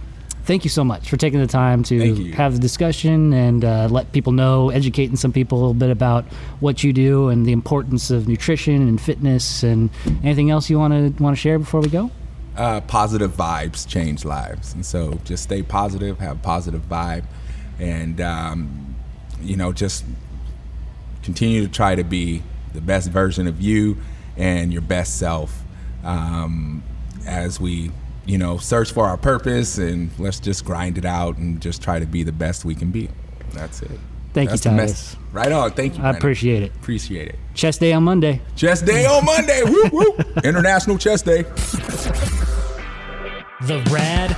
Thank 0.50 0.64
you 0.64 0.70
so 0.72 0.84
much 0.84 1.08
for 1.08 1.16
taking 1.16 1.40
the 1.40 1.46
time 1.46 1.84
to 1.84 2.32
have 2.32 2.54
the 2.54 2.60
discussion 2.60 3.34
and 3.34 3.64
uh, 3.64 3.88
let 3.92 4.12
people 4.12 4.34
know, 4.34 4.72
educating 4.72 5.16
some 5.16 5.32
people 5.32 5.60
a 5.60 5.60
little 5.60 5.76
bit 5.76 5.92
about 5.92 6.26
what 6.60 6.84
you 6.84 6.92
do 6.92 7.30
and 7.30 7.46
the 7.46 7.52
importance 7.52 8.10
of 8.10 8.28
nutrition 8.28 8.88
and 8.88 9.00
fitness 9.00 9.62
and 9.62 9.92
anything 10.24 10.50
else 10.50 10.68
you 10.68 10.80
want 10.80 10.92
to 10.92 11.24
want 11.24 11.36
to 11.36 11.40
share 11.40 11.60
before 11.60 11.82
we 11.82 11.88
go. 11.88 12.10
uh, 12.58 12.82
positive 12.82 13.32
vibes 13.32 13.88
change 13.88 14.26
lives, 14.26 14.74
and 14.74 14.84
so 14.84 15.20
just 15.24 15.44
stay 15.44 15.62
positive, 15.62 16.20
have 16.20 16.38
a 16.38 16.40
positive 16.40 16.82
vibe, 16.90 17.26
and 17.80 18.20
um, 18.20 18.96
you 19.42 19.56
know 19.56 19.72
just 19.72 20.04
continue 21.22 21.62
to 21.62 21.72
try 21.72 21.94
to 21.94 22.04
be 22.04 22.42
the 22.74 22.82
best 22.82 23.10
version 23.12 23.46
of 23.46 23.62
you 23.62 23.98
and 24.36 24.74
your 24.74 24.82
best 24.82 25.20
self 25.20 25.64
um, 26.04 26.82
as 27.28 27.60
we 27.60 27.92
you 28.30 28.38
know 28.38 28.58
search 28.58 28.92
for 28.94 29.06
our 29.08 29.18
purpose 29.18 29.78
and 29.80 30.12
let's 30.20 30.40
just 30.40 30.64
grind 30.64 30.98
it 30.98 31.06
out 31.06 31.38
and 31.38 31.60
just 31.62 31.82
try 31.82 31.98
to 32.00 32.06
be 32.06 32.22
the 32.24 32.32
best 32.32 32.64
we 32.64 32.76
can 32.76 32.92
be. 32.92 33.10
That's 33.54 33.82
it. 33.82 33.90
Thank 34.34 34.50
you, 34.50 34.58
That's 34.58 34.64
the 34.64 34.70
Titus. 34.70 34.92
mess- 34.92 35.16
Right 35.32 35.52
on. 35.52 35.72
Thank 35.72 35.98
you. 35.98 36.04
I 36.04 36.08
man. 36.12 36.16
appreciate 36.16 36.62
it. 36.64 36.72
Appreciate 36.76 37.30
it. 37.30 37.40
Chess 37.56 37.80
day 37.80 37.94
on 37.94 38.04
Monday. 38.04 38.42
Chess 38.56 38.82
Day 38.84 39.06
on 39.06 39.26
Monday. 39.26 39.62
whoop, 39.64 39.92
whoop. 39.92 40.38
International 40.46 40.98
Chess 41.00 41.24
Day. 41.24 41.42
The 43.62 43.84
Rad 43.92 44.36